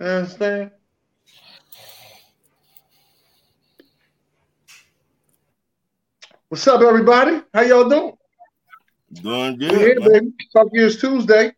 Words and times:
You? 0.00 0.70
What's 6.48 6.66
up, 6.66 6.80
everybody? 6.80 7.42
How 7.52 7.60
y'all 7.60 7.86
doing? 7.86 8.16
Doing 9.12 9.58
good. 9.58 9.72
here, 9.72 10.00
man. 10.00 10.08
baby. 10.10 10.32
Talkurish 10.56 11.00
Tuesday 11.00 11.52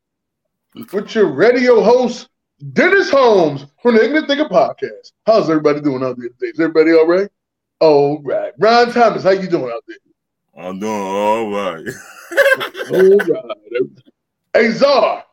with 0.74 1.14
your 1.14 1.26
radio 1.26 1.84
host, 1.84 2.30
Dennis 2.72 3.10
Holmes 3.10 3.66
from 3.80 3.95
the 3.95 4.05
Ignorant 4.05 4.27
Thinker 4.27 4.48
Podcast. 4.48 5.12
How's 5.24 5.48
everybody 5.48 5.80
doing 5.80 6.02
out 6.02 6.18
there 6.18 6.30
today? 6.30 6.48
Is 6.48 6.59
everybody 6.59 6.95
all 6.95 7.06
right? 7.06 7.29
All 7.79 8.20
right. 8.22 8.52
Ron 8.59 8.90
Thomas, 8.90 9.22
how 9.22 9.30
you 9.30 9.46
doing 9.46 9.70
out 9.72 9.84
there? 9.86 10.64
I'm 10.64 10.80
doing 10.80 10.93
all 10.93 11.48
right. 11.48 11.86
All 12.93 13.18
right. 13.18 13.88
Hey, 14.52 14.72
Czar. 14.72 15.24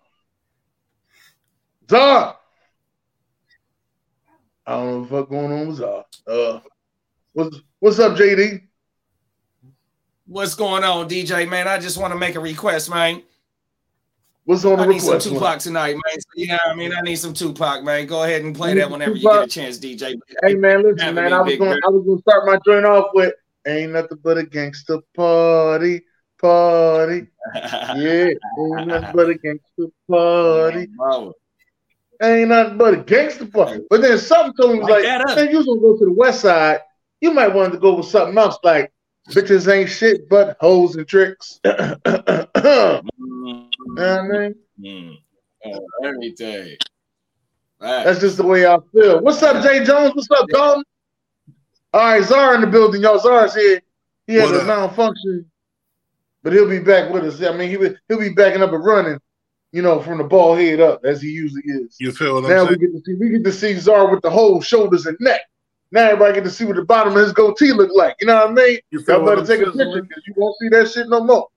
Czar. 1.90 2.39
I 4.70 4.74
don't 4.74 4.86
know 4.86 5.00
what 5.00 5.10
the 5.10 5.16
fuck 5.16 5.30
going 5.30 5.52
on 5.52 5.68
with 5.68 5.78
Czar. 5.78 6.06
Uh, 6.28 6.60
what's, 7.34 7.58
what's 7.80 7.98
up, 7.98 8.16
JD? 8.16 8.62
What's 10.28 10.54
going 10.54 10.84
on, 10.84 11.10
DJ 11.10 11.50
man? 11.50 11.68
I 11.68 11.80
just 11.80 11.98
want 11.98 12.14
to 12.14 12.20
make 12.20 12.36
a 12.36 12.40
request, 12.40 12.88
man. 12.88 13.24
What's 14.44 14.64
on 14.66 14.78
the 14.78 14.84
I 14.84 14.86
need 14.86 15.00
some 15.02 15.16
request? 15.16 15.28
Tupac 15.28 15.60
tonight, 15.60 15.94
man. 15.94 16.20
So, 16.20 16.28
yeah, 16.36 16.60
I 16.68 16.76
mean, 16.76 16.94
I 16.96 17.02
need 17.02 17.16
some 17.16 17.34
Tupac, 17.34 17.84
man. 17.84 18.06
Go 18.06 18.24
ahead 18.24 18.44
and 18.44 18.56
play 18.56 18.76
that 18.76 18.92
whenever 18.92 19.16
you 19.16 19.24
get 19.24 19.44
a 19.46 19.48
chance, 19.48 19.80
DJ. 19.80 20.16
Hey 20.44 20.54
man, 20.54 20.84
listen, 20.84 21.16
man. 21.16 21.34
I 21.34 21.42
was 21.42 21.58
going. 21.58 21.72
bird. 21.72 21.82
I 21.84 21.90
was 21.90 22.06
going 22.06 22.18
to 22.18 22.22
start 22.22 22.46
my 22.46 22.60
joint 22.64 22.86
off 22.86 23.08
with 23.16 23.34
"Ain't 23.66 23.94
nothing 23.94 24.20
but 24.24 24.38
a 24.38 24.44
gangster 24.44 25.00
party, 25.16 26.02
party." 26.40 27.26
Yeah, 27.56 28.28
ain't 28.60 28.88
nothing 28.88 29.16
but 29.16 29.30
a 29.32 29.34
gangster 29.34 29.88
party. 30.08 30.86
Bro. 30.96 31.34
Ain't 32.22 32.50
nothing 32.50 32.78
but 32.78 32.94
a 32.94 32.98
gangster 32.98 33.46
party. 33.46 33.82
But 33.90 34.02
then 34.02 34.18
something 34.18 34.54
told 34.60 34.74
me 34.74 34.80
was 34.80 34.90
like, 34.90 35.04
that 35.04 35.22
up. 35.22 35.36
"Man, 35.38 35.50
you 35.52 35.58
was 35.58 35.66
gonna 35.66 35.80
go 35.80 35.98
to 35.98 36.06
the 36.06 36.12
west 36.14 36.42
side. 36.42 36.82
You 37.22 37.32
might 37.32 37.54
want 37.54 37.72
to 37.74 37.80
go 37.80 37.96
with 37.96 38.08
something 38.08 38.38
else, 38.38 38.58
like 38.64 38.92
bitches 39.30 39.72
ain't 39.72 39.90
shit 39.90 40.28
but 40.30 40.58
hoes 40.60 40.96
and 40.98 41.08
tricks." 41.08 41.60
you 41.66 41.72
know 41.76 43.02
what 43.14 44.02
I 44.02 44.22
mean? 44.24 44.56
Mm. 44.82 45.18
Uh, 45.66 45.80
everything. 46.04 46.76
Right. 47.82 48.04
That's 48.04 48.20
just 48.20 48.36
the 48.38 48.44
way 48.44 48.66
I 48.68 48.78
feel. 48.92 49.22
What's 49.22 49.42
up, 49.42 49.64
Jay 49.64 49.84
Jones? 49.86 50.14
What's 50.14 50.30
up, 50.32 50.48
Dalton? 50.50 50.84
All 51.94 52.02
right, 52.02 52.24
Zara 52.24 52.56
in 52.56 52.62
the 52.62 52.68
building. 52.68 53.02
Y'all, 53.02 53.20
Zara's 53.20 53.56
here. 53.56 53.82
He 54.28 54.36
had 54.36 54.52
What 54.52 54.56
a 54.56 54.60
up? 54.62 54.68
malfunction, 54.68 55.50
but 56.44 56.52
he'll 56.54 56.70
be 56.70 56.80
back 56.80 57.12
with 57.12 57.24
us. 57.24 57.42
I 57.42 57.56
mean, 57.56 57.70
he 57.70 57.78
will- 57.78 57.96
he'll 58.08 58.20
be 58.20 58.30
backing 58.34 58.62
up 58.62 58.74
and 58.74 58.84
running, 58.84 59.20
you 59.72 59.82
know, 59.82 60.02
from 60.02 60.18
the 60.18 60.24
ball 60.24 60.56
head 60.56 60.80
up 60.80 61.02
as 61.06 61.22
he 61.22 61.30
usually 61.30 61.62
is. 61.66 61.96
You 62.00 62.12
feel 62.12 62.36
what 62.42 62.50
Now 62.50 62.62
I'm 62.64 62.68
we 62.70 62.76
saying? 62.76 62.80
get 62.80 62.92
to 62.94 63.02
see 63.06 63.14
we 63.20 63.30
get 63.30 63.44
to 63.44 63.52
see 63.52 63.74
Zara 63.80 64.10
with 64.12 64.22
the 64.22 64.30
whole 64.30 64.62
shoulders 64.62 65.06
and 65.06 65.18
neck. 65.20 65.42
Now 65.92 66.06
everybody 66.06 66.34
get 66.36 66.44
to 66.44 66.50
see 66.52 66.66
what 66.66 66.76
the 66.76 66.86
bottom 66.86 67.14
of 67.16 67.20
his 67.24 67.34
goatee 67.34 67.72
look 67.74 67.90
like. 67.96 68.16
You 68.20 68.28
know 68.28 68.36
what 68.36 68.50
I 68.50 68.54
mean? 68.54 68.80
You 68.92 69.02
feel 69.02 69.22
what 69.24 69.40
I'm 69.40 69.46
take 69.46 69.60
saying? 69.60 69.70
a 69.70 69.72
picture 69.72 70.02
because 70.02 70.24
you 70.28 70.34
won't 70.38 70.56
see 70.60 70.70
that 70.70 70.90
shit 70.92 71.10
no 71.10 71.24
more. 71.24 71.48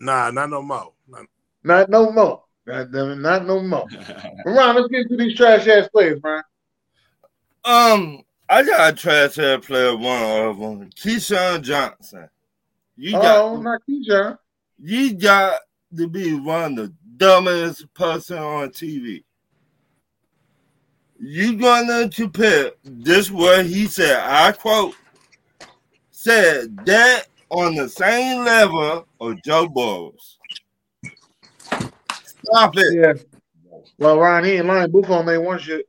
Nah, 0.00 0.30
not 0.30 0.50
no 0.50 0.62
more. 0.62 0.92
Nah. 1.08 1.22
Not 1.64 1.90
no 1.90 2.12
more. 2.12 2.44
God 2.66 2.92
damn 2.92 3.10
it, 3.12 3.16
not 3.16 3.46
no 3.46 3.60
more. 3.62 3.86
But 4.44 4.50
Ron, 4.50 4.76
let's 4.76 4.88
get 4.88 5.08
to 5.08 5.16
these 5.16 5.36
trash 5.36 5.66
ass 5.66 5.88
players, 5.88 6.22
man. 6.22 6.42
um, 7.64 8.22
I 8.48 8.62
got 8.62 8.92
a 8.92 8.96
trash 8.96 9.38
ass 9.38 9.64
player, 9.66 9.96
one 9.96 10.22
of 10.22 10.58
them, 10.58 10.90
Keyshawn 10.90 11.62
Johnson. 11.62 12.28
You 12.96 13.12
got 13.12 13.36
Oh, 13.42 13.56
not 13.60 13.80
Keyshawn. 13.88 14.38
you 14.80 15.14
got 15.14 15.60
to 15.96 16.08
be 16.08 16.34
one 16.34 16.72
of 16.72 16.76
the 16.76 16.94
dumbest 17.16 17.92
person 17.94 18.38
on 18.38 18.70
TV. 18.70 19.24
You 21.20 21.56
gonna 21.56 22.08
compare 22.08 22.72
this 22.84 23.30
what 23.30 23.66
he 23.66 23.86
said, 23.86 24.20
I 24.20 24.52
quote, 24.52 24.94
said 26.10 26.76
that 26.86 27.24
on 27.50 27.74
the 27.74 27.88
same 27.88 28.44
level 28.44 29.06
of 29.20 29.42
Joe 29.42 29.68
Burrows. 29.68 30.38
Stop 32.12 32.76
it. 32.76 32.94
Yeah. 32.94 33.12
Well, 33.98 34.18
Ron, 34.18 34.44
he 34.44 34.52
ain't 34.52 34.66
lying. 34.66 34.94
Of 34.94 35.28
ain't 35.28 35.42
one 35.42 35.58
shit. 35.58 35.88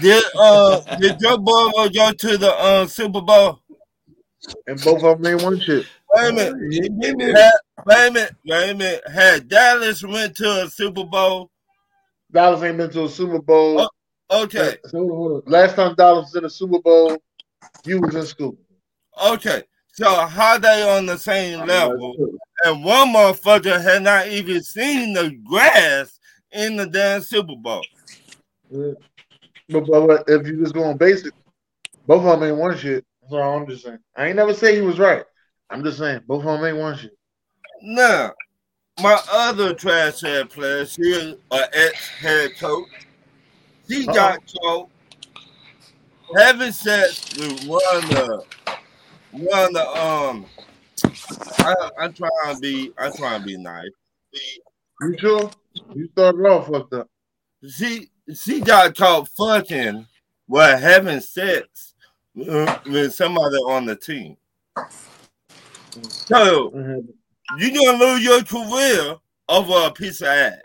Did 0.00 0.24
uh 0.36 0.96
did 0.96 1.18
Joe 1.20 1.38
Burrow 1.38 1.88
go 1.88 2.12
to 2.12 2.38
the 2.38 2.54
uh, 2.54 2.86
Super 2.86 3.20
Bowl? 3.20 3.60
And 4.66 4.82
both 4.82 5.02
of 5.02 5.20
them 5.20 5.34
ain't 5.34 5.42
one 5.42 5.60
shit. 5.60 5.86
Wait 6.14 6.30
a 6.30 6.32
minute. 6.32 7.36
Had, 7.36 7.52
wait 7.86 8.08
a 8.08 8.12
minute. 8.12 8.36
Wait 8.46 8.70
a 8.70 8.74
minute. 8.74 9.08
Had 9.08 9.48
Dallas 9.48 10.02
went 10.02 10.36
to 10.36 10.62
a 10.64 10.70
Super 10.70 11.04
Bowl? 11.04 11.50
Dallas 12.32 12.62
ain't 12.62 12.76
been 12.76 12.90
to 12.90 13.04
a 13.04 13.08
Super 13.08 13.40
Bowl. 13.40 13.80
Oh, 13.80 13.88
Okay. 14.30 14.76
So 14.86 14.98
hold 14.98 15.10
on, 15.10 15.16
hold 15.16 15.32
on. 15.32 15.52
Last 15.52 15.76
time 15.76 15.94
Dallas 15.94 16.26
was 16.26 16.36
in 16.36 16.44
a 16.44 16.50
Super 16.50 16.80
Bowl, 16.80 17.16
you 17.84 18.00
was 18.00 18.14
in 18.14 18.26
school. 18.26 18.58
Okay. 19.24 19.62
So 19.92 20.08
how 20.26 20.58
they 20.58 20.96
on 20.96 21.06
the 21.06 21.16
same 21.16 21.66
level? 21.66 22.14
And 22.64 22.84
one 22.84 23.14
motherfucker 23.14 23.82
had 23.82 24.02
not 24.02 24.28
even 24.28 24.62
seen 24.62 25.12
the 25.12 25.36
grass 25.44 26.18
in 26.52 26.76
the 26.76 26.86
damn 26.86 27.22
Super 27.22 27.56
Bowl. 27.56 27.84
Yeah. 28.70 28.92
But, 29.70 29.86
but, 29.86 30.06
but 30.06 30.24
if 30.28 30.46
you 30.46 30.58
just 30.58 30.74
go 30.74 30.84
on 30.84 30.96
basic, 30.96 31.32
both 32.06 32.24
of 32.24 32.40
them 32.40 32.48
ain't 32.48 32.58
one 32.58 32.76
shit. 32.76 33.04
I'm 33.36 33.66
just 33.66 33.84
saying. 33.84 33.98
I 34.16 34.26
ain't 34.26 34.36
never 34.36 34.54
say 34.54 34.74
he 34.74 34.80
was 34.80 34.98
right. 34.98 35.24
I'm 35.70 35.84
just 35.84 35.98
saying 35.98 36.22
both 36.26 36.44
of 36.44 36.60
them 36.60 36.64
ain't 36.64 36.78
one 36.78 36.96
shit. 36.96 37.16
Now, 37.82 38.32
my 39.00 39.20
other 39.30 39.74
trash 39.74 40.22
head 40.22 40.50
player, 40.50 40.86
she 40.86 41.02
is 41.02 41.36
an 41.50 41.66
ex 41.72 42.08
head 42.08 42.56
coach. 42.58 42.88
She 43.88 44.06
got 44.06 44.40
caught 44.52 44.90
having 46.36 46.72
sex 46.72 47.36
with 47.36 47.64
one 47.66 47.80
of 47.94 48.08
the 48.08 48.44
one 49.32 49.66
of 49.66 49.72
the 49.72 49.88
um. 49.88 50.46
I, 51.58 51.74
I'm 52.00 52.12
trying 52.12 52.54
to 52.54 52.58
be. 52.60 52.92
I'm 52.98 53.12
trying 53.12 53.40
to 53.40 53.46
be 53.46 53.56
nice. 53.56 53.90
You 55.00 55.16
sure? 55.18 55.50
You 55.94 56.08
started 56.12 56.44
off 56.46 56.68
fucked 56.68 56.94
up. 56.94 57.08
She 57.68 58.08
she 58.34 58.60
got 58.60 58.96
caught 58.96 59.28
fucking 59.28 60.06
while 60.46 60.78
having 60.78 61.20
sex 61.20 61.94
with 62.34 62.84
with 62.86 63.14
somebody 63.14 63.56
on 63.56 63.86
the 63.86 63.96
team. 63.96 64.36
So 66.26 66.70
Mhm. 66.70 67.14
you 67.58 67.74
gonna 67.74 67.98
lose 67.98 68.24
your 68.24 68.42
career 68.44 69.16
over 69.48 69.86
a 69.86 69.90
piece 69.90 70.20
of 70.20 70.28
ass. 70.28 70.58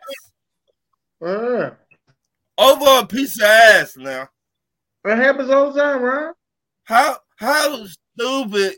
Yeah. 1.22 1.72
Over 2.58 3.00
a 3.00 3.08
piece 3.08 3.38
of 3.38 3.44
ass 3.44 3.98
now. 3.98 4.30
That 5.04 5.18
happens 5.18 5.50
all 5.50 5.72
the 5.72 5.82
time, 5.82 6.02
right? 6.02 6.34
How 6.84 7.20
how 7.38 7.86
stupid 7.86 8.76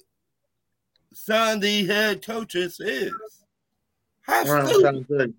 these 1.60 1.88
head 1.88 2.26
coaches 2.26 2.80
is. 2.80 3.14
How 4.22 4.44
stupid. 4.44 4.82
trying 4.82 5.06
to 5.06 5.18
tell 5.18 5.28
you. 5.28 5.34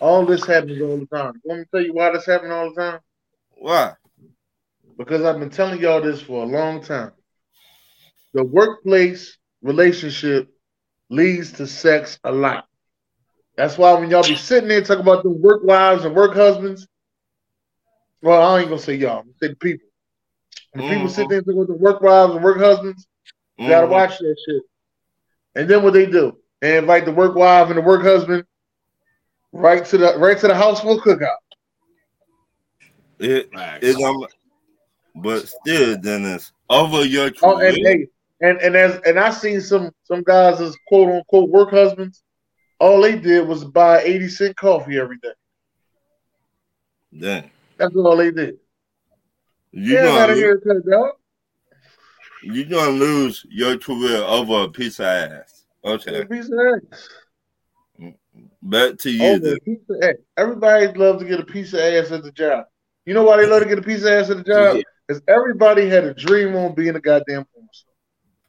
All 0.00 0.24
this 0.24 0.44
happens 0.46 0.80
all 0.80 0.98
the 0.98 1.06
time. 1.06 1.40
Want 1.44 1.60
me 1.60 1.66
tell 1.72 1.82
you 1.82 1.92
why 1.92 2.10
this 2.12 2.26
happens 2.26 2.52
all 2.52 2.72
the 2.72 2.80
time? 2.80 3.00
Why? 3.56 3.94
Because 4.98 5.22
I've 5.22 5.38
been 5.38 5.50
telling 5.50 5.80
y'all 5.80 6.02
this 6.02 6.20
for 6.20 6.42
a 6.42 6.46
long 6.46 6.82
time. 6.82 7.12
The 8.34 8.44
workplace 8.44 9.38
relationship 9.62 10.48
leads 11.08 11.52
to 11.52 11.66
sex 11.66 12.18
a 12.24 12.32
lot. 12.32 12.66
That's 13.56 13.78
why 13.78 13.92
when 13.94 14.10
y'all 14.10 14.28
be 14.28 14.36
sitting 14.36 14.68
there 14.68 14.82
talking 14.82 15.02
about 15.02 15.22
the 15.22 15.30
work 15.30 15.62
wives 15.64 16.04
and 16.04 16.14
work 16.14 16.34
husbands, 16.34 16.86
well, 18.22 18.42
I 18.42 18.60
ain't 18.60 18.68
gonna 18.68 18.80
say 18.80 18.96
y'all, 18.96 19.20
I'm 19.20 19.24
gonna 19.24 19.34
say 19.40 19.48
the 19.48 19.56
people. 19.56 19.88
When 20.72 20.88
people 20.88 21.06
Mhm. 21.06 21.10
sit 21.10 21.28
there 21.28 21.38
and 21.38 21.46
talk 21.46 21.54
about 21.54 21.68
the 21.68 21.74
work 21.74 22.00
wives 22.02 22.34
and 22.34 22.44
work 22.44 22.58
husbands, 22.58 23.06
you 23.56 23.68
gotta 23.68 23.86
Mhm. 23.86 23.90
watch 23.90 24.18
that 24.18 24.36
shit. 24.46 24.62
And 25.54 25.68
then 25.68 25.82
what 25.82 25.92
they 25.94 26.06
do? 26.06 26.38
They 26.60 26.76
invite 26.76 27.04
the 27.04 27.12
work 27.12 27.34
wife 27.36 27.68
and 27.68 27.78
the 27.78 27.82
work 27.82 28.02
husband 28.02 28.44
right 29.52 29.84
to 29.86 29.98
the 29.98 30.18
right 30.18 30.38
to 30.38 30.48
the 30.48 30.54
house 30.54 30.80
for 30.80 30.92
a 30.92 31.00
cookout. 31.00 31.38
It, 33.18 33.50
Facts. 33.52 33.84
it 33.86 33.96
but 35.22 35.48
still, 35.48 35.96
Dennis, 35.98 36.52
over 36.70 37.04
your 37.04 37.30
career. 37.30 37.52
Oh, 37.54 37.58
and 37.58 37.76
hey, 37.76 38.06
and 38.40 38.58
and 38.60 38.76
as 38.76 39.00
and 39.06 39.18
I 39.18 39.30
seen 39.30 39.60
some 39.60 39.90
some 40.04 40.22
guys 40.22 40.60
as 40.60 40.76
quote 40.86 41.08
unquote 41.08 41.50
work 41.50 41.70
husbands. 41.70 42.22
All 42.80 43.00
they 43.00 43.18
did 43.18 43.46
was 43.46 43.64
buy 43.64 44.02
eighty 44.02 44.28
cent 44.28 44.56
coffee 44.56 44.98
every 44.98 45.18
day. 45.18 45.32
Then 47.10 47.50
That's 47.76 47.96
all 47.96 48.16
they 48.16 48.30
did. 48.30 48.58
you 49.72 49.94
yeah, 49.94 50.04
gonna 50.04 50.34
lose, 50.34 50.84
dog. 50.88 51.10
you 52.42 52.64
gonna 52.66 52.90
lose 52.90 53.44
your 53.48 53.78
career 53.78 54.18
over 54.18 54.64
a 54.64 54.68
piece 54.68 55.00
of 55.00 55.06
ass. 55.06 55.64
Okay, 55.84 56.20
A 56.20 56.26
piece 56.26 56.50
of 56.50 56.58
ass. 56.58 58.12
back 58.62 58.98
to 58.98 59.10
you. 59.10 59.24
Over 59.24 59.38
then. 59.38 59.56
a 59.56 59.60
piece 59.60 59.80
of 59.90 59.96
ass. 60.02 60.14
Everybody 60.36 60.86
loves 60.98 61.22
to 61.22 61.28
get 61.28 61.40
a 61.40 61.44
piece 61.44 61.72
of 61.72 61.80
ass 61.80 62.10
at 62.12 62.22
the 62.22 62.32
job. 62.32 62.66
You 63.06 63.14
know 63.14 63.22
why 63.24 63.38
they 63.38 63.46
love 63.46 63.62
to 63.62 63.68
get 63.68 63.78
a 63.78 63.82
piece 63.82 64.02
of 64.02 64.08
ass 64.08 64.28
at 64.30 64.36
the 64.36 64.44
job? 64.44 64.76
Yeah. 64.76 64.82
Because 65.08 65.22
everybody 65.26 65.88
had 65.88 66.04
a 66.04 66.12
dream 66.12 66.54
on 66.54 66.74
being 66.74 66.94
a 66.94 67.00
goddamn 67.00 67.46
porn 67.46 67.66
star. 67.72 67.92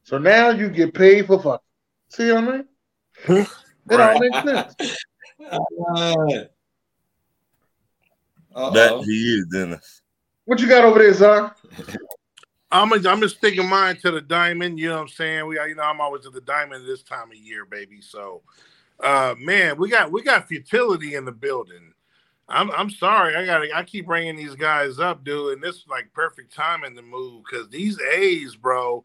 So 0.04 0.18
now 0.18 0.50
you 0.50 0.70
get 0.70 0.94
paid 0.94 1.28
for 1.28 1.42
fucking. 1.42 1.60
See 2.10 2.32
what 2.32 2.44
I 2.44 2.52
mean? 2.52 2.68
It 3.28 3.48
all 3.92 3.98
Right. 3.98 4.20
makes 4.20 4.44
sense. 4.44 4.76
Uh, 8.54 8.72
That 8.72 9.04
he 9.06 9.36
is, 9.36 9.46
Dennis. 9.52 10.02
What 10.46 10.60
you 10.60 10.68
got 10.68 10.84
over 10.84 11.00
there, 11.00 11.14
Zar? 11.14 11.56
I'm 12.72 12.92
a, 12.92 13.10
I'm 13.10 13.22
just 13.22 13.38
sticking 13.38 13.68
mine 13.68 13.98
to 13.98 14.12
the 14.12 14.22
diamond. 14.22 14.80
You 14.80 14.90
know 14.90 14.96
what 14.96 15.02
I'm 15.04 15.08
saying? 15.08 15.48
We 15.48 15.56
you 15.56 15.76
know 15.76 15.84
I'm 15.84 16.02
always 16.02 16.26
at 16.26 16.34
the 16.34 16.42
diamond 16.42 16.86
this 16.86 17.04
time 17.04 17.32
of 17.32 17.38
year, 17.38 17.66
baby. 17.66 18.02
So, 18.02 18.42
uh, 19.00 19.36
man, 19.40 19.78
we 19.78 19.90
got 19.90 20.12
we 20.12 20.22
got 20.24 20.48
futility 20.48 21.16
in 21.16 21.26
the 21.26 21.32
building. 21.32 21.94
I'm 22.50 22.72
I'm 22.72 22.90
sorry, 22.90 23.36
I 23.36 23.46
got 23.46 23.60
to 23.60 23.76
I 23.76 23.84
keep 23.84 24.08
bringing 24.08 24.36
these 24.36 24.56
guys 24.56 25.00
up, 25.00 25.24
dude, 25.24 25.54
and 25.54 25.64
this 25.64 25.78
is 25.78 25.86
like 25.88 26.12
perfect 26.14 26.54
time 26.54 26.84
in 26.84 26.96
the 26.96 27.02
move 27.02 27.44
because 27.50 27.70
these 27.70 28.00
A's, 28.02 28.56
bro, 28.56 29.04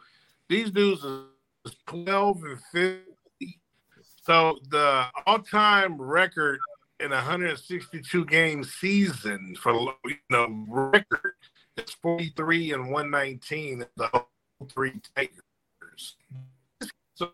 these 0.48 0.70
dudes 0.70 1.04
is 1.04 1.76
12 1.86 2.42
and 2.44 2.58
50. 2.72 3.60
So 4.22 4.58
the 4.70 5.04
all-time 5.26 6.00
record 6.00 6.58
in 7.00 7.12
a 7.12 7.16
162 7.16 8.24
game 8.24 8.64
season 8.64 9.54
for 9.60 9.74
you 10.06 10.16
know 10.30 10.64
record 10.68 11.34
is 11.76 11.90
43 12.00 12.72
and 12.72 12.90
119 12.90 13.82
in 13.82 13.86
the 13.96 14.06
whole 14.06 14.28
three 14.70 14.94
Tigers. 15.14 16.16
So 17.14 17.32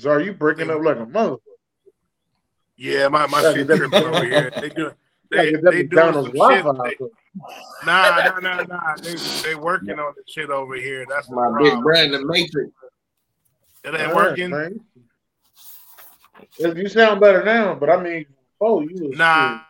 Zar, 0.00 0.20
you 0.20 0.32
breaking 0.32 0.70
up 0.70 0.82
like 0.82 0.96
a 0.96 1.06
motherfucker. 1.06 1.38
Yeah, 2.76 3.08
my, 3.08 3.26
my 3.26 3.42
Yeah, 3.42 3.52
shit 3.52 3.66
that- 3.68 3.76
tripping 3.76 4.06
over 4.06 4.24
here. 4.24 4.50
They 4.60 4.70
do 4.70 4.92
they, 5.30 5.36
Like, 5.36 5.46
they 5.46 5.52
that 5.52 5.62
doing 5.62 5.78
McDonald's 5.78 6.38
some 6.38 6.50
shit. 6.50 6.64
They, 7.00 7.86
nah, 7.86 8.20
nah, 8.24 8.38
nah, 8.40 8.62
nah. 8.64 8.96
They 9.02 9.14
they 9.44 9.54
working 9.54 9.98
on 9.98 10.14
the 10.16 10.22
shit 10.26 10.50
over 10.50 10.74
here. 10.74 11.04
That's 11.08 11.28
the 11.28 11.36
My 11.36 11.46
big 11.58 11.72
problem. 11.72 11.82
brand, 11.84 12.14
the 12.14 12.24
Matrix. 12.24 12.70
It 13.84 13.88
ain't 13.88 13.98
Yeah, 13.98 14.14
working. 14.14 14.50
man. 14.50 14.80
You 16.58 16.88
sound 16.88 17.20
better 17.20 17.44
now, 17.44 17.74
but 17.74 17.90
I 17.90 18.02
mean, 18.02 18.26
oh, 18.60 18.80
you 18.80 19.08
was 19.08 19.18
Nah. 19.18 19.60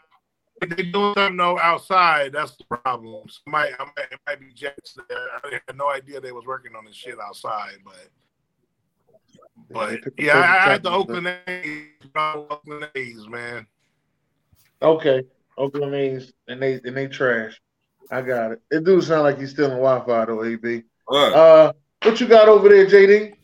They 0.61 0.83
doing 0.85 1.15
something 1.15 1.37
though 1.39 1.59
outside. 1.59 2.33
That's 2.33 2.55
the 2.57 2.65
problem. 2.65 3.29
So 3.29 3.39
it 3.47 3.51
might, 3.51 3.73
I 3.79 3.85
might, 3.85 4.13
it 4.13 4.19
might 4.27 4.41
be 4.41 4.53
jets 4.53 4.97
there. 5.09 5.29
I 5.43 5.59
had 5.67 5.77
no 5.77 5.89
idea 5.91 6.21
they 6.21 6.33
was 6.33 6.45
working 6.47 6.77
on 6.77 6.85
this 6.85 6.95
shit 6.95 7.19
outside, 7.19 7.79
but 7.85 7.95
they 7.95 8.20
but 9.71 10.03
picked 10.03 10.21
yeah, 10.21 10.39
I, 10.39 10.67
I 10.69 10.73
had 10.73 10.83
the 10.83 10.91
time. 10.91 11.01
Oakland 11.01 11.37
A's, 11.47 11.87
Oakland 12.15 12.91
A's, 12.95 13.29
man. 13.29 13.67
Okay, 14.83 15.23
Oakland 15.57 15.95
A's, 15.95 16.33
and 16.49 16.61
they 16.61 16.75
and 16.85 16.97
they 16.97 17.07
trash. 17.07 17.61
I 18.11 18.23
got 18.23 18.53
it. 18.53 18.63
It 18.71 18.85
do 18.85 19.01
sound 19.01 19.23
like 19.23 19.39
he's 19.39 19.51
stealing 19.51 19.79
Wi-Fi 19.79 20.25
though, 20.25 20.45
AB. 20.45 20.83
All 21.07 21.25
right. 21.25 21.33
Uh, 21.35 21.73
what 22.03 22.21
you 22.21 22.27
got 22.27 22.49
over 22.49 22.69
there, 22.69 22.87
JD? 22.87 23.35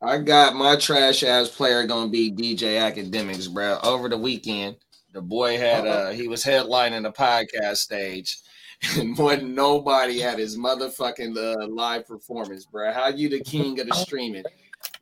I 0.00 0.18
got 0.18 0.56
my 0.56 0.76
trash 0.76 1.22
ass 1.22 1.48
player 1.48 1.86
gonna 1.86 2.10
be 2.10 2.32
DJ 2.32 2.78
Akademiks, 2.80 3.52
bro. 3.52 3.78
Over 3.82 4.08
the 4.08 4.18
weekend, 4.18 4.76
the 5.12 5.22
boy 5.22 5.58
had 5.58 5.86
uh 5.86 6.10
he 6.10 6.28
was 6.28 6.44
headlining 6.44 7.02
the 7.02 7.12
podcast 7.12 7.76
stage, 7.76 8.38
and 8.98 9.16
wasn't 9.16 9.50
nobody 9.50 10.18
had 10.18 10.38
his 10.38 10.56
motherfucking 10.56 11.36
uh, 11.36 11.68
live 11.68 12.06
performance, 12.06 12.64
bro. 12.64 12.92
How 12.92 13.08
you 13.08 13.28
the 13.28 13.40
king 13.40 13.78
of 13.80 13.86
the 13.86 13.94
streaming, 13.94 14.44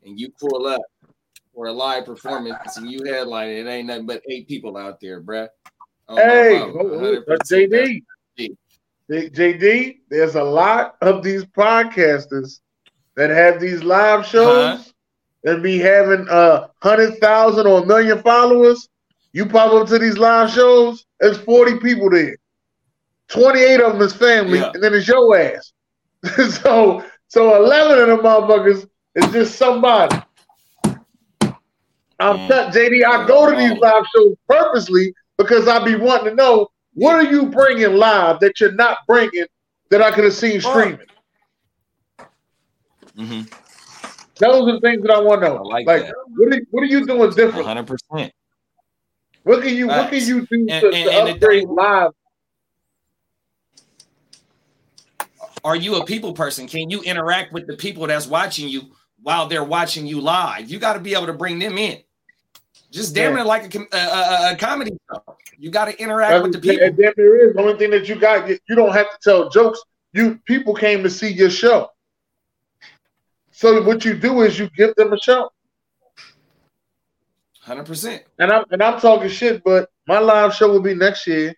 and 0.05 0.19
you 0.19 0.29
pull 0.39 0.67
up 0.67 0.81
for 1.53 1.67
a 1.67 1.71
live 1.71 2.05
performance 2.05 2.77
and 2.77 2.89
you 2.89 3.03
headline 3.05 3.49
it, 3.49 3.65
it 3.65 3.69
ain't 3.69 3.87
nothing 3.87 4.05
but 4.05 4.21
eight 4.29 4.47
people 4.47 4.77
out 4.77 4.99
there, 5.01 5.19
bro. 5.19 5.47
Oh, 6.07 6.15
Hey, 6.15 6.59
mama, 6.59 6.73
oh, 6.75 6.89
oh, 6.93 7.23
100% 7.27 7.27
uh, 7.29 7.37
JD. 7.43 8.03
JD, 9.09 9.97
there's 10.09 10.35
a 10.35 10.43
lot 10.43 10.95
of 11.01 11.23
these 11.23 11.43
podcasters 11.43 12.59
that 13.15 13.29
have 13.29 13.59
these 13.59 13.83
live 13.83 14.25
shows 14.25 14.93
Huh? 15.43 15.51
and 15.51 15.63
be 15.63 15.77
having 15.79 16.27
a 16.29 16.69
hundred 16.81 17.17
thousand 17.19 17.67
or 17.67 17.83
a 17.83 17.85
million 17.85 18.21
followers. 18.21 18.87
You 19.33 19.45
pop 19.45 19.73
up 19.73 19.87
to 19.89 19.99
these 19.99 20.17
live 20.17 20.51
shows, 20.51 21.05
there's 21.19 21.37
40 21.39 21.79
people 21.79 22.09
there. 22.09 22.37
28 23.31 23.79
of 23.81 23.93
them 23.93 24.01
is 24.01 24.13
family, 24.13 24.59
Yeah. 24.59 24.71
and 24.73 24.83
then 24.83 24.93
it's 24.93 25.07
your 25.07 25.37
ass. 25.37 25.71
so 26.61 27.03
so 27.27 27.55
11 27.63 27.99
of 27.99 28.07
them 28.07 28.19
motherfuckers 28.19 28.87
is 29.15 29.31
just 29.31 29.55
somebody. 29.55 30.15
I'm 32.19 32.37
Mm. 32.37 32.47
telling 32.47 32.71
JD, 32.71 33.03
I 33.05 33.25
go 33.25 33.49
to 33.49 33.55
these 33.57 33.77
live 33.79 34.03
shows 34.15 34.35
purposely 34.47 35.13
because 35.37 35.67
I 35.67 35.83
be 35.83 35.95
wanting 35.95 36.29
to 36.29 36.35
know 36.35 36.67
what 36.93 37.15
are 37.15 37.23
you 37.23 37.47
bringing 37.47 37.93
live 37.95 38.39
that 38.41 38.59
you're 38.59 38.73
not 38.73 38.99
bringing 39.07 39.45
that 39.89 40.01
I 40.01 40.11
could 40.11 40.25
have 40.25 40.33
seen 40.33 40.61
streaming. 40.61 40.99
Mhm. 43.17 43.51
Those 44.37 44.67
are 44.69 44.71
the 44.73 44.79
things 44.81 45.01
that 45.03 45.11
I 45.11 45.19
want 45.19 45.41
to 45.41 45.47
know. 45.49 45.57
I 45.57 45.61
like 45.61 45.87
like 45.87 46.03
what, 46.35 46.53
are, 46.53 46.61
what 46.71 46.83
are 46.83 46.87
you 46.87 47.05
doing 47.05 47.29
different? 47.31 47.65
100%. 47.65 48.31
What 49.43 49.63
can 49.63 49.73
you 49.75 49.87
what 49.87 50.09
can 50.09 50.19
you 50.23 50.45
do 50.45 50.57
And- 50.59 50.69
to, 50.69 50.73
and- 50.73 50.93
to 50.93 51.11
and 51.11 51.27
the 51.27 51.31
upgrade 51.33 51.63
thing- 51.63 51.75
live? 51.75 52.11
Are 55.63 55.75
you 55.75 55.95
a 55.95 56.05
people 56.05 56.33
person? 56.33 56.67
Can 56.67 56.89
you 56.89 57.01
interact 57.01 57.53
with 57.53 57.67
the 57.67 57.75
people 57.75 58.07
that's 58.07 58.27
watching 58.27 58.67
you 58.67 58.93
while 59.21 59.47
they're 59.47 59.63
watching 59.63 60.05
you 60.07 60.21
live? 60.21 60.69
You 60.69 60.79
got 60.79 60.93
to 60.93 60.99
be 60.99 61.13
able 61.13 61.27
to 61.27 61.33
bring 61.33 61.59
them 61.59 61.77
in. 61.77 61.99
Just 62.91 63.15
damn 63.15 63.35
Yeah. 63.35 63.41
it 63.41 63.45
like 63.45 63.73
a, 63.73 63.79
a, 63.79 63.81
a, 63.81 63.85
uh, 63.93 63.97
uh, 63.97 64.49
uh, 64.49 64.53
a 64.53 64.57
comedy 64.57 64.91
show. 65.09 65.23
You 65.57 65.69
got 65.69 65.85
to 65.85 65.97
interact 66.01 66.43
with 66.43 66.53
the 66.53 66.59
people. 66.59 66.91
Then 66.97 67.13
there 67.15 67.47
is 67.47 67.53
the 67.53 67.61
only 67.61 67.77
thing 67.77 67.91
that 67.91 68.09
you 68.09 68.15
got. 68.15 68.49
You, 68.49 68.57
you 68.67 68.75
don't 68.75 68.91
have 68.91 69.09
to 69.11 69.17
tell 69.23 69.49
jokes. 69.49 69.81
You 70.13 70.39
people 70.45 70.73
came 70.73 71.03
to 71.03 71.09
see 71.09 71.29
your 71.29 71.49
show. 71.49 71.89
So 73.51 73.83
what 73.83 74.03
you 74.03 74.15
do 74.15 74.41
is 74.41 74.57
you 74.57 74.69
give 74.75 74.95
them 74.95 75.13
a 75.13 75.19
show. 75.19 75.49
Hundred 77.61 77.85
percent. 77.85 78.23
And 78.39 78.51
I'm 78.51 78.65
and 78.71 78.81
I'm 78.81 78.99
talking 78.99 79.29
shit, 79.29 79.63
but 79.63 79.89
my 80.07 80.17
live 80.19 80.53
show 80.53 80.69
will 80.71 80.81
be 80.81 80.95
next 80.95 81.27
year, 81.27 81.53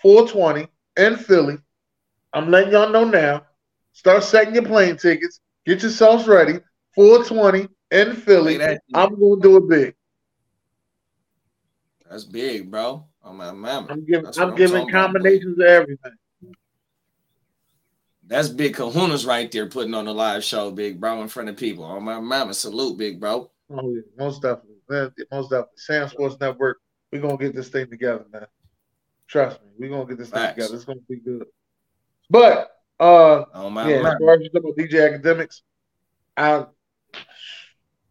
420 0.00 0.66
in 0.96 1.16
Philly. 1.16 1.58
I'm 2.32 2.50
letting 2.50 2.72
y'all 2.72 2.90
know 2.90 3.04
now. 3.04 3.46
Start 3.92 4.24
setting 4.24 4.54
your 4.54 4.64
plane 4.64 4.96
tickets. 4.96 5.40
Get 5.66 5.82
yourselves 5.82 6.26
ready. 6.26 6.54
420 6.94 7.68
in 7.90 8.16
Philly. 8.16 8.60
I'm 8.94 9.18
gonna 9.18 9.40
do 9.40 9.58
it 9.58 9.68
big. 9.68 9.94
That's 12.10 12.24
big, 12.24 12.70
bro. 12.70 13.06
Oh 13.24 13.32
my 13.32 13.52
mama. 13.52 13.88
I'm 13.90 14.04
giving 14.04 14.26
I'm 14.26 14.50
I'm 14.50 14.54
giving 14.54 14.82
talking 14.82 14.90
about, 14.90 15.06
combinations 15.06 15.58
of 15.58 15.66
everything. 15.66 16.12
That's 18.24 18.48
big 18.48 18.74
kahunas 18.76 19.26
right 19.26 19.50
there 19.50 19.68
putting 19.68 19.94
on 19.94 20.06
the 20.06 20.14
live 20.14 20.42
show, 20.42 20.70
big 20.70 21.00
bro, 21.00 21.22
in 21.22 21.28
front 21.28 21.48
of 21.48 21.56
people. 21.56 21.84
Oh 21.84 22.00
my 22.00 22.18
mama, 22.18 22.54
salute, 22.54 22.98
big 22.98 23.20
bro. 23.20 23.50
Oh 23.70 23.90
yeah, 23.90 24.02
most 24.18 24.42
definitely. 24.42 24.76
Most 25.30 25.50
definitely. 25.50 25.72
Sam 25.76 26.08
Sports 26.08 26.36
Network. 26.40 26.78
We're 27.10 27.20
gonna 27.20 27.36
get 27.36 27.54
this 27.54 27.68
thing 27.68 27.88
together, 27.90 28.24
man. 28.32 28.46
Trust 29.26 29.60
me, 29.62 29.68
we're 29.78 29.90
gonna 29.90 30.06
get 30.06 30.18
this 30.18 30.30
thing 30.30 30.40
Facts. 30.40 30.54
together. 30.54 30.74
It's 30.74 30.84
gonna 30.84 31.00
be 31.08 31.16
good. 31.16 31.46
But 32.32 32.70
uh 32.98 33.44
Oh 33.52 33.68
my 33.68 33.88
yeah, 33.88 33.96
as 33.96 34.14
far 34.18 34.34
as 34.34 34.48
about 34.54 34.74
DJ 34.76 35.20
Akademiks, 35.20 35.60
I, 36.34 36.64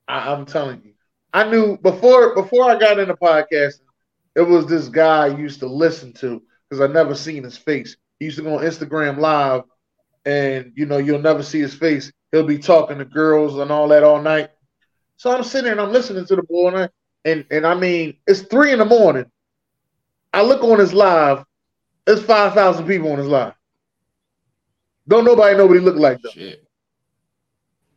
I 0.08 0.32
I'm 0.32 0.46
telling 0.46 0.84
you, 0.86 0.94
I 1.34 1.50
knew 1.50 1.76
before 1.78 2.36
before 2.36 2.70
I 2.70 2.78
got 2.78 3.00
into 3.00 3.16
podcasting, 3.16 3.90
it 4.36 4.44
was 4.44 4.68
this 4.68 4.90
guy 4.90 5.26
I 5.26 5.36
used 5.36 5.60
to 5.62 5.68
listen 5.68 6.14
to 6.14 6.40
because 6.70 6.88
I 6.88 6.94
never 6.94 7.16
seen 7.16 7.44
his 7.44 7.58
face. 7.58 7.98
He 8.20 8.26
used 8.26 8.38
to 8.38 8.44
go 8.44 8.60
on 8.60 8.64
Instagram 8.64 9.18
live, 9.18 9.64
and 10.24 10.72
you 10.76 10.86
know 10.86 11.00
you'll 11.00 11.20
never 11.20 11.42
see 11.42 11.60
his 11.60 11.74
face. 11.74 12.12
He'll 12.32 12.46
be 12.46 12.60
talking 12.60 13.00
to 13.00 13.06
girls 13.06 13.58
and 13.58 13.72
all 13.72 13.88
that 13.88 14.04
all 14.04 14.22
night. 14.22 14.52
So 15.18 15.36
I'm 15.36 15.44
sitting 15.44 15.64
there 15.64 15.72
and 15.72 15.82
I'm 15.82 15.92
listening 15.92 16.28
to 16.28 16.36
the 16.36 16.44
boy, 16.44 16.68
and 16.68 16.78
I, 16.78 16.90
and, 17.26 17.46
and 17.50 17.66
I 17.66 17.74
mean 17.74 18.18
it's 18.28 18.42
three 18.42 18.72
in 18.72 18.78
the 18.78 18.86
morning. 18.86 19.26
I 20.32 20.44
look 20.44 20.64
on 20.64 20.78
his 20.78 20.94
live, 20.94 21.44
there's 22.06 22.22
five 22.22 22.54
thousand 22.54 22.86
people 22.86 23.12
on 23.12 23.18
his 23.18 23.28
live. 23.28 23.54
Don't 25.12 25.26
nobody 25.26 25.58
know 25.58 25.66
what 25.66 25.74
he 25.74 25.82
looked 25.82 25.98
like 25.98 26.22
though. 26.22 26.30
Shit. 26.30 26.64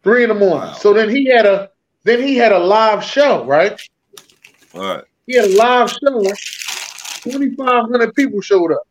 Three 0.03 0.25
in 0.25 0.31
the 0.31 0.35
morning. 0.35 0.67
Wow. 0.71 0.73
So 0.73 0.93
then 0.93 1.09
he 1.09 1.27
had 1.27 1.47
a 1.47 1.71
then 2.03 2.21
he 2.21 2.35
had 2.35 2.51
a 2.51 2.59
live 2.59 3.05
show, 3.05 3.45
right? 3.45 3.81
All 4.75 4.81
right. 4.81 5.05
He 5.25 5.37
had 5.37 5.45
a 5.45 5.57
live 5.57 5.91
show. 5.91 6.25
Twenty 7.23 7.55
five 7.55 7.85
hundred 7.89 8.13
people 8.17 8.41
showed 8.41 8.73
up. 8.73 8.83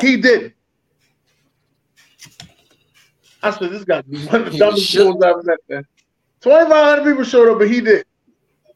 He 0.00 0.16
didn't. 0.16 0.54
I 3.44 3.50
said, 3.52 3.70
this 3.70 3.84
got 3.84 4.04
one 4.08 4.42
of 4.42 4.50
the 4.50 4.58
dumbest 4.58 4.88
shows 4.88 5.22
I've 5.22 5.44
met, 5.44 5.58
man. 5.68 5.86
2,500 6.40 7.04
people 7.08 7.22
showed 7.22 7.48
up, 7.48 7.58
but 7.60 7.70
he 7.70 7.80
did. 7.80 8.04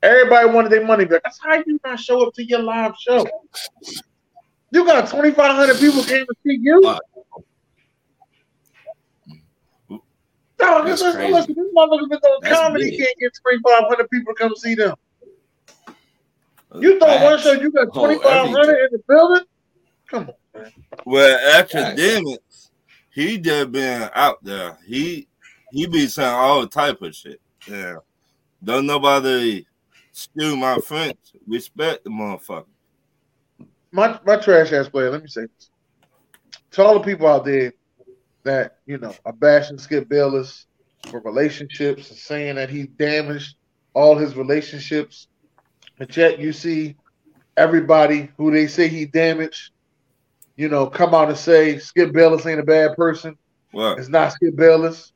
Everybody 0.01 0.49
wanted 0.49 0.71
their 0.71 0.87
money 0.87 1.07
back. 1.07 1.23
That's 1.25 1.41
how 1.43 1.57
you 1.67 1.81
not 1.85 1.99
show 1.99 2.25
up 2.25 2.35
to 2.35 2.45
your 2.45 2.63
live 2.63 2.95
show. 3.01 3.27
You 4.71 4.85
got 4.85 5.11
2,500 5.11 5.81
people 5.81 6.05
came 6.05 6.25
to 6.25 6.35
see 6.47 6.59
you. 6.63 6.81
Wow. 6.85 7.01
Dog, 10.71 10.87
That's 10.87 11.03
this, 11.03 11.15
crazy. 11.15 11.33
listen, 11.33 11.55
this 11.55 11.67
motherfucker 11.77 12.09
been 12.09 12.09
doing 12.09 12.39
That's 12.43 12.59
comedy. 12.61 12.91
big. 12.91 12.99
Can't 13.01 13.19
get 13.19 13.33
2,500 13.35 14.11
people 14.11 14.35
to 14.35 14.39
come 14.39 14.57
see 14.57 14.75
them. 14.75 14.95
You 16.79 16.99
thought 17.01 17.23
one 17.23 17.39
show 17.41 17.53
you 17.53 17.73
got 17.73 17.89
Oh, 17.93 18.07
2,500 18.09 18.71
in 18.71 18.89
the 18.93 19.03
building? 19.09 19.45
Come 20.09 20.31
on, 20.55 20.63
man. 20.63 20.73
Well, 21.05 21.63
Akademiks 21.63 22.71
he 23.11 23.39
just 23.39 23.73
been 23.73 24.09
out 24.15 24.43
there. 24.43 24.79
He 24.87 25.27
he 25.73 25.87
be 25.87 26.07
saying 26.07 26.29
all 26.33 26.67
type 26.67 27.03
of 27.03 27.15
shit. 27.15 27.41
Yeah. 27.69 27.97
Don't 28.63 28.87
nobody 28.87 29.67
steal 30.13 30.57
my 30.57 30.79
French. 30.79 31.19
Respect 31.47 32.05
the 32.05 32.11
motherfucker. 32.11 32.67
My 33.91 34.19
my 34.25 34.37
trash 34.37 34.73
ass 34.73 34.89
player, 34.89 35.11
let 35.11 35.23
me 35.23 35.29
say 35.29 35.43
this. 35.43 35.71
To 36.73 36.85
all 36.85 36.95
the 36.95 37.05
people 37.05 37.27
out 37.27 37.45
there 37.45 37.73
that, 38.45 38.77
you 38.87 38.99
know, 38.99 39.15
are 39.25 39.33
bashing 39.33 39.79
Skip 39.79 40.09
Bayless 40.09 40.67
for 41.11 41.21
relationships 41.21 42.11
and 42.11 42.19
saying 42.19 42.57
that 42.57 42.71
he 42.71 42.85
damaged 42.85 43.57
all 43.95 44.17
his 44.17 44.37
relationships. 44.37 45.29
But 45.99 46.17
yet 46.17 46.39
you 46.39 46.53
see 46.53 46.97
everybody 47.57 48.31
who 48.37 48.51
they 48.51 48.67
say 48.67 48.89
he 48.89 49.07
damaged, 49.07 49.71
you 50.57 50.69
know, 50.69 50.87
come 50.87 51.15
out 51.15 51.29
and 51.29 51.39
say 51.39 51.79
Skip 51.79 52.13
Bayless 52.13 52.47
ain't 52.47 52.61
a 52.61 52.65
bad 52.65 52.97
person. 52.97 53.37
What? 53.73 53.99
It's 53.99 54.09
not 54.09 54.33
Skip 54.33 54.57
Bayless. 54.57 55.13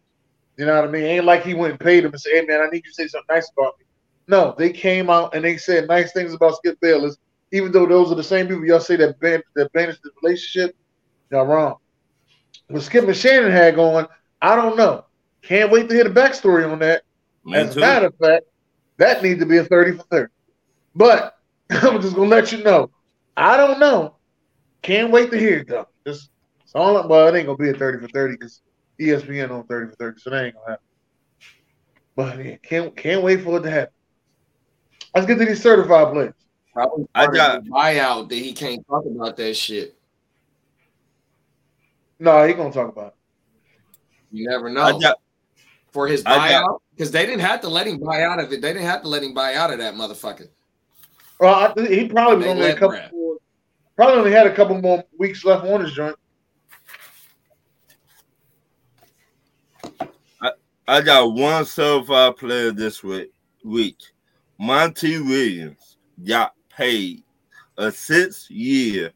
You 0.57 0.66
know 0.66 0.76
what 0.76 0.88
I 0.88 0.90
mean? 0.90 1.04
Ain't 1.04 1.25
like 1.25 1.45
he 1.45 1.54
went 1.54 1.73
and 1.73 1.81
paid 1.81 2.04
him 2.04 2.12
and 2.12 2.21
said, 2.21 2.33
"Hey 2.35 2.47
man, 2.47 2.61
I 2.61 2.66
need 2.66 2.83
you 2.85 2.90
to 2.90 2.95
say 2.95 3.09
something 3.09 3.35
nice 3.35 3.50
about 3.57 3.75
me." 3.78 3.87
No, 4.28 4.54
they 4.57 4.71
came 4.71 5.11
out 5.11 5.35
and 5.35 5.45
they 5.45 5.57
said 5.57 5.88
nice 5.88 6.12
things 6.12 6.33
about 6.33 6.57
Skip 6.57 6.78
Bayless, 6.81 7.16
even 7.52 7.73
though 7.73 7.87
those 7.87 8.12
are 8.12 8.14
the 8.14 8.23
same 8.23 8.47
people 8.47 8.64
y'all 8.64 8.81
say 8.81 8.97
that 8.97 9.19
ban- 9.19 9.43
that 9.57 9.73
banished 9.73 10.00
the 10.02 10.11
relationship. 10.23 10.76
Y'all 11.31 11.47
wrong. 11.47 11.76
What 12.69 12.83
Skip 12.83 13.05
and 13.05 13.17
Shannon 13.17 13.51
had 13.51 13.75
going, 13.75 14.07
I 14.41 14.57
don't 14.57 14.77
know. 14.77 15.05
Can't 15.43 15.71
wait 15.71 15.89
to 15.89 15.95
hear 15.95 16.05
the 16.05 16.11
backstory 16.11 16.71
on 16.71 16.79
that. 16.79 17.03
Me 17.45 17.57
As 17.59 17.77
a 17.77 17.81
matter 17.81 18.07
of 18.07 18.15
fact, 18.17 18.45
that 18.97 19.23
needs 19.23 19.41
to 19.41 19.47
be 19.47 19.59
a 19.59 19.65
30 19.65 19.99
for 19.99 20.05
30. 20.05 20.33
But 20.95 21.37
I'm 21.71 22.01
just 22.01 22.15
gonna 22.15 22.29
let 22.29 22.53
you 22.53 22.63
know. 22.63 22.91
I 23.37 23.57
don't 23.57 23.79
know. 23.79 24.17
Can't 24.83 25.11
wait 25.11 25.31
to 25.31 25.39
hear 25.39 25.59
it 25.59 25.69
though. 25.69 25.89
Just 26.07 26.31
it's 26.63 26.75
all 26.75 27.07
well, 27.09 27.29
it 27.29 27.37
ain't 27.37 27.47
gonna 27.47 27.59
be 27.59 27.71
a 27.71 27.75
30 27.75 28.07
for 28.07 28.09
30 28.13 28.35
because 28.35 28.63
ESPN 29.01 29.51
on 29.51 29.67
30 29.67 29.91
for 29.91 29.97
30, 29.97 30.21
so 30.21 30.31
that 30.31 30.45
ain't 30.45 30.55
gonna 30.55 30.71
happen. 30.71 30.85
But 32.17 32.45
yeah, 32.45 32.57
can't 32.57 32.97
can't 32.97 33.23
wait 33.23 33.43
for 33.43 33.59
it 33.59 33.63
to 33.63 33.71
happen. 33.71 33.95
Let's 35.15 35.27
get 35.27 35.39
to 35.39 35.45
these 35.45 35.63
certified 35.63 36.13
players. 36.13 36.35
I 37.15 37.27
got- 37.27 37.59
of 37.59 37.65
the 37.65 37.71
buyout 37.71 38.29
that 38.29 38.35
he 38.35 38.53
can't 38.53 38.87
talk 38.87 39.05
about 39.07 39.37
that 39.37 39.55
shit. 39.55 39.97
No, 42.18 42.47
he 42.47 42.54
gonna 42.54 42.73
talk 42.73 42.90
about 42.90 43.09
it. 43.09 43.14
You 44.30 44.49
never 44.49 44.71
know. 44.71 44.99
Got 44.99 45.18
For 45.92 46.06
his 46.09 46.23
buyout, 46.25 46.80
because 46.94 47.11
they 47.11 47.25
didn't 47.26 47.40
have 47.40 47.61
to 47.62 47.68
let 47.68 47.87
him 47.87 47.99
buy 47.99 48.23
out 48.23 48.40
of 48.40 48.52
it. 48.52 48.61
They 48.61 48.73
didn't 48.73 48.87
have 48.87 49.02
to 49.02 49.09
let 49.09 49.23
him 49.23 49.35
buy 49.35 49.54
out 49.54 49.73
of 49.73 49.78
that 49.78 49.94
motherfucker. 49.94 50.49
Well, 51.38 51.54
I, 51.54 51.87
he 51.87 52.09
probably 52.09 52.37
was 52.37 52.44
They 52.47 52.50
only 52.50 52.71
a 52.71 52.76
couple 52.76 53.00
more, 53.12 53.37
probably 53.97 54.18
only 54.18 54.33
had 54.33 54.47
a 54.47 54.54
couple 54.54 54.80
more 54.80 55.04
weeks 55.18 55.44
left 55.44 55.64
on 55.66 55.80
his 55.83 55.92
joint. 55.92 56.16
I 60.87 61.00
got 61.00 61.33
one 61.33 61.64
certified 61.64 62.37
player 62.37 62.71
this 62.71 63.02
week. 63.02 63.33
Week, 63.64 63.97
Monty 64.59 65.18
Williams 65.18 65.97
got 66.23 66.52
paid 66.68 67.23
a 67.78 67.90
six-year, 67.90 69.11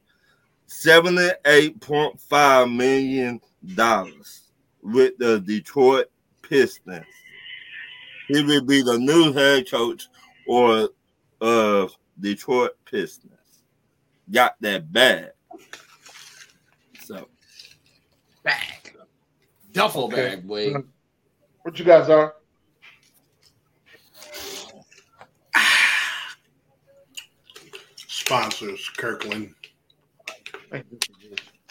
seventy-eight 0.69 1.81
point 1.81 2.21
five 2.21 2.69
million 2.71 3.41
dollars 3.75 4.51
with 4.83 5.19
the 5.19 5.41
Detroit 5.41 6.07
Pistons. 6.43 7.05
He 8.29 8.43
will 8.43 8.63
be 8.65 8.83
the 8.83 8.99
new 8.99 9.33
head 9.33 9.69
coach 9.71 10.09
or 10.47 10.91
of 11.41 11.93
Detroit 12.21 12.73
Pistons. 12.85 13.33
Got 14.31 14.57
that 14.61 14.93
bag. 14.93 15.31
So 17.01 17.29
Bag. 18.43 18.95
Duffel 19.73 20.05
Okay. 20.05 20.37
bag, 20.37 20.47
boy. 20.47 20.75
What 21.63 21.79
you 21.79 21.85
guys 21.85 22.09
are? 22.09 22.35
Sponsors, 27.97 28.89
Kirkland. 28.97 29.55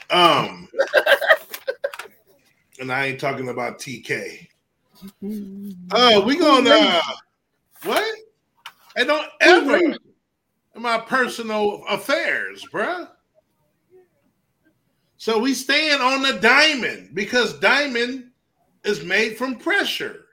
Um, 0.10 0.70
and 2.80 2.92
I 2.92 3.08
ain't 3.08 3.20
talking 3.20 3.50
about 3.50 3.80
TK. 3.80 4.48
Oh, 5.92 6.22
we 6.26 6.38
gonna 6.38 6.70
uh, 6.70 7.02
what? 7.84 8.16
I 8.96 9.04
don't 9.04 9.28
ever 9.42 9.78
in 9.78 9.98
my 10.76 10.98
personal 10.98 11.84
affairs, 11.90 12.66
bruh. 12.72 13.10
So 15.18 15.40
we 15.40 15.54
stand 15.54 16.02
on 16.02 16.22
the 16.22 16.40
diamond 16.40 17.10
because 17.14 17.60
diamond 17.60 18.32
is 18.84 19.04
made 19.04 19.38
from 19.38 19.56
pressure. 19.56 20.26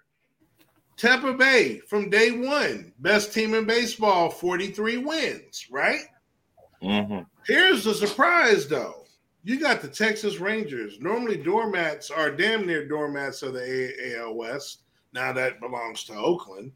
Tampa 0.97 1.33
Bay 1.33 1.81
from 1.89 2.11
day 2.11 2.31
one, 2.31 2.93
best 3.01 3.33
team 3.33 3.55
in 3.55 3.65
baseball, 3.65 4.31
43 4.31 4.99
wins, 4.99 5.67
right? 5.71 6.03
mhm. 6.83 7.27
Here's 7.47 7.85
the 7.85 7.95
surprise, 7.95 8.67
though. 8.67 9.05
You 9.43 9.61
got 9.61 9.83
the 9.83 9.89
Texas 9.89 10.39
Rangers. 10.39 10.99
Normally, 11.01 11.37
doormats 11.37 12.11
are 12.11 12.31
damn 12.31 12.67
near 12.67 12.89
doormats 12.89 13.43
of 13.43 13.53
the 13.53 14.17
AL 14.17 14.35
West. 14.35 14.81
Now 15.13 15.33
that 15.33 15.61
belongs 15.61 16.05
to 16.05 16.15
Oakland. 16.15 16.73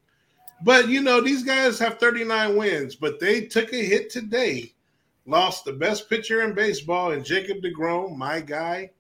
But, 0.63 0.89
you 0.89 1.01
know, 1.01 1.21
these 1.21 1.43
guys 1.43 1.79
have 1.79 1.99
39 1.99 2.57
wins, 2.57 2.95
but 2.95 3.19
they 3.19 3.43
took 3.43 3.73
a 3.73 3.85
hit 3.85 4.11
today. 4.11 4.75
Lost 5.25 5.65
the 5.65 5.73
best 5.73 6.11
pitcher 6.11 6.43
in 6.43 6.55
baseball 6.55 7.13
in 7.13 7.25
Jacob 7.25 7.59
DeGrom, 7.59 8.17
my 8.17 8.41
guy. 8.41 8.91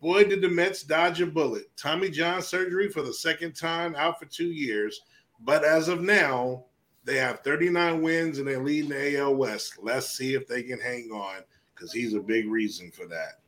Boy, 0.00 0.24
did 0.24 0.42
the 0.42 0.48
Mets 0.48 0.82
dodge 0.82 1.20
a 1.20 1.26
bullet. 1.26 1.70
Tommy 1.76 2.10
John 2.10 2.42
surgery 2.42 2.88
for 2.88 3.02
the 3.02 3.14
second 3.14 3.56
time, 3.56 3.94
out 3.96 4.18
for 4.18 4.26
two 4.26 4.52
years. 4.52 5.00
But 5.40 5.64
as 5.64 5.88
of 5.88 6.02
now, 6.02 6.64
they 7.06 7.16
have 7.16 7.40
39 7.40 8.02
wins 8.02 8.38
and 8.38 8.46
they're 8.46 8.62
leading 8.62 8.90
the 8.90 9.18
AL 9.18 9.36
West. 9.36 9.74
Let's 9.80 10.10
see 10.10 10.34
if 10.34 10.46
they 10.46 10.62
can 10.62 10.80
hang 10.80 11.10
on 11.12 11.42
because 11.74 11.92
he's 11.92 12.14
a 12.14 12.20
big 12.20 12.50
reason 12.50 12.90
for 12.90 13.06
that. 13.06 13.40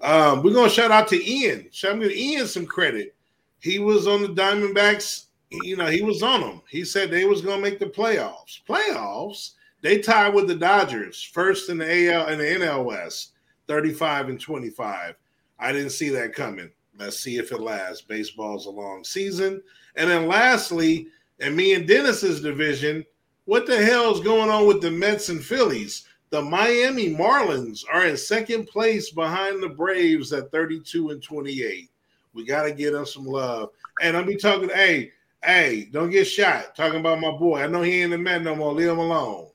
Um, 0.00 0.42
we're 0.42 0.54
gonna 0.54 0.70
shout 0.70 0.92
out 0.92 1.08
to 1.08 1.30
Ian. 1.30 1.68
Shout 1.72 1.96
out 1.96 2.02
to 2.02 2.16
Ian 2.16 2.46
some 2.46 2.66
credit. 2.66 3.14
He 3.58 3.78
was 3.78 4.06
on 4.06 4.22
the 4.22 4.28
Diamondbacks. 4.28 5.26
You 5.50 5.76
know, 5.76 5.86
he 5.86 6.02
was 6.02 6.22
on 6.22 6.40
them. 6.40 6.62
He 6.70 6.84
said 6.84 7.10
they 7.10 7.24
was 7.24 7.42
gonna 7.42 7.60
make 7.60 7.78
the 7.78 7.86
playoffs. 7.86 8.60
Playoffs. 8.66 9.52
They 9.82 9.98
tied 9.98 10.34
with 10.34 10.46
the 10.46 10.54
Dodgers, 10.54 11.22
first 11.22 11.68
in 11.68 11.78
the 11.78 12.12
AL 12.12 12.26
and 12.26 12.40
the 12.40 12.44
NL 12.44 12.84
West, 12.84 13.32
35 13.66 14.28
and 14.28 14.40
25. 14.40 15.14
I 15.58 15.72
didn't 15.72 15.90
see 15.90 16.10
that 16.10 16.34
coming. 16.34 16.70
Let's 16.98 17.18
see 17.18 17.38
if 17.38 17.50
it 17.50 17.60
lasts. 17.60 18.02
Baseball's 18.02 18.66
a 18.66 18.70
long 18.70 19.04
season. 19.04 19.62
And 19.96 20.10
then 20.10 20.28
lastly, 20.28 21.08
and 21.40 21.56
me 21.56 21.74
and 21.74 21.86
Dennis's 21.86 22.40
division, 22.40 23.04
what 23.46 23.66
the 23.66 23.82
hell 23.82 24.12
is 24.14 24.20
going 24.20 24.50
on 24.50 24.66
with 24.66 24.80
the 24.80 24.90
Mets 24.90 25.28
and 25.28 25.42
Phillies? 25.42 26.06
The 26.30 26.40
Miami 26.40 27.12
Marlins 27.12 27.82
are 27.92 28.06
in 28.06 28.16
second 28.16 28.66
place 28.66 29.10
behind 29.10 29.62
the 29.62 29.68
Braves 29.68 30.32
at 30.32 30.52
32 30.52 31.10
and 31.10 31.22
28. 31.22 31.90
We 32.32 32.44
got 32.44 32.62
to 32.64 32.72
get 32.72 32.92
them 32.92 33.04
some 33.04 33.26
love. 33.26 33.70
And 34.00 34.16
I'll 34.16 34.24
be 34.24 34.36
talking, 34.36 34.68
hey, 34.68 35.10
hey, 35.42 35.88
don't 35.90 36.10
get 36.10 36.26
shot. 36.26 36.76
Talking 36.76 37.00
about 37.00 37.20
my 37.20 37.32
boy. 37.32 37.62
I 37.62 37.66
know 37.66 37.82
he 37.82 38.02
ain't 38.02 38.12
a 38.12 38.18
man 38.18 38.44
no 38.44 38.54
more. 38.54 38.72
Leave 38.72 38.90
him 38.90 38.98
alone. 38.98 39.48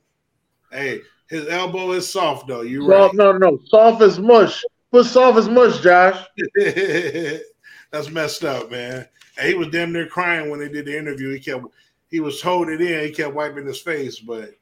Hey, 0.70 1.00
his 1.28 1.48
elbow 1.48 1.92
is 1.92 2.10
soft, 2.10 2.46
though. 2.46 2.60
You 2.60 2.86
right. 2.86 3.04
Soft, 3.04 3.14
no, 3.14 3.32
no, 3.32 3.58
soft 3.68 4.02
as 4.02 4.18
mush. 4.18 4.62
Put 4.92 5.06
soft 5.06 5.38
as 5.38 5.48
mush, 5.48 5.80
Josh. 5.80 6.22
That's 7.90 8.10
messed 8.10 8.44
up, 8.44 8.70
man. 8.70 9.08
He 9.40 9.54
was 9.54 9.68
damn 9.68 9.92
near 9.92 10.06
crying 10.06 10.50
when 10.50 10.60
they 10.60 10.68
did 10.68 10.86
the 10.86 10.98
interview. 10.98 11.32
He 11.32 11.40
kept 11.40 11.64
he 12.08 12.20
was 12.20 12.40
holding 12.40 12.74
it 12.74 12.80
in, 12.80 13.04
he 13.04 13.10
kept 13.10 13.34
wiping 13.34 13.66
his 13.66 13.80
face, 13.80 14.18
but 14.18 14.54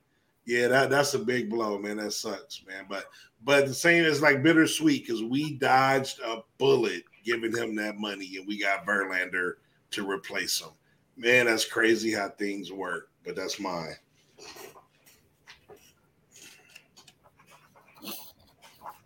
yeah, 0.47 0.69
that, 0.69 0.91
that's 0.91 1.15
a 1.15 1.19
big 1.19 1.49
blow, 1.49 1.79
man. 1.79 1.99
That 1.99 2.13
sucks, 2.13 2.63
man. 2.67 2.87
But 2.89 3.07
but 3.45 3.67
the 3.67 3.75
same 3.75 4.05
is 4.05 4.23
like 4.23 4.43
bittersweet 4.43 5.07
because 5.07 5.23
we 5.23 5.55
dodged 5.55 6.21
a 6.21 6.43
bullet 6.59 7.05
giving 7.25 7.55
him 7.55 7.75
that 7.77 7.97
money 7.97 8.37
and 8.37 8.47
we 8.47 8.59
got 8.59 8.87
Verlander 8.87 9.55
to 9.93 10.11
replace 10.11 10.61
him. 10.61 10.71
Man, 11.17 11.47
that's 11.47 11.65
crazy 11.65 12.13
how 12.13 12.29
things 12.31 12.73
work, 12.73 13.11
but 13.25 13.37
that's 13.37 13.61
mine. 13.61 13.97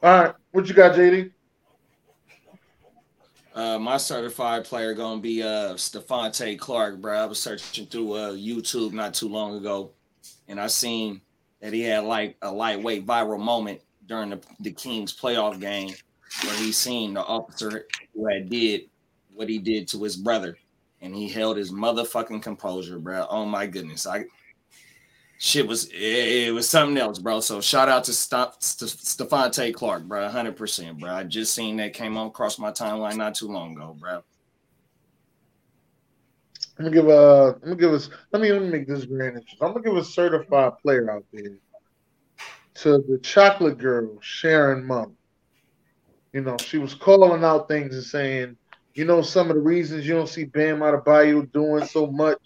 All 0.03 0.23
right, 0.23 0.35
what 0.53 0.69
you 0.69 0.75
got, 0.75 0.97
JD? 0.97 1.33
Uh, 3.59 3.77
my 3.77 3.97
certified 3.97 4.65
player 4.65 4.95
gonna 4.95 5.21
be 5.21 5.43
uh 5.43 5.75
Stevante 5.75 6.57
Clark, 6.57 7.01
bro. 7.01 7.19
I 7.19 7.27
was 7.27 7.43
searching 7.43 7.87
through 7.87 8.13
uh 8.13 8.31
YouTube 8.31 8.93
not 8.93 9.15
too 9.15 9.27
long 9.29 9.57
ago, 9.57 9.91
and 10.47 10.61
I 10.61 10.69
seen 10.69 11.21
that 11.61 11.73
he 11.73 11.81
had 11.81 12.05
like 12.05 12.37
a 12.43 12.53
lightweight 12.53 13.05
viral 13.05 13.41
moment 13.41 13.81
during 14.07 14.31
the, 14.31 14.41
the 14.61 14.71
Kings 14.71 15.13
playoff 15.13 15.61
game 15.61 15.93
where 16.45 16.55
he 16.55 16.71
seen 16.71 17.15
the 17.15 17.25
officer 17.25 17.89
who 18.15 18.29
had 18.29 18.49
did 18.49 18.83
what 19.35 19.49
he 19.49 19.59
did 19.59 19.89
to 19.89 20.05
his 20.05 20.15
brother, 20.15 20.57
and 21.01 21.13
he 21.13 21.29
held 21.29 21.57
his 21.57 21.73
motherfucking 21.73 22.41
composure, 22.41 23.01
bro. 23.01 23.27
Oh 23.29 23.45
my 23.45 23.67
goodness, 23.67 24.07
I 24.07 24.27
shit 25.39 25.67
was 25.67 25.87
it, 25.87 26.49
it 26.49 26.55
was 26.55 26.69
something 26.69 26.99
else, 26.99 27.19
bro. 27.19 27.41
So 27.41 27.61
shout 27.61 27.89
out 27.89 28.05
to 28.05 28.13
St- 28.13 28.63
St- 28.63 28.91
Stevante 28.91 29.73
Clark, 29.73 30.05
bro, 30.05 30.29
hundred 30.29 30.57
percent, 30.57 30.99
bro. 31.01 31.11
I 31.11 31.25
just 31.25 31.55
seen 31.55 31.77
that 31.77 31.95
came 31.95 32.17
on 32.17 32.27
across 32.27 32.59
my 32.59 32.71
timeline 32.71 33.17
not 33.17 33.35
too 33.35 33.49
long 33.49 33.73
ago, 33.73 33.97
bro. 33.99 34.23
I'm 36.79 36.85
gonna 36.85 36.95
give 36.95 37.09
a. 37.09 37.55
I'm 37.55 37.61
gonna 37.61 37.77
give 37.77 37.93
us. 37.93 38.11
Let 38.33 38.43
me 38.43 38.53
let 38.53 38.63
me 38.63 38.69
make 38.69 38.87
this 38.87 39.05
grand 39.05 39.37
interest. 39.37 39.57
I'm 39.63 39.73
gonna 39.73 39.85
give 39.85 39.97
a 39.97 40.05
certified 40.05 40.73
player 40.83 41.11
out 41.11 41.25
there 41.33 41.57
to 42.75 42.99
the 43.09 43.19
chocolate 43.23 43.79
girl 43.79 44.19
Sharon 44.21 44.85
Mum. 44.85 45.17
You 46.33 46.43
know, 46.43 46.57
she 46.59 46.79
was 46.79 46.95
calling 46.95 47.43
out 47.43 47.69
things 47.69 47.95
and 47.95 48.05
saying, 48.05 48.57
you 48.95 49.05
know, 49.07 49.23
some 49.23 49.49
of 49.51 49.57
the 49.57 49.63
reasons 49.63 50.07
you 50.07 50.15
don't 50.15 50.29
see 50.29 50.45
Bam 50.45 50.81
Adebayo 50.81 51.51
doing 51.53 51.87
so 51.87 52.07
much 52.07 52.39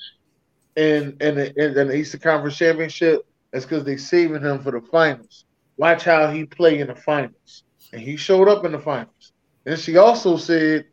in 0.76 1.16
in 1.20 1.34
the, 1.36 1.80
in 1.80 1.88
the 1.88 1.96
Eastern 1.96 2.20
Conference 2.20 2.56
Championship 2.56 3.26
is 3.52 3.64
because 3.64 3.84
they 3.84 3.96
saving 3.96 4.42
him 4.42 4.62
for 4.62 4.72
the 4.72 4.80
finals. 4.80 5.44
Watch 5.76 6.04
how 6.04 6.30
he 6.30 6.44
play 6.44 6.80
in 6.80 6.88
the 6.88 6.94
finals, 6.94 7.64
and 7.92 8.00
he 8.00 8.16
showed 8.16 8.48
up 8.48 8.64
in 8.64 8.72
the 8.72 8.78
finals. 8.78 9.32
And 9.66 9.78
she 9.78 9.96
also 9.96 10.36
said 10.36 10.86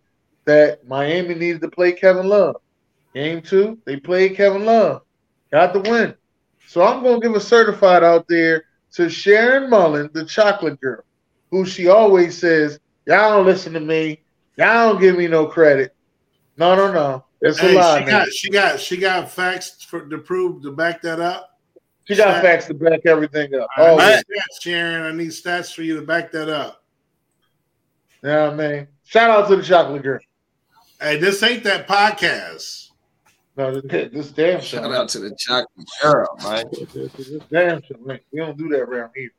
that 0.46 0.88
Miami 0.88 1.36
needed 1.36 1.62
to 1.62 1.70
play 1.70 1.92
Kevin 1.92 2.28
Love. 2.28 2.58
Game 3.14 3.42
two, 3.42 3.80
they 3.86 3.98
played 3.98 4.36
Kevin 4.36 4.66
Love, 4.66 5.02
got 5.52 5.74
the 5.74 5.80
win. 5.80 6.14
So 6.68 6.84
I'm 6.84 7.04
gonna 7.04 7.20
give 7.20 7.36
a 7.36 7.40
certified 7.40 8.04
out 8.04 8.28
there 8.28 8.66
to 8.94 9.10
Sharon 9.10 9.70
Mullen, 9.70 10.10
the 10.14 10.26
chocolate 10.26 10.80
girl, 10.80 11.04
who 11.52 11.66
she 11.66 11.88
always 11.88 12.38
says, 12.38 12.80
Y'all 13.08 13.38
don't 13.38 13.46
listen 13.46 13.74
to 13.74 13.80
me, 13.80 14.22
y'all 14.56 14.92
don't 14.92 15.02
give 15.02 15.18
me 15.18 15.28
no 15.28 15.48
credit. 15.48 15.96
No, 16.60 16.76
no, 16.76 16.92
no. 16.92 17.26
It's 17.42 17.58
Hey, 17.58 17.74
a 17.74 17.78
lie. 17.80 18.00
she 18.00 18.06
man. 18.06 18.12
got 18.12 18.28
she 18.34 18.50
got 18.50 18.80
she 18.80 18.98
got 18.98 19.32
facts 19.32 19.82
for 19.84 20.08
to 20.08 20.18
prove 20.18 20.62
to 20.64 20.72
back 20.74 21.02
that 21.04 21.20
up. 21.20 21.58
She 22.06 22.16
got 22.16 22.42
facts 22.42 22.66
to 22.68 22.74
back 22.74 23.02
everything 23.06 23.56
up. 23.56 23.68
I 23.78 23.82
Oh, 23.88 23.96
need 23.98 24.04
stats, 24.04 24.62
Sharon. 24.62 25.04
I 25.04 25.12
need 25.18 25.30
stats 25.30 25.74
for 25.74 25.84
you 25.84 26.00
to 26.00 26.06
back 26.06 26.32
that 26.34 26.50
up. 26.50 26.84
Yeah, 28.24 28.30
know 28.34 28.52
what 28.52 28.54
I 28.66 28.70
mean? 28.76 28.88
Shout 29.06 29.30
out 29.30 29.48
to 29.50 29.56
the 29.56 29.64
chocolate 29.64 30.04
girl. 30.04 30.20
Hey, 31.00 31.18
this 31.18 31.42
ain't 31.44 31.64
that 31.64 31.88
podcast. 31.88 32.90
No, 33.56 33.80
this, 33.80 34.12
this 34.12 34.32
damn 34.32 34.60
Shout 34.62 34.84
show. 34.84 34.94
out 34.94 35.08
to 35.10 35.20
the 35.20 35.36
chocolate 35.40 35.88
girl, 36.02 36.28
man. 36.44 36.66
This, 36.94 37.14
this 37.14 37.42
damn 37.52 37.82
show. 37.82 37.96
man. 38.02 38.20
We 38.34 38.40
don't 38.40 38.58
do 38.58 38.68
that 38.70 38.82
around 38.82 39.12
here. 39.16 39.30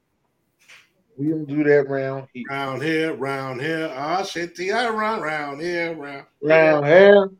We 1.20 1.28
don't 1.28 1.44
do 1.44 1.62
that 1.64 1.80
around 1.80 2.28
here. 2.32 2.44
Round 2.48 2.82
here, 2.82 3.12
round 3.12 3.60
here. 3.60 3.92
Ah, 3.94 4.22
shit, 4.22 4.58
I 4.58 4.88
run 4.88 5.20
round 5.20 5.60
here, 5.60 5.94
round. 5.94 6.24
Round 6.42 6.86
here. 6.86 7.30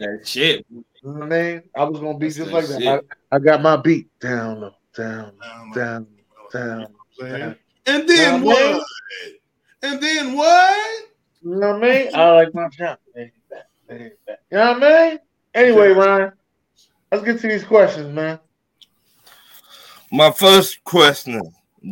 That 0.00 0.26
shit. 0.26 0.66
You 0.68 0.84
know 1.04 1.12
what 1.12 1.22
I 1.22 1.26
mean? 1.26 1.62
I 1.76 1.84
was 1.84 2.00
gonna 2.00 2.18
be 2.18 2.26
That's 2.26 2.36
just 2.38 2.50
that 2.50 2.56
like 2.56 2.66
that. 2.66 3.04
I, 3.30 3.36
I 3.36 3.38
got 3.38 3.62
my 3.62 3.76
beat 3.76 4.08
down 4.18 4.62
low, 4.62 4.72
down, 4.96 5.34
Round, 5.40 5.72
down, 5.72 6.06
down. 6.52 6.86
saying? 7.20 7.38
down. 7.38 7.56
And 7.86 8.08
then 8.08 8.40
Know 8.40 8.46
what 8.46 8.58
I 8.60 8.72
what? 8.72 8.86
And 9.84 10.02
then 10.02 10.36
what? 10.36 11.02
You 11.40 11.54
know 11.54 11.78
what 11.78 11.84
I 11.84 12.02
mean? 12.04 12.14
I 12.16 12.30
like 12.32 12.54
my 12.54 12.68
shot. 12.70 12.98
Lay 13.14 13.32
back, 13.48 13.66
lay 13.88 14.10
back. 14.26 14.38
You 14.50 14.58
know 14.58 14.72
what 14.72 14.82
I 14.82 15.08
mean? 15.10 15.18
Anyway, 15.54 15.88
Ryan, 15.90 16.32
let's 17.12 17.24
get 17.24 17.40
to 17.40 17.46
these 17.46 17.62
questions, 17.62 18.12
man. 18.12 18.40
My 20.10 20.32
first 20.32 20.82
question: 20.82 21.40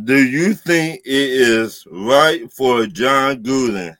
Do 0.04 0.24
you 0.24 0.52
think 0.52 1.02
it 1.04 1.12
is 1.12 1.86
right 1.90 2.50
for 2.52 2.86
John 2.86 3.42
Gruden 3.42 3.96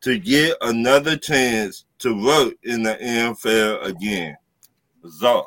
to 0.00 0.18
get 0.18 0.56
another 0.62 1.16
chance 1.16 1.84
to 2.00 2.24
work 2.24 2.54
in 2.64 2.82
the 2.82 2.96
NFL 2.96 3.84
again? 3.84 4.36
Zar. 5.08 5.46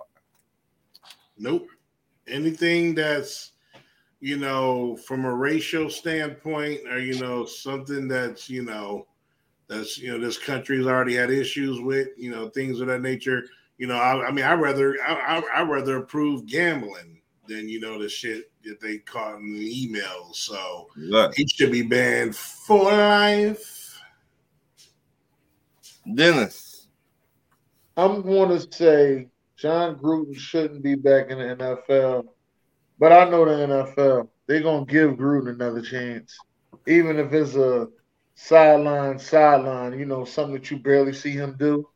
Nope. 1.38 1.68
Anything 2.28 2.96
that's, 2.96 3.52
you 4.22 4.38
know, 4.38 4.96
from 4.96 5.26
a 5.26 5.34
racial 5.34 5.90
standpoint, 5.90 6.82
or 6.90 7.00
you 7.00 7.20
know, 7.20 7.46
something 7.46 8.08
that's, 8.08 8.50
you 8.50 8.64
know, 8.64 9.08
that's 9.68 9.98
you 9.98 10.12
know, 10.12 10.20
this 10.20 10.38
country's 10.38 10.88
already 10.88 11.16
had 11.16 11.32
issues 11.32 11.82
with, 11.82 12.10
you 12.18 12.32
know, 12.32 12.48
things 12.50 12.80
of 12.80 12.88
that 12.88 13.02
nature. 13.02 13.44
You 13.78 13.88
know, 13.88 13.96
I, 13.96 14.28
I 14.28 14.32
mean, 14.32 14.46
I 14.46 14.54
rather, 14.54 14.96
I, 15.06 15.40
I, 15.40 15.60
I 15.60 15.62
rather 15.64 15.98
approve 15.98 16.46
gambling 16.46 17.21
than 17.52 17.68
you 17.70 17.80
know 17.80 18.02
the 18.02 18.08
shit 18.10 18.52
that 18.64 18.80
they 18.80 18.98
caught 19.00 19.36
in 19.40 19.54
the 19.54 19.88
emails. 19.88 20.36
So 20.36 20.88
Right. 21.12 21.34
he 21.36 21.48
should 21.48 21.72
be 21.72 21.82
banned 21.82 22.36
for 22.36 22.86
life. 22.86 24.00
Dennis. 26.16 26.88
I'm 27.98 28.22
going 28.22 28.50
to 28.58 28.74
say 28.74 29.28
John 29.58 29.96
Gruden 29.98 30.36
shouldn't 30.36 30.82
be 30.82 30.96
back 30.96 31.30
in 31.30 31.38
the 31.38 31.56
NFL, 31.56 32.24
but 32.98 33.12
I 33.12 33.30
know 33.30 33.46
the 33.46 33.52
NFL. 33.52 34.30
They're 34.48 34.62
going 34.62 34.86
to 34.86 34.92
give 34.92 35.12
Gruden 35.12 35.50
another 35.50 35.82
chance, 35.82 36.36
even 36.88 37.18
if 37.20 37.32
it's 37.34 37.56
a 37.56 37.88
sideline, 38.36 39.20
sideline, 39.20 40.00
you 40.00 40.06
know, 40.06 40.26
something 40.26 40.54
that 40.56 40.72
you 40.72 40.78
barely 40.80 41.14
see 41.14 41.32
him 41.32 41.56
do. 41.60 41.88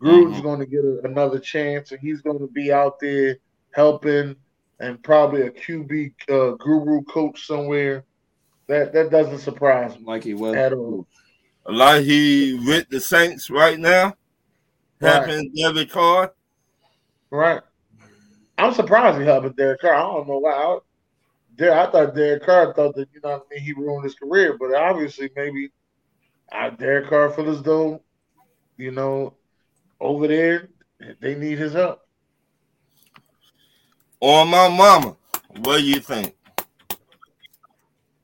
Gruden's 0.00 0.38
Mhm. 0.38 0.42
going 0.42 0.60
to 0.60 0.66
get 0.66 0.84
a, 0.84 1.00
another 1.04 1.40
chance, 1.40 1.90
and 1.90 2.00
he's 2.00 2.22
going 2.22 2.38
to 2.38 2.46
be 2.46 2.72
out 2.72 3.00
there 3.00 3.38
helping 3.72 4.36
and 4.80 5.02
probably 5.02 5.42
a 5.42 5.50
QB 5.50 6.12
uh, 6.30 6.56
guru 6.56 7.02
coach 7.04 7.46
somewhere. 7.46 8.04
That 8.68 8.92
that 8.92 9.10
doesn't 9.10 9.38
surprise 9.38 9.96
me 9.98 10.04
Like 10.04 10.24
he 10.24 10.34
was. 10.34 10.54
at 10.54 10.72
all. 10.72 11.06
Like 11.66 12.04
he 12.04 12.58
with 12.66 12.88
the 12.90 13.00
Saints 13.00 13.50
right 13.50 13.78
now, 13.78 14.14
Right. 15.00 15.12
helping 15.26 15.52
David 15.54 15.90
Carr. 15.90 16.32
Right. 17.30 17.62
I'm 18.58 18.74
surprised 18.74 19.18
he 19.18 19.24
helped 19.24 19.56
Derek 19.56 19.80
Carr. 19.80 19.94
I 19.94 20.00
don't 20.00 20.28
know 20.28 20.38
why. 20.38 20.52
I, 20.52 20.78
Der- 21.56 21.72
I 21.78 21.90
thought 21.90 22.14
Derek 22.14 22.44
Carr 22.44 22.72
thought 22.74 22.94
that 22.96 23.08
you 23.12 23.20
know 23.22 23.30
what 23.30 23.46
I 23.50 23.54
mean 23.54 23.64
he 23.64 23.72
ruined 23.72 24.04
his 24.04 24.14
career, 24.14 24.56
but 24.58 24.74
obviously 24.74 25.30
maybe 25.36 25.70
uh, 26.52 26.70
Derek 26.70 27.08
Carr 27.08 27.30
feel 27.30 27.50
as 27.50 27.62
though 27.62 28.02
you 28.76 28.90
know 28.90 29.34
over 30.00 30.26
there 30.28 30.68
they 31.20 31.34
need 31.34 31.58
his 31.58 31.72
help. 31.74 32.00
On 34.20 34.48
my 34.48 34.68
mama. 34.68 35.16
What 35.58 35.78
do 35.78 35.84
you 35.84 36.00
think? 36.00 36.34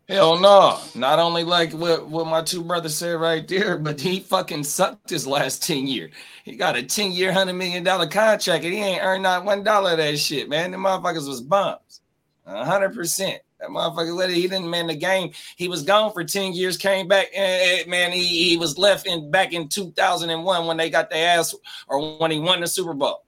Hell 0.09 0.39
no. 0.39 0.81
Not 0.95 1.19
only 1.19 1.45
like 1.45 1.73
what, 1.73 2.09
what 2.09 2.27
my 2.27 2.43
two 2.43 2.63
brothers 2.63 2.95
said 2.95 3.19
right 3.19 3.47
there, 3.49 3.79
but 3.79 4.01
he 4.01 4.21
fucking 4.21 4.65
sucked 4.65 5.09
his 5.09 5.27
last 5.27 5.63
10 5.67 5.87
year. 5.87 6.11
He 6.45 6.57
got 6.57 6.77
a 6.77 6.83
10 6.83 7.13
year, 7.13 7.33
$100 7.33 7.57
million 7.57 7.85
contract 7.85 8.65
and 8.65 8.75
he 8.75 8.81
ain't 8.81 9.03
earned 9.03 9.23
not 9.23 9.45
one 9.45 9.63
dollar 9.63 9.93
of 9.93 9.99
that 9.99 10.19
shit, 10.19 10.49
man. 10.49 10.73
The 10.73 10.77
motherfuckers 10.77 11.27
was 11.27 11.41
bums. 11.41 12.03
100%. 12.47 13.39
That 13.61 13.71
motherfucker 13.71 14.15
let 14.15 14.29
it, 14.29 14.37
he 14.37 14.43
didn't 14.43 14.69
man 14.69 14.89
the 14.89 14.95
game. 14.95 15.31
He 15.57 15.69
was 15.69 15.83
gone 15.83 16.13
for 16.13 16.23
10 16.23 16.53
years, 16.53 16.77
came 16.77 17.09
back, 17.09 17.29
and 17.35 17.89
man, 17.89 18.13
he, 18.13 18.51
he 18.51 18.57
was 18.59 18.77
left 18.77 19.07
in 19.07 19.31
back 19.31 19.55
in 19.55 19.69
2001 19.69 20.67
when 20.67 20.77
they 20.77 20.91
got 20.91 21.09
their 21.09 21.39
ass 21.39 21.55
or 21.89 22.19
when 22.19 22.31
he 22.31 22.39
won 22.39 22.61
the 22.61 22.67
Super 22.67 22.93
Bowl. 22.93 23.25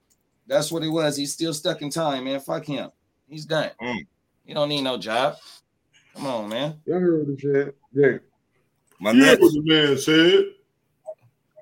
That's 0.47 0.71
what 0.71 0.83
he 0.83 0.89
was. 0.89 1.17
He's 1.17 1.33
still 1.33 1.53
stuck 1.55 1.83
in 1.83 1.91
time, 1.91 2.25
man. 2.25 2.41
Fuck 2.41 2.67
him. 2.67 2.91
He's 3.29 3.45
done. 3.45 3.71
Mm. 3.81 4.07
He 4.45 4.55
don't 4.55 4.69
need 4.69 4.83
no 4.83 4.97
job. 4.97 5.37
Come 6.15 6.27
on, 6.27 6.49
man. 6.49 6.81
You 6.87 6.95
heard 6.95 7.27
what 7.29 7.39
he 7.39 7.41
said. 7.53 7.73
Yeah. 7.93 8.19
My 9.01 9.11
You 9.11 9.25
heard 9.25 9.27
next 9.27 9.43
what 9.43 9.53
the 9.53 9.63
man 9.65 9.99
said. 9.99 10.45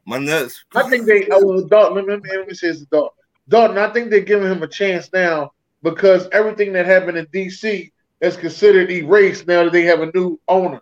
my 0.06 0.18
next 0.18 0.64
I 0.74 0.88
think 0.88 1.06
they 1.06 1.26
oh 1.30 1.44
well 1.46 1.66
Dalton, 1.66 2.06
let 2.06 2.22
me, 2.22 2.28
let 2.30 2.46
me 2.46 2.54
say 2.54 2.68
it's 2.68 2.80
Dalton. 2.82 3.10
Dalton, 3.48 3.78
I 3.78 3.90
think 3.92 4.10
they're 4.10 4.20
giving 4.20 4.50
him 4.50 4.62
a 4.62 4.68
chance 4.68 5.10
now 5.12 5.52
because 5.82 6.28
everything 6.32 6.72
that 6.74 6.86
happened 6.86 7.18
in 7.18 7.26
DC 7.26 7.90
is 8.20 8.36
considered 8.36 8.90
erased 8.90 9.46
now 9.46 9.64
that 9.64 9.72
they 9.72 9.82
have 9.82 10.00
a 10.00 10.10
new 10.14 10.38
owner. 10.48 10.80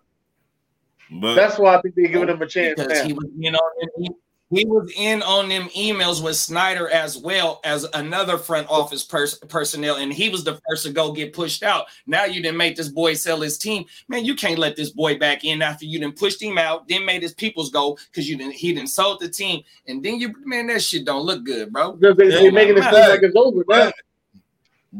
but 1.21 1.35
That's 1.35 1.59
why 1.59 1.77
I 1.77 1.81
think 1.81 1.95
they're 1.95 2.09
giving 2.09 2.29
him 2.29 2.43
a 2.43 2.47
chance 2.47 2.81
because 2.81 3.01
now. 3.01 3.07
he 3.07 3.13
was 3.13 3.25
in 3.41 3.55
on 3.55 3.71
them, 3.81 3.89
he, 3.99 4.11
he 4.53 4.65
was 4.67 4.93
in 4.97 5.23
on 5.23 5.49
them 5.49 5.69
emails 5.71 6.23
with 6.23 6.37
Snyder 6.37 6.89
as 6.91 7.17
well 7.17 7.61
as 7.65 7.87
another 7.95 8.37
front 8.37 8.69
office 8.69 9.03
pers- 9.03 9.39
personnel, 9.39 9.97
and 9.97 10.13
he 10.13 10.29
was 10.29 10.45
the 10.45 10.61
first 10.69 10.85
to 10.85 10.93
go 10.93 11.13
get 11.13 11.33
pushed 11.33 11.63
out. 11.63 11.87
Now 12.07 12.25
you 12.25 12.43
didn't 12.43 12.59
make 12.59 12.77
this 12.77 12.89
boy 12.89 13.15
sell 13.15 13.41
his 13.41 13.57
team, 13.57 13.85
man. 14.09 14.25
You 14.25 14.35
can't 14.35 14.59
let 14.59 14.77
this 14.77 14.91
boy 14.91 15.19
back 15.19 15.45
in 15.45 15.63
after 15.63 15.87
you 15.87 15.99
didn't 15.99 16.19
pushed 16.19 16.43
him 16.43 16.59
out, 16.59 16.87
then 16.87 17.07
made 17.07 17.23
his 17.23 17.35
peoples 17.35 17.71
go 17.71 17.97
because 18.11 18.29
you 18.29 18.37
didn't 18.37 18.53
he 18.53 18.75
didn't 18.75 18.91
sold 18.91 19.21
the 19.21 19.29
team, 19.29 19.63
and 19.87 20.03
then 20.03 20.21
you 20.21 20.35
man 20.45 20.67
that 20.67 20.83
shit 20.83 21.07
don't 21.07 21.25
look 21.25 21.45
good, 21.45 21.73
bro. 21.73 21.93
Because 21.93 22.17
they, 22.17 22.27
Yeah, 22.27 22.41
they're 22.43 22.53
making 22.53 22.79
it 22.79 22.85
seem 22.85 22.93
like 22.93 23.23
it's 23.23 23.37
over 23.37 23.65
now. 23.69 23.91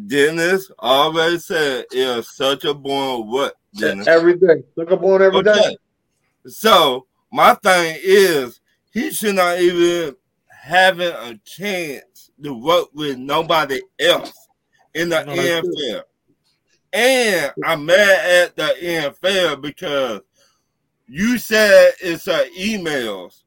Dennis 0.07 0.71
already 0.81 1.39
said 1.39 1.85
it's 1.91 2.35
such 2.35 2.65
a 2.65 2.73
boring 2.73 3.31
what, 3.31 3.57
Dennis? 3.75 4.07
Every 4.07 4.37
day. 4.37 4.65
Look 4.77 4.91
up 4.91 5.03
on 5.03 5.21
every 5.21 5.43
day. 5.43 5.51
Okay. 5.51 5.77
So 6.47 7.07
my 7.31 7.55
thing 7.55 7.99
is 8.03 8.61
he 8.93 9.11
should 9.11 9.37
not 9.37 9.59
even 9.59 10.15
having 10.49 11.09
a 11.09 11.39
chance 11.45 12.31
to 12.43 12.55
work 12.55 12.89
with 12.95 13.19
nobody 13.19 13.81
else 13.99 14.33
in 14.95 15.09
the 15.09 15.25
No, 15.25 15.33
NFL. 15.33 16.03
And 16.93 17.53
I'm 17.65 17.87
mad 17.87 18.49
at 18.49 18.57
the 18.57 18.75
NFL 18.83 19.63
because 19.63 20.21
you 21.07 21.39
said 21.39 21.93
it's 22.01 22.29
uh, 22.29 22.45
emails. 22.59 23.43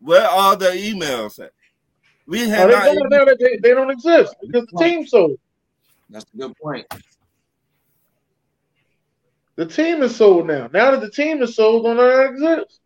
Where 0.00 0.26
are 0.26 0.54
the 0.56 0.66
emails 0.66 1.40
at? 1.40 1.52
We 2.26 2.44
Oh, 2.44 2.48
have 2.48 2.68
they, 2.68 2.74
not 2.74 2.88
even, 2.88 3.36
they, 3.38 3.58
they 3.62 3.74
don't 3.74 3.90
exist 3.90 4.34
because 4.40 4.66
the 4.72 4.78
team 4.78 5.06
sold. 5.06 5.38
That's 6.08 6.24
a 6.32 6.36
good 6.36 6.56
point. 6.62 6.86
The 9.56 9.66
team 9.66 10.02
is 10.02 10.16
sold 10.16 10.46
now. 10.46 10.68
Now 10.72 10.92
that 10.92 11.00
the 11.00 11.10
team 11.10 11.42
is 11.42 11.54
sold, 11.54 11.84
don't 11.84 12.34
exist? 12.34 12.80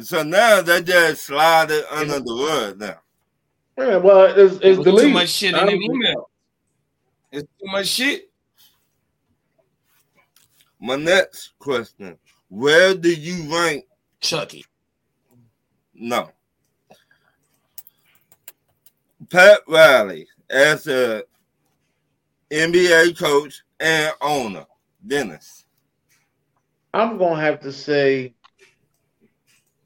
So 0.00 0.22
now 0.22 0.60
they 0.62 0.82
just 0.82 1.24
slide 1.24 1.70
it 1.70 1.84
under 1.90 2.20
the 2.20 2.46
rug 2.48 2.78
now. 2.78 3.00
Yeah, 3.76 3.96
well, 3.96 4.26
it's, 4.26 4.54
it's 4.56 4.78
It 4.78 4.84
deleted. 4.84 5.00
too 5.08 5.12
much 5.14 5.28
shit 5.28 5.54
in 5.54 5.66
the 5.66 5.72
email. 5.72 6.30
It's 7.32 7.48
too 7.60 7.66
much 7.70 7.86
shit. 7.86 8.30
My 10.80 10.96
next 10.96 11.52
question: 11.58 12.16
Where 12.48 12.94
do 12.94 13.12
you 13.12 13.52
rank? 13.52 13.84
Chucky. 14.20 14.64
No, 15.94 16.30
Pat 19.30 19.60
Riley 19.66 20.28
as 20.48 20.86
a 20.86 21.24
NBA 22.50 23.18
coach 23.18 23.62
and 23.80 24.12
owner. 24.20 24.64
Dennis. 25.06 25.64
I'm 26.94 27.18
gonna 27.18 27.40
have 27.40 27.60
to 27.60 27.72
say 27.72 28.34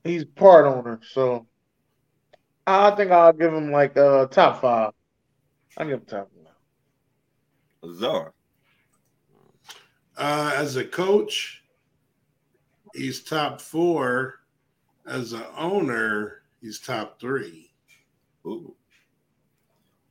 he's 0.05 0.25
part 0.25 0.67
owner, 0.67 1.01
so 1.13 1.47
I 2.67 2.91
think 2.93 3.11
I'll 3.11 3.33
give 3.33 3.53
him 3.53 3.71
like 3.71 3.97
uh 3.97 4.27
top 4.27 4.61
five. 4.61 4.93
I'll 5.77 5.87
give 5.87 6.01
him 6.01 6.07
top 6.07 6.29
five. 7.83 7.93
Czar. 7.95 8.33
Uh, 10.17 10.53
as 10.55 10.77
a 10.77 10.85
coach, 10.85 11.63
he's 12.95 13.23
top 13.23 13.61
four. 13.61 14.41
As 15.05 15.33
an 15.33 15.43
owner, 15.57 16.43
he's 16.61 16.79
top 16.79 17.19
three. 17.19 17.73
Ooh. 18.47 18.75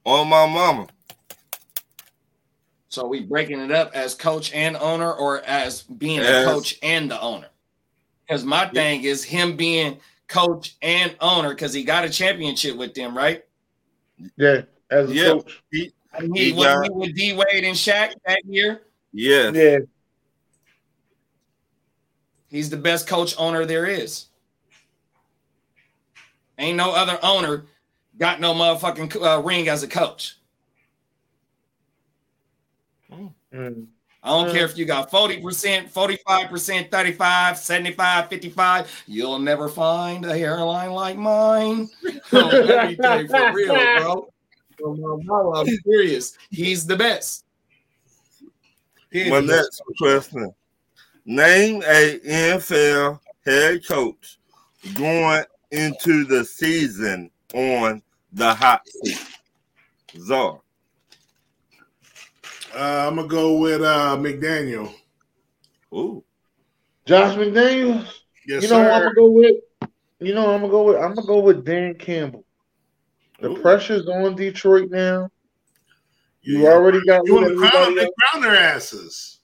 On 0.03 0.27
my 0.27 0.45
mama. 0.47 0.87
So 2.89 3.07
we 3.07 3.21
breaking 3.21 3.61
it 3.61 3.71
up 3.71 3.91
as 3.93 4.15
coach 4.15 4.51
and 4.53 4.75
owner, 4.75 5.13
or 5.13 5.41
as 5.43 5.83
being 5.83 6.19
As- 6.19 6.45
a 6.45 6.49
coach 6.49 6.77
and 6.83 7.09
the 7.09 7.21
owner? 7.21 7.47
Because 8.31 8.45
my 8.45 8.65
thing 8.67 9.03
is 9.03 9.25
him 9.25 9.57
being 9.57 9.97
coach 10.29 10.77
and 10.81 11.13
owner 11.19 11.49
because 11.49 11.73
he 11.73 11.83
got 11.83 12.05
a 12.05 12.09
championship 12.09 12.77
with 12.77 12.93
them, 12.93 13.15
right? 13.17 13.43
Yeah, 14.37 14.61
as 14.89 15.11
a 15.11 15.13
Yeah. 15.13 15.23
coach. 15.31 15.61
And 16.13 16.37
He 16.37 16.45
he 16.45 16.53
was 16.53 16.63
got- 16.63 16.85
he 16.85 16.89
with 16.91 17.13
D 17.13 17.33
Wade 17.33 17.65
and 17.65 17.75
Shaq 17.75 18.13
that 18.25 18.39
year. 18.45 18.83
Yes. 19.11 19.53
Yeah, 19.53 19.79
He's 22.47 22.69
the 22.69 22.77
best 22.77 23.05
coach 23.05 23.35
owner 23.37 23.65
there 23.65 23.85
is. 23.85 24.27
Ain't 26.57 26.77
no 26.77 26.91
other 26.93 27.19
owner 27.21 27.65
got 28.17 28.39
no 28.39 28.53
motherfucking 28.53 29.21
uh, 29.21 29.41
ring 29.41 29.67
as 29.67 29.83
a 29.83 29.89
coach. 29.89 30.37
Mm. 33.53 33.87
I 34.23 34.29
don't 34.29 34.51
care 34.51 34.65
uh-huh. 34.65 34.71
if 34.71 34.77
you 34.77 34.85
got 34.85 35.09
40%, 35.09 35.91
45%, 35.91 36.91
35, 36.91 37.57
75, 37.57 38.29
55. 38.29 39.03
You'll 39.07 39.39
never 39.39 39.67
find 39.67 40.25
a 40.25 40.37
hairline 40.37 40.91
like 40.91 41.17
mine. 41.17 41.89
Oh, 42.33 42.47
on 42.47 42.69
everything 42.69 43.27
for 43.27 43.53
real, 43.53 43.73
bro. 43.73 44.33
For 44.77 45.55
I'm 45.55 45.67
serious. 45.85 46.37
He's 46.49 46.85
the 46.85 46.95
best. 46.95 47.45
He 49.11 49.21
ain't 49.21 49.31
My 49.31 49.41
the 49.41 49.47
best 49.47 49.81
next 49.89 49.97
question. 49.97 50.53
Name 51.25 51.83
a 51.83 52.19
NFL 52.19 53.19
head 53.45 53.85
coach 53.85 54.39
going 54.93 55.43
into 55.71 56.25
the 56.25 56.45
season 56.45 57.29
on 57.53 58.01
the 58.31 58.53
hot 58.53 58.87
seat. 58.87 59.19
Czar. 60.17 60.61
Uh, 62.73 63.07
I'm 63.07 63.15
gonna 63.15 63.27
go 63.27 63.57
with 63.57 63.81
uh, 63.81 64.17
McDaniel. 64.17 64.93
Ooh. 65.93 66.23
Josh 67.05 67.35
McDaniel. 67.35 68.05
Yes, 68.47 68.63
you 68.63 68.69
know 68.69 68.83
who 68.83 68.89
I'm 68.89 69.01
gonna 69.01 69.15
go 69.15 69.29
with? 69.31 69.55
You 70.19 70.33
know 70.33 70.45
who 70.45 70.51
I'm 70.51 70.61
gonna 70.61 70.71
go 70.71 70.83
with? 70.83 70.97
I'm 70.97 71.13
gonna 71.15 71.27
go 71.27 71.39
with 71.39 71.65
Dan 71.65 71.95
Campbell. 71.95 72.45
The 73.39 73.49
Ooh. 73.49 73.61
pressure's 73.61 74.07
on 74.07 74.35
Detroit 74.35 74.89
now. 74.89 75.29
You 76.43 76.63
Yeah. 76.63 76.69
already 76.69 77.03
got 77.05 77.25
You 77.25 77.39
rid 77.39 77.43
want 77.43 77.53
to 77.53 77.69
crown? 77.69 77.95
They 77.95 78.09
crown 78.19 78.41
their 78.41 78.55
asses. 78.55 79.39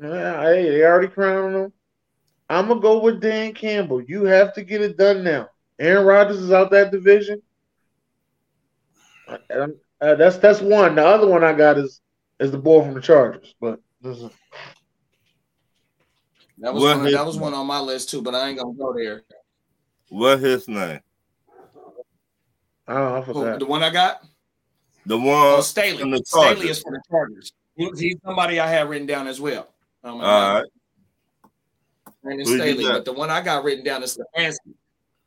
Yeah, 0.00 0.42
hey, 0.42 0.68
they 0.68 0.84
already 0.84 1.08
crowned 1.08 1.54
them. 1.54 1.72
I'm 2.50 2.68
gonna 2.68 2.80
go 2.80 3.00
with 3.00 3.20
Dan 3.20 3.54
Campbell. 3.54 4.02
You 4.02 4.24
have 4.24 4.52
to 4.54 4.62
get 4.62 4.82
it 4.82 4.96
done 4.96 5.24
now. 5.24 5.48
Aaron 5.78 6.04
Rodgers 6.04 6.38
is 6.38 6.52
out 6.52 6.70
that 6.72 6.90
division. 6.90 7.40
Uh, 9.28 9.68
that's 10.00 10.36
that's 10.38 10.60
one. 10.60 10.96
The 10.96 11.06
other 11.06 11.28
one 11.28 11.44
I 11.44 11.52
got 11.52 11.78
is 11.78 12.00
is 12.42 12.50
the 12.50 12.58
boy 12.58 12.82
from 12.84 12.94
the 12.94 13.00
Chargers. 13.00 13.54
But 13.60 13.80
this 14.00 14.18
is, 14.18 14.30
That 16.58 16.74
was 16.74 16.82
What 16.82 16.96
one, 16.96 17.06
his- 17.06 17.14
that 17.14 17.26
was 17.26 17.36
one 17.38 17.54
on 17.54 17.66
my 17.66 17.80
list 17.80 18.10
too, 18.10 18.22
but 18.22 18.34
I 18.34 18.48
ain't 18.48 18.58
gonna 18.58 18.74
go 18.74 18.92
there. 18.94 19.22
What 20.10 20.38
his 20.40 20.68
name? 20.68 21.00
I 22.86 22.94
don't. 22.94 23.12
I 23.14 23.20
Who, 23.22 23.32
forgot. 23.34 23.58
the 23.58 23.66
one 23.66 23.82
I 23.82 23.90
got? 23.90 24.22
The 25.06 25.16
Oh, 25.16 25.54
one 25.54 25.62
Staley. 25.62 26.08
the 26.10 26.22
Staley 26.24 26.68
is 26.68 26.80
for 26.82 26.92
the 26.92 27.00
Chargers. 27.10 27.52
He- 27.76 27.90
He's 27.96 28.16
somebody 28.24 28.60
I 28.60 28.66
have 28.68 28.88
written 28.90 29.06
down 29.06 29.26
as 29.26 29.40
well. 29.40 29.68
Um, 30.04 30.20
All 30.20 30.54
right. 30.60 30.64
Brandon 32.22 32.46
Who 32.46 32.52
you 32.52 32.58
Staley, 32.58 32.84
but 32.84 33.04
the 33.04 33.12
one 33.12 33.30
I 33.30 33.40
got 33.40 33.64
written 33.64 33.84
down 33.84 34.02
is 34.02 34.16
Stefanski. 34.16 34.74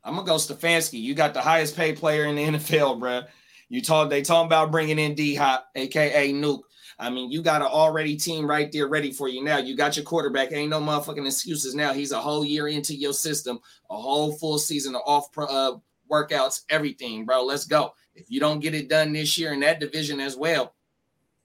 I'm 0.04 0.14
gonna 0.14 0.26
go 0.26 0.36
Stefanski. 0.36 1.00
You 1.00 1.14
got 1.14 1.34
the 1.34 1.42
highest 1.42 1.76
paid 1.76 1.98
player 1.98 2.24
in 2.26 2.36
the 2.36 2.44
NFL, 2.58 2.98
bruh. 3.00 3.26
You 3.68 3.82
talk. 3.82 4.08
They 4.08 4.22
talking 4.22 4.46
about 4.46 4.70
bringing 4.70 4.98
in 4.98 5.14
D 5.14 5.34
Hop, 5.34 5.68
aka 5.74 6.32
Nuke. 6.32 6.62
I 6.98 7.10
mean, 7.10 7.30
you 7.30 7.42
got 7.42 7.60
an 7.60 7.68
already 7.68 8.16
team 8.16 8.48
right 8.48 8.72
there 8.72 8.88
ready 8.88 9.12
for 9.12 9.28
you 9.28 9.44
now. 9.44 9.58
You 9.58 9.76
got 9.76 9.96
your 9.96 10.04
quarterback. 10.04 10.52
Ain't 10.52 10.70
no 10.70 10.80
motherfucking 10.80 11.26
excuses 11.26 11.74
now. 11.74 11.92
He's 11.92 12.12
a 12.12 12.20
whole 12.20 12.44
year 12.44 12.68
into 12.68 12.94
your 12.94 13.12
system, 13.12 13.58
a 13.90 13.96
whole 13.96 14.32
full 14.32 14.58
season 14.58 14.94
of 14.94 15.02
off 15.04 15.30
pro- 15.30 15.46
uh, 15.46 15.76
workouts, 16.10 16.62
everything, 16.70 17.26
bro. 17.26 17.44
Let's 17.44 17.66
go. 17.66 17.92
If 18.14 18.30
you 18.30 18.40
don't 18.40 18.60
get 18.60 18.74
it 18.74 18.88
done 18.88 19.12
this 19.12 19.36
year 19.36 19.52
in 19.52 19.60
that 19.60 19.78
division 19.78 20.20
as 20.20 20.36
well, 20.36 20.74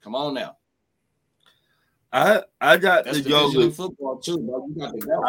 come 0.02 0.16
on 0.16 0.34
now. 0.34 0.56
I 2.14 2.44
I 2.60 2.78
got 2.78 3.06
That's 3.06 3.22
to 3.22 3.30
go 3.30 3.48
division 3.48 3.68
with 3.68 3.76
football 3.76 4.20
too, 4.20 4.38
bro. 4.38 4.68
You 4.68 4.76
got 4.76 4.94
to 4.94 5.00
go. 5.00 5.24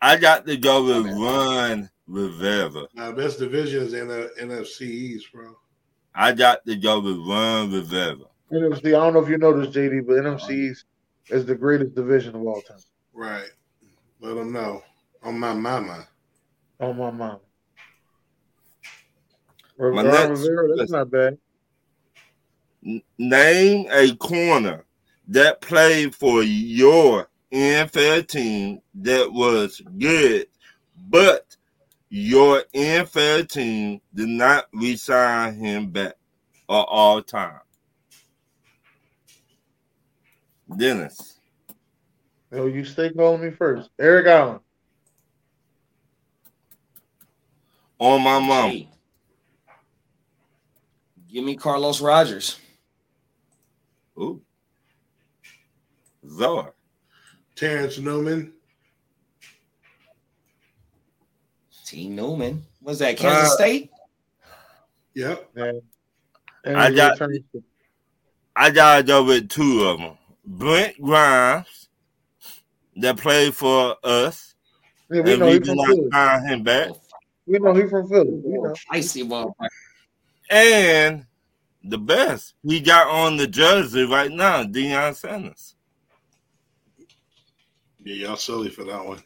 I 0.00 0.16
got 0.16 0.46
to 0.46 0.56
go 0.56 0.84
with 0.84 1.06
Okay. 1.06 1.12
Ron 1.12 1.90
Rivera. 2.08 2.86
Now, 2.94 3.12
best 3.12 3.38
division 3.38 3.84
is 3.84 3.94
in 3.94 4.08
the 4.08 4.32
NFC 4.40 4.82
East, 4.82 5.32
bro. 5.32 5.56
I 6.14 6.32
got 6.32 6.64
to 6.66 6.76
go 6.76 7.00
with 7.00 7.16
Ron 7.18 7.72
Rivera. 7.72 8.26
NFC. 8.52 8.88
I 8.88 8.90
don't 8.90 9.14
know 9.14 9.22
if 9.22 9.28
you 9.28 9.38
know 9.38 9.58
this, 9.58 9.74
JD, 9.74 10.06
but 10.06 10.16
NFC 10.16 10.76
is 11.28 11.46
the 11.46 11.54
greatest 11.54 11.94
division 11.94 12.34
of 12.34 12.42
all 12.42 12.60
time. 12.62 12.78
Right. 13.12 13.48
Let 14.20 14.34
them 14.34 14.52
know. 14.52 14.82
On 15.22 15.38
my 15.38 15.54
mama. 15.54 16.06
On 16.80 16.96
my. 16.96 17.36
Ron 19.78 19.94
My 19.94 20.02
next 20.02 20.40
Rivera, 20.40 20.76
that's 20.76 20.90
not 20.90 21.10
bad. 21.10 21.38
Name 23.18 23.86
a 23.90 24.14
corner 24.16 24.84
that 25.28 25.60
played 25.60 26.14
for 26.14 26.42
your 26.42 27.28
NFL 27.52 28.28
team 28.28 28.80
that 28.94 29.32
was 29.32 29.80
good, 29.98 30.46
but 31.08 31.56
your 32.08 32.64
NFL 32.74 33.48
team 33.48 34.00
did 34.14 34.28
not 34.28 34.66
resign 34.72 35.54
him 35.54 35.90
back 35.90 36.14
at 36.68 36.74
all 36.74 37.22
time. 37.22 37.60
Dennis. 40.76 41.38
Yo, 42.50 42.66
you 42.66 42.84
stay 42.84 43.10
calling 43.10 43.40
me 43.42 43.50
first. 43.50 43.90
Eric 43.98 44.26
Allen. 44.26 44.60
On 47.98 48.20
my 48.22 48.38
mom. 48.38 48.70
Hey. 48.70 48.88
Give 51.30 51.44
me 51.44 51.56
Carlos 51.56 52.00
Rogers. 52.00 52.58
Ooh. 54.18 54.42
Zor. 56.28 56.74
Terrence 57.56 57.98
Newman. 57.98 58.52
T. 61.86 62.08
Newman. 62.08 62.64
Was 62.82 62.98
that 62.98 63.16
Kansas 63.16 63.52
Uh, 63.52 63.54
State? 63.56 63.90
Yep. 65.14 65.50
Yeah. 65.56 65.72
And 66.64 66.76
I 66.76 66.90
got- 66.90 67.18
I 68.54 68.70
gotta 68.70 69.02
go 69.02 69.24
with 69.24 69.48
two 69.48 69.84
of 69.84 69.98
them. 69.98 70.18
Brent 70.44 71.00
Grimes, 71.00 71.88
that 72.96 73.16
played 73.16 73.54
for 73.54 73.96
us, 74.02 74.54
Yeah, 75.10 75.22
we 75.22 75.32
and 75.32 75.40
know 75.40 75.46
we 75.46 75.52
he's 75.54 75.60
did 75.62 75.76
not 75.76 75.86
Philly. 75.86 76.08
sign 76.12 76.46
him 76.46 76.62
back. 76.62 76.90
We 77.46 77.58
know 77.58 77.74
he's 77.74 77.90
from 77.90 78.08
Philly. 78.08 78.40
We 78.44 78.58
know. 78.58 78.74
Icy 78.90 79.24
motherfucker. 79.24 79.68
And 80.50 81.26
the 81.84 81.98
best, 81.98 82.54
he 82.62 82.80
got 82.80 83.08
on 83.08 83.36
the 83.36 83.46
jersey 83.46 84.04
right 84.04 84.30
now, 84.30 84.64
Deion 84.64 85.14
Sanders. 85.14 85.74
Yeah, 88.04 88.26
y'all 88.26 88.36
silly 88.36 88.68
for 88.68 88.84
that 88.84 89.04
one. 89.04 89.22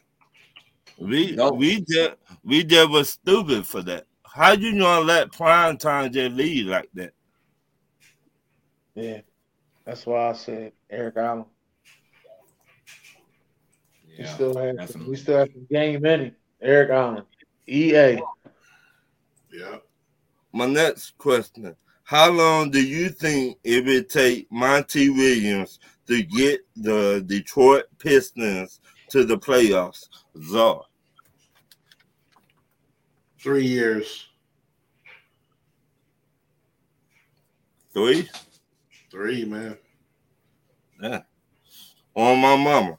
We 0.99 1.35
No. 1.35 1.51
we 1.51 1.81
just 1.81 2.11
we 2.43 2.63
just 2.63 2.89
was 2.89 3.09
stupid 3.09 3.67
for 3.67 3.81
that. 3.83 4.05
How 4.23 4.51
you 4.53 4.79
gonna 4.79 5.01
let 5.05 5.31
prime 5.31 5.77
time 5.77 6.11
just 6.11 6.35
lead 6.35 6.67
like 6.67 6.89
that? 6.93 7.13
Yeah. 8.95 9.21
That's 9.85 10.05
why 10.05 10.29
I 10.29 10.33
said 10.33 10.73
Eric 10.89 11.17
Allen. 11.17 11.45
Yeah, 14.07 14.23
we 14.23 14.25
still 14.25 14.57
have 14.57 14.67
some, 14.67 14.75
definitely. 14.77 15.09
we 15.09 15.15
still 15.17 15.37
have 15.39 15.49
some 15.53 15.67
game 15.69 16.05
in 16.05 16.19
him. 16.21 16.35
Eric 16.61 16.89
Allen. 16.89 17.23
EA. 17.67 18.19
Yeah. 19.51 19.77
My 20.53 20.65
next 20.65 21.17
question: 21.17 21.75
How 22.03 22.31
long 22.31 22.71
do 22.71 22.83
you 22.83 23.09
think 23.09 23.57
it 23.63 23.85
would 23.85 24.09
take 24.09 24.51
Monty 24.51 25.09
Williams 25.09 25.79
to 26.07 26.23
get 26.23 26.61
the 26.75 27.23
Detroit 27.27 27.85
Pistons 27.99 28.79
to 29.09 29.23
the 29.23 29.37
playoffs? 29.37 30.07
Czar. 30.41 30.83
Three 33.39 33.65
years. 33.65 34.27
Three? 37.93 38.29
Three, 39.11 39.45
man. 39.45 39.77
Yeah. 41.01 41.21
On 42.15 42.39
my 42.39 42.55
mama. 42.55 42.97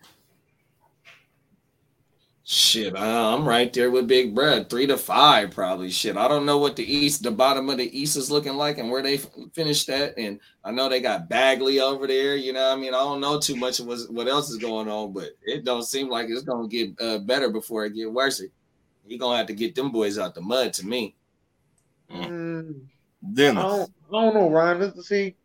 Shit, 2.50 2.96
uh, 2.96 3.34
I'm 3.36 3.46
right 3.46 3.70
there 3.74 3.90
with 3.90 4.06
Big 4.06 4.34
Brad. 4.34 4.70
Three 4.70 4.86
to 4.86 4.96
five, 4.96 5.50
probably. 5.50 5.90
Shit, 5.90 6.16
I 6.16 6.28
don't 6.28 6.46
know 6.46 6.56
what 6.56 6.76
the 6.76 6.82
East, 6.82 7.22
the 7.22 7.30
bottom 7.30 7.68
of 7.68 7.76
the 7.76 7.98
East 7.98 8.16
is 8.16 8.30
looking 8.30 8.54
like 8.54 8.78
and 8.78 8.90
where 8.90 9.02
they 9.02 9.18
finished 9.52 9.90
at. 9.90 10.16
And 10.16 10.40
I 10.64 10.70
know 10.70 10.88
they 10.88 11.00
got 11.00 11.28
Bagley 11.28 11.78
over 11.80 12.06
there. 12.06 12.36
You 12.36 12.54
know, 12.54 12.70
what 12.70 12.78
I 12.78 12.80
mean, 12.80 12.94
I 12.94 13.00
don't 13.00 13.20
know 13.20 13.38
too 13.38 13.54
much 13.54 13.80
of 13.80 13.86
what's, 13.86 14.08
what 14.08 14.28
else 14.28 14.48
is 14.48 14.56
going 14.56 14.88
on, 14.88 15.12
but 15.12 15.32
it 15.42 15.66
don't 15.66 15.82
seem 15.82 16.08
like 16.08 16.28
it's 16.30 16.40
gonna 16.40 16.68
get 16.68 16.98
uh, 16.98 17.18
better 17.18 17.50
before 17.50 17.84
it 17.84 17.94
get 17.94 18.10
worse. 18.10 18.42
He 19.06 19.18
gonna 19.18 19.36
have 19.36 19.46
to 19.48 19.52
get 19.52 19.74
them 19.74 19.92
boys 19.92 20.16
out 20.16 20.34
the 20.34 20.40
mud 20.40 20.72
to 20.72 20.86
me. 20.86 21.16
Mm, 22.10 22.80
I 23.58 23.62
don't, 23.62 23.90
I 24.08 24.22
don't 24.22 24.34
know, 24.34 24.48
Ryan. 24.48 24.80
Let's 24.80 25.06
see. 25.06 25.36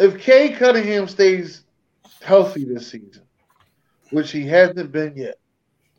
If 0.00 0.18
Cade 0.18 0.56
Cunningham 0.56 1.06
stays 1.08 1.62
healthy 2.22 2.64
this 2.64 2.90
season, 2.90 3.22
which 4.10 4.32
he 4.32 4.46
hasn't 4.46 4.90
been 4.92 5.14
yet, 5.16 5.36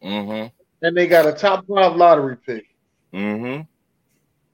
Mm-hmm. 0.03 0.47
and 0.81 0.97
they 0.97 1.05
got 1.05 1.27
a 1.27 1.31
top 1.33 1.65
five 1.67 1.95
lottery 1.95 2.35
pick, 2.37 2.65
Mm-hmm. 3.13 3.61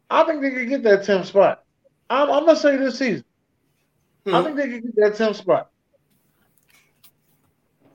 I 0.10 0.24
think 0.26 0.42
they 0.42 0.52
could 0.52 0.68
get 0.70 0.84
that 0.84 1.02
10th 1.04 1.26
spot. 1.28 1.64
I'm, 2.10 2.30
I'm 2.32 2.46
gonna 2.46 2.58
say 2.58 2.76
this 2.78 2.98
season. 3.00 3.24
I 4.26 4.40
Hmm. 4.40 4.44
think 4.46 4.58
they 4.58 4.70
could 4.70 4.84
get 4.84 4.96
that 4.98 5.14
10th 5.14 5.36
spot. 5.36 5.70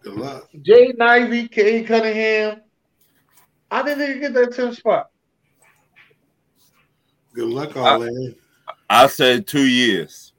Good 0.03 0.15
luck. 0.15 0.49
Jay 0.63 0.93
Ivey, 0.99 1.49
Cade 1.49 1.87
Cunningham. 1.87 2.63
I 3.71 3.83
think 3.83 3.99
they 3.99 4.13
could 4.15 4.21
get 4.21 4.35
that 4.35 4.51
10th 4.51 4.77
spot. 4.77 5.11
Good 7.35 7.49
luck, 7.49 7.77
all 7.77 8.03
in. 8.03 8.35
I 8.89 9.07
said 9.07 9.47
two 9.47 9.67
years. 9.67 10.32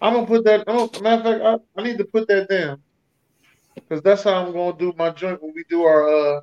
I'm 0.00 0.14
gonna 0.14 0.26
put 0.26 0.44
that. 0.44 0.64
Oh, 0.66 0.90
matter 1.00 1.20
of 1.20 1.40
fact, 1.40 1.64
I, 1.76 1.80
I 1.80 1.84
need 1.84 1.98
to 1.98 2.04
put 2.04 2.28
that 2.28 2.48
down 2.48 2.82
because 3.74 4.02
that's 4.02 4.22
how 4.22 4.44
I'm 4.44 4.52
gonna 4.52 4.76
do 4.76 4.92
my 4.96 5.10
joint 5.10 5.42
when 5.42 5.52
we 5.54 5.64
do 5.68 5.82
our 5.84 6.08
uh, 6.08 6.40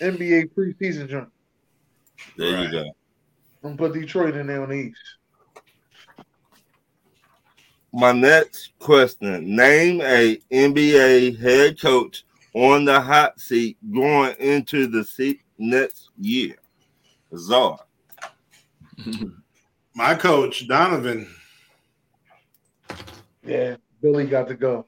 NBA 0.00 0.50
preseason 0.54 1.08
joint. 1.08 1.28
There 2.36 2.54
Right. 2.54 2.64
you 2.64 2.70
go. 2.70 2.80
I'm 3.62 3.76
gonna 3.76 3.76
put 3.76 3.92
Detroit 4.00 4.36
in 4.36 4.46
there 4.46 4.62
on 4.62 4.68
the 4.70 4.74
East. 4.74 4.98
My 7.92 8.12
next 8.12 8.72
question: 8.78 9.56
Name 9.56 10.00
a 10.00 10.36
NBA 10.52 11.38
head 11.38 11.80
coach 11.80 12.24
on 12.54 12.84
the 12.84 13.00
hot 13.00 13.40
seat 13.40 13.76
going 13.92 14.34
into 14.38 14.86
the 14.86 15.04
seat 15.04 15.40
next 15.58 16.10
year. 16.18 16.56
Czar. 17.36 17.78
My 19.94 20.14
coach, 20.14 20.66
Donovan. 20.68 21.28
Yeah, 23.48 23.76
Billy 24.02 24.26
got 24.26 24.48
to 24.48 24.54
go. 24.54 24.86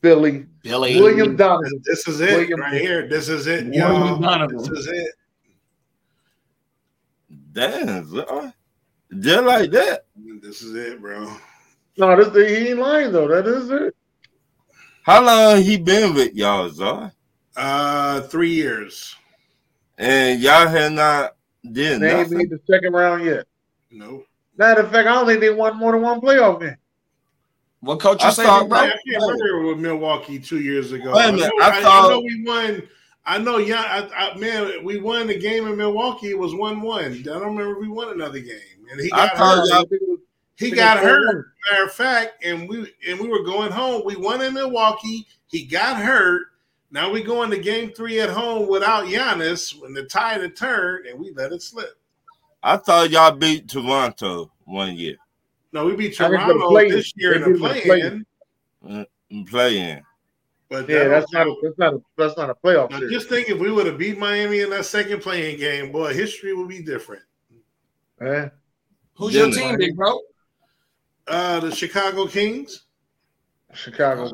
Billy 0.00 0.46
Billy 0.62 1.00
William 1.00 1.36
Donovan. 1.36 1.80
This 1.84 2.06
is 2.08 2.20
it 2.20 2.30
William- 2.30 2.60
right 2.60 2.80
here. 2.80 3.08
This 3.08 3.28
is 3.28 3.46
it, 3.46 3.64
William 3.66 3.72
y'all. 3.94 4.18
Donovan. 4.18 4.56
This 4.58 4.68
is 4.68 4.86
it. 4.88 5.14
Damn, 7.52 8.04
Just 9.20 9.44
like 9.44 9.70
that. 9.70 10.04
This 10.42 10.62
is 10.62 10.74
it, 10.74 11.00
bro. 11.00 11.32
No, 11.96 12.16
this 12.22 12.50
he 12.50 12.70
ain't 12.70 12.78
lying 12.80 13.12
though. 13.12 13.28
That 13.28 13.46
is 13.46 13.70
it. 13.70 13.94
How 15.04 15.22
long 15.24 15.62
he 15.62 15.76
been 15.76 16.14
with 16.14 16.34
y'all, 16.34 16.68
Czar? 16.70 17.12
Uh, 17.56 18.22
three 18.22 18.50
years. 18.52 19.14
And 19.96 20.40
y'all 20.40 20.66
have 20.66 20.92
not 20.92 21.36
did 21.62 22.00
They 22.00 22.10
ain't 22.10 22.18
nothing. 22.30 22.38
made 22.38 22.50
the 22.50 22.58
second 22.68 22.92
round 22.92 23.24
yet. 23.24 23.46
Nope. 23.92 24.26
Matter 24.56 24.80
of 24.80 24.90
fact, 24.90 25.06
I 25.08 25.12
don't 25.14 25.26
think 25.26 25.40
they 25.40 25.50
won 25.50 25.76
more 25.78 25.92
than 25.92 26.02
one 26.02 26.20
playoff 26.20 26.60
game. 26.60 26.76
What 27.84 28.00
coach 28.00 28.22
you 28.22 28.28
I 28.28 28.32
say, 28.32 28.44
thought- 28.44 28.64
Big 28.64 28.72
I 28.72 28.86
Brad? 28.86 28.98
can't 29.08 29.22
remember 29.22 29.66
with 29.68 29.78
Milwaukee 29.78 30.38
two 30.38 30.60
years 30.60 30.92
ago. 30.92 31.12
Wait 31.14 31.28
a 31.28 31.32
minute, 31.32 31.44
I, 31.44 31.48
know, 31.48 31.64
I 31.64 31.78
I, 31.78 31.82
thought- 31.82 32.04
I 32.04 32.08
know 32.14 32.20
we 32.20 32.44
won. 32.44 32.82
I 33.26 33.38
know, 33.38 33.56
yeah, 33.56 33.80
I, 34.14 34.32
I, 34.32 34.36
man, 34.38 34.84
we 34.84 34.98
won 34.98 35.26
the 35.26 35.38
game 35.38 35.66
in 35.66 35.76
Milwaukee. 35.78 36.28
It 36.30 36.38
was 36.38 36.54
one-one. 36.54 37.12
I 37.12 37.22
don't 37.22 37.40
remember 37.56 37.72
if 37.72 37.78
we 37.78 37.88
won 37.88 38.10
another 38.12 38.38
game, 38.38 38.58
and 38.90 39.00
he 39.00 39.08
got 39.10 39.34
thought 39.36 39.58
hurt. 39.58 39.68
y'all- 39.68 39.76
I 39.76 39.84
think 39.84 40.02
it 40.02 40.08
was- 40.08 40.18
He 40.56 40.70
got 40.70 40.98
hurt. 40.98 41.46
Matter 41.70 41.84
of 41.84 41.92
fact, 41.92 42.44
and 42.44 42.68
we 42.68 42.92
and 43.08 43.18
we 43.18 43.28
were 43.28 43.42
going 43.42 43.72
home. 43.72 44.02
We 44.04 44.16
won 44.16 44.42
in 44.42 44.52
Milwaukee. 44.54 45.26
He 45.46 45.64
got 45.64 45.96
hurt. 45.96 46.42
Now 46.90 47.10
we 47.10 47.22
go 47.22 47.42
into 47.42 47.58
game 47.58 47.90
three 47.92 48.20
at 48.20 48.28
home 48.30 48.68
without 48.68 49.06
Giannis 49.06 49.80
when 49.80 49.94
the 49.94 50.04
tide 50.04 50.42
had 50.42 50.54
turned, 50.54 51.06
and 51.06 51.18
we 51.18 51.32
let 51.32 51.52
it 51.52 51.62
slip. 51.62 51.98
I 52.62 52.76
thought 52.76 53.10
y'all 53.10 53.32
beat 53.32 53.68
Toronto 53.68 54.52
one 54.64 54.94
year 54.96 55.16
No, 55.74 55.86
we 55.86 55.96
beat 55.96 56.18
I 56.20 56.28
think 56.28 56.40
the 56.40 56.52
Toronto 56.54 56.68
play- 56.70 56.90
this 56.90 57.12
year 57.16 57.30
they 57.32 57.36
in 57.36 57.42
the 57.42 57.48
beat 57.48 57.54
the 57.54 57.68
play- 57.68 57.82
play-in. 57.82 59.46
playing. 59.46 60.02
But 60.70 60.88
Yeah, 60.88 61.04
that 61.04 61.08
that's 61.08 61.30
don't 61.32 61.48
a, 61.48 61.54
that's 61.62 61.78
not 61.78 61.94
a 61.94 62.00
that's 62.16 62.36
not 62.36 62.48
a 62.50 62.54
playoff 62.54 62.90
Now, 62.90 62.98
series. 63.00 63.12
just 63.12 63.28
think 63.28 63.48
if 63.50 63.58
we 63.58 63.70
would 63.72 63.86
have 63.86 63.98
beat 63.98 64.16
Miami 64.16 64.60
in 64.60 64.70
that 64.70 64.86
second 64.86 65.20
playing 65.20 65.58
game, 65.58 65.90
boy, 65.92 66.14
history 66.14 66.54
would 66.54 66.68
be 66.68 66.80
different. 66.82 67.22
Eh? 68.20 68.48
Who's 69.16 69.34
your 69.34 69.50
Didn't 69.50 69.58
team, 69.60 69.76
Big 69.76 69.96
Bro? 69.96 70.20
Uh, 71.26 71.60
the 71.60 71.74
Chicago 71.74 72.26
Kings. 72.26 72.84
Chicago 73.72 74.30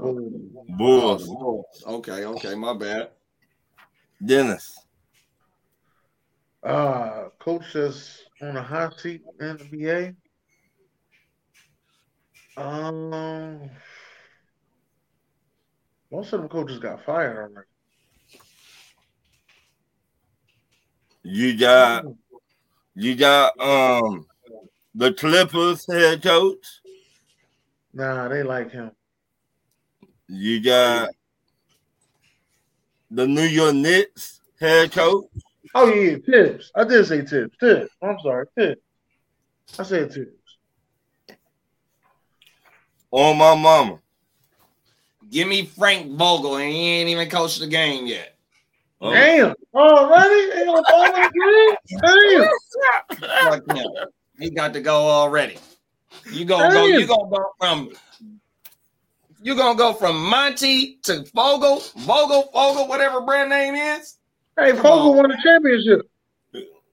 Bulls. 0.77 1.27
Bulls. 1.27 1.83
Oh, 1.87 1.97
okay, 1.97 2.25
okay, 2.27 2.55
my 2.55 2.75
bad. 2.77 3.11
Dennis. 4.25 4.79
Uh, 6.63 7.31
coach 7.39 7.65
that's 7.73 8.23
on 8.43 8.57
a 8.59 8.63
hot 8.63 9.01
seat 9.01 9.23
in 9.41 9.57
the 9.57 9.65
NBA. 9.65 10.15
Um, 12.61 13.71
most 16.13 16.33
of 16.35 16.41
them 16.41 16.49
coaches 16.51 16.79
got 16.79 17.03
fired 17.07 17.39
already. 17.39 17.67
You 21.23 21.57
got 21.57 22.05
you 22.95 23.15
got 23.15 23.59
um 23.59 24.27
the 24.95 25.15
Clippers 25.15 25.87
head 25.91 26.23
coach. 26.23 26.67
Nah, 27.95 28.29
they 28.29 28.43
like 28.43 28.71
him. 28.71 28.91
You 30.29 30.63
got 30.63 31.09
the 33.11 33.27
New 33.27 33.43
York 33.43 33.75
Knicks 33.75 34.41
head 34.61 34.93
coach. 34.93 35.25
Oh 35.75 35.89
yeah, 35.89 36.17
Thibs. 36.27 36.71
I 36.75 36.85
did 36.85 37.07
say 37.07 37.23
Thibs. 37.25 37.57
Thibs. 37.59 37.91
I'm 38.03 38.19
sorry, 38.21 38.47
Thibs. 38.55 38.81
I 39.79 39.83
said 39.83 40.13
Thibs. 40.13 40.40
On 43.11 43.37
my 43.37 43.55
mama. 43.55 43.99
Give 45.31 45.49
me 45.49 45.67
Frank 45.67 46.13
Vogel, 46.13 46.57
and 46.57 46.73
he 46.73 46.89
ain't 46.89 47.09
even 47.09 47.29
coached 47.29 47.61
the 47.61 47.67
game 47.67 48.07
yet. 48.07 48.37
Oh, 49.01 49.13
Damn. 49.13 49.55
Already? 49.75 50.59
Ain't 50.59 50.67
gonna 50.67 50.83
fall 50.91 51.05
in 51.07 51.23
the 51.23 51.77
game? 51.91 52.49
Damn. 53.21 53.31
Fuck 53.45 53.77
him. 53.77 53.87
He 54.39 54.51
got 54.51 54.73
to 54.75 54.81
go 54.81 54.97
already. 54.97 55.59
You 56.33 56.45
gonna 56.45 56.73
go? 56.73 56.87
You 56.87 57.07
gonna 57.07 57.31
go 57.31 57.53
from? 57.59 57.91
You 59.43 59.55
gonna 59.55 59.79
go 59.79 59.95
from 59.95 60.23
Monty 60.23 60.99
to 61.05 61.25
Vogel, 61.35 61.83
Vogel, 61.99 62.51
Vogel, 62.53 62.89
whatever 62.89 63.21
brand 63.23 63.49
name 63.49 63.75
is? 63.75 64.17
Hey, 64.59 64.73
Vogel 64.73 65.15
won 65.15 65.31
the 65.31 65.39
championship. 65.43 66.07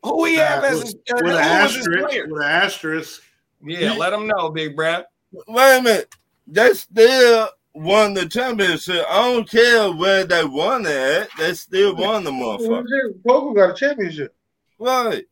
Who 0.04 0.26
he 0.26 0.36
have 0.36 0.64
as 0.64 0.82
his, 0.82 0.96
uh, 0.96 1.16
with 1.22 1.34
who 1.34 1.38
an 1.38 1.44
asterisk. 1.44 2.08
player? 2.08 2.28
With 2.28 2.42
an 2.42 2.50
asterisk. 2.50 3.22
Yeah, 3.62 3.94
let 3.94 4.14
him 4.14 4.28
know, 4.28 4.50
Big 4.50 4.76
Brad. 4.76 5.06
Wait 5.32 5.78
a 5.78 5.82
minute. 5.82 6.16
They 6.48 6.74
still 6.74 7.50
won 7.74 8.14
the 8.14 8.26
championship. 8.28 9.06
I 9.10 9.22
don't 9.32 9.50
care 9.50 9.92
where 9.92 10.24
they 10.26 10.44
won 10.46 10.86
it 10.86 10.92
at. 10.92 11.30
They 11.38 11.54
still 11.54 11.96
won 11.96 12.24
the 12.24 12.32
motherfucker. 12.32 12.84
Vogel 13.26 13.54
got 13.54 13.72
a 13.72 13.74
championship. 13.74 14.34
Right. 14.80 15.26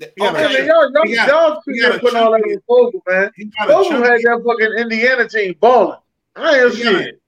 Yeah, 0.00 0.30
Okay, 0.30 0.32
man, 0.32 0.52
man, 0.52 0.66
y'all, 0.66 0.92
y'all, 0.92 1.04
he 1.06 1.14
got- 1.14 1.28
y'all 1.28 1.62
he 1.66 1.72
two 1.74 1.80
got 1.82 1.88
there 1.90 1.96
a 1.98 2.00
putting 2.00 2.18
all 2.18 2.30
that 2.32 2.36
on 2.36 2.40
champion. 2.40 2.62
Vogel, 2.68 3.02
man. 3.06 3.30
He 3.36 3.44
got 3.44 3.68
Vogel 3.68 4.02
had 4.02 4.20
that 4.22 4.42
fucking 4.44 4.78
Indiana 4.78 5.28
team 5.28 5.54
balling. 5.60 5.98
I 6.34 6.60
ain't 6.64 6.74
He 6.74 6.82
got, 6.82 7.02
shit. 7.02 7.14
a, 7.14 7.18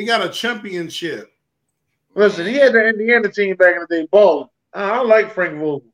he 0.00 0.04
got 0.04 0.24
a 0.24 0.28
championship. 0.30 1.30
Listen, 2.14 2.46
he 2.46 2.54
had 2.54 2.72
the 2.72 2.88
Indiana 2.88 3.28
team 3.30 3.54
back 3.56 3.74
in 3.74 3.80
the 3.82 3.86
day 3.86 4.08
balling. 4.10 4.48
I, 4.72 4.90
I 4.90 5.02
like 5.02 5.32
Frank 5.32 5.54
Vogel. 5.58 5.84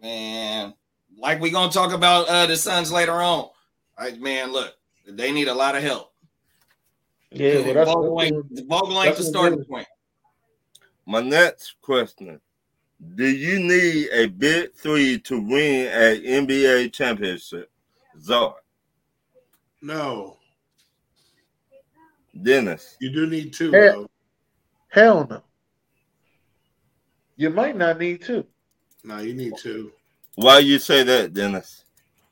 Man, 0.00 0.72
like 1.18 1.40
we 1.40 1.50
gonna 1.50 1.70
talk 1.72 1.92
about 1.92 2.28
uh 2.28 2.46
the 2.46 2.56
Suns 2.56 2.90
later 2.92 3.12
on. 3.20 3.48
All 4.00 4.06
right, 4.06 4.18
man, 4.18 4.50
look, 4.50 4.74
They 5.06 5.30
need 5.30 5.48
a 5.48 5.54
lot 5.54 5.76
of 5.76 5.82
help. 5.82 6.14
Yeah, 7.30 7.60
well, 7.60 7.74
that's, 7.74 7.90
Vogel 7.90 8.18
that's, 8.18 8.32
ain't, 8.32 8.68
Vogel 8.68 9.02
ain't 9.02 9.04
that's 9.04 9.18
the 9.18 9.24
starting 9.24 9.64
point. 9.64 9.86
My 11.06 11.20
next 11.20 11.74
question: 11.82 12.40
Do 13.14 13.26
you 13.26 13.58
need 13.60 14.08
a 14.10 14.26
big 14.26 14.72
three 14.74 15.18
to 15.20 15.38
win 15.38 15.88
an 15.88 16.46
NBA 16.46 16.92
championship? 16.94 17.70
Zard, 18.18 18.54
No, 19.82 20.38
Dennis, 22.42 22.96
you 23.00 23.12
do 23.12 23.26
need 23.26 23.52
two. 23.52 23.70
Yeah. 23.70 23.92
though. 23.92 24.10
hell 24.88 25.26
no. 25.28 25.42
You 27.36 27.50
might 27.50 27.76
not 27.76 27.98
need 27.98 28.22
two. 28.22 28.46
No, 29.04 29.18
you 29.18 29.34
need 29.34 29.52
two. 29.58 29.92
why 30.36 30.58
you 30.58 30.78
say 30.78 31.02
that, 31.04 31.34
Dennis? 31.34 31.84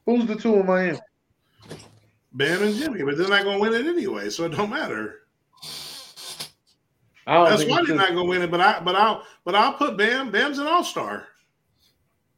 Who's 0.06 0.26
the 0.26 0.34
two 0.34 0.54
in 0.56 0.66
Miami? 0.66 0.98
Bam 2.32 2.62
and 2.62 2.74
Jimmy, 2.76 3.02
but 3.02 3.16
they're 3.16 3.28
not 3.28 3.44
going 3.44 3.56
to 3.56 3.60
win 3.62 3.74
it 3.74 3.86
anyway, 3.86 4.30
so 4.30 4.44
it 4.44 4.50
don't 4.50 4.70
matter. 4.70 5.22
Don't 7.26 7.48
That's 7.50 7.64
why 7.66 7.82
they're 7.84 7.96
not 7.96 8.08
going 8.12 8.24
to 8.26 8.30
win 8.30 8.42
it. 8.42 8.50
But 8.50 8.60
I, 8.60 8.80
but 8.80 8.94
I'll, 8.94 9.24
but 9.44 9.54
I'll 9.54 9.74
put 9.74 9.96
Bam. 9.96 10.30
Bam's 10.30 10.58
an 10.58 10.66
all 10.66 10.84
star. 10.84 11.26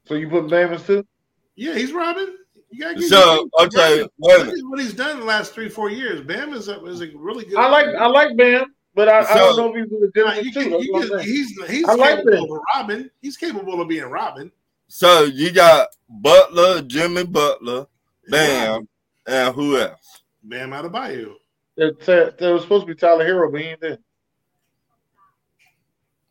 So 0.06 0.14
you 0.14 0.28
put 0.28 0.48
Bam 0.50 0.72
as 0.72 0.84
two? 0.84 1.06
Yeah, 1.54 1.74
he's 1.74 1.92
Robin. 1.92 2.34
You 2.70 2.80
got 2.80 2.94
to 2.94 3.00
get 3.00 3.08
So, 3.08 3.48
okay, 3.60 4.02
wait 4.18 4.34
a 4.34 4.38
Look 4.38 4.46
minute. 4.46 4.58
at 4.58 4.64
what 4.68 4.80
he's 4.80 4.94
done 4.94 5.18
the 5.20 5.24
last 5.26 5.52
three, 5.52 5.68
four 5.68 5.90
years. 5.90 6.20
Bam 6.20 6.52
is 6.54 6.68
a, 6.68 6.84
is 6.86 7.00
a 7.02 7.08
really 7.14 7.44
good. 7.44 7.58
I 7.58 7.68
like 7.68 7.86
I 7.86 8.06
like 8.06 8.36
Bam, 8.36 8.64
but 8.94 9.08
I, 9.08 9.20
I 9.20 9.34
don't 9.34 9.56
know 9.56 9.74
if 9.74 9.84
he's 9.84 9.92
a 9.92 10.00
Nah, 10.20 10.30
legitimate 10.34 10.44
you 10.44 10.52
two. 10.52 10.60
can- 10.62 10.70
That's 10.70 10.84
you 10.84 11.08
can- 11.08 11.20
he's 11.20 11.70
he's 11.70 11.88
I 11.88 11.94
like 11.94 12.16
capable 12.18 12.46
Bam. 12.46 12.56
of 12.56 12.62
Robin. 12.74 13.10
He's 13.20 13.36
capable 13.36 13.80
of 13.80 13.88
being 13.88 14.04
Robin. 14.04 14.50
So 14.88 15.24
you 15.24 15.52
got 15.52 15.88
Butler, 16.08 16.82
Jimmy 16.82 17.24
Butler, 17.24 17.86
Bam, 18.28 18.88
and 19.26 19.54
who 19.54 19.78
else? 19.78 20.22
Bam 20.42 20.70
Adebayo. 20.70 21.34
That, 21.76 22.00
that, 22.06 22.38
that 22.38 22.52
was 22.52 22.62
supposed 22.62 22.86
to 22.86 22.94
be 22.94 22.98
Tyler 22.98 23.24
Herro, 23.24 23.50
but 23.50 23.60
he 23.60 23.68
ain't 23.68 23.80
there. 23.80 23.98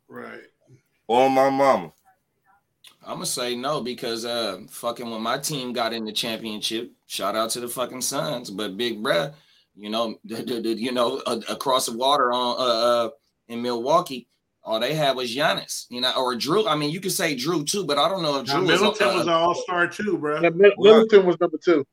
Right. 0.08 0.42
On 1.08 1.32
my 1.32 1.50
mama. 1.50 1.92
I'm 3.02 3.14
gonna 3.14 3.26
say 3.26 3.56
no 3.56 3.80
because 3.80 4.24
uh 4.24 4.60
fucking 4.68 5.10
when 5.10 5.22
my 5.22 5.38
team 5.38 5.72
got 5.72 5.92
in 5.92 6.04
the 6.04 6.12
championship, 6.12 6.92
shout 7.06 7.34
out 7.34 7.50
to 7.50 7.60
the 7.60 7.68
fucking 7.68 8.02
Suns, 8.02 8.50
but 8.50 8.76
big 8.76 9.02
bruh, 9.02 9.32
you 9.74 9.88
know, 9.88 10.16
the, 10.24 10.36
the, 10.42 10.60
the- 10.60 10.80
you 10.80 10.92
know, 10.92 11.22
a, 11.26 11.40
across 11.48 11.86
the 11.86 11.96
water 11.96 12.32
on 12.32 12.56
uh, 12.58 12.62
uh 12.62 13.10
in 13.48 13.62
Milwaukee, 13.62 14.28
all 14.62 14.78
they 14.78 14.94
had 14.94 15.16
was 15.16 15.34
Giannis, 15.34 15.86
you 15.88 16.00
know, 16.00 16.12
or 16.16 16.34
Jrue. 16.34 16.68
I 16.68 16.76
mean, 16.76 16.90
you 16.90 17.00
could 17.00 17.12
say 17.12 17.34
Jrue 17.34 17.66
too, 17.66 17.84
but 17.84 17.98
I 17.98 18.08
don't 18.08 18.22
know 18.22 18.38
if 18.38 18.46
Now, 18.46 18.56
Jrue 18.56 18.60
was, 18.60 18.68
Middleton 18.70 19.08
uh, 19.08 19.14
was 19.14 19.22
an 19.22 19.28
all 19.30 19.54
star 19.54 19.88
too, 19.88 20.18
bro. 20.18 20.40
Yeah, 20.42 20.50
Middleton 20.50 21.26
was 21.26 21.40
number 21.40 21.58
two. 21.64 21.84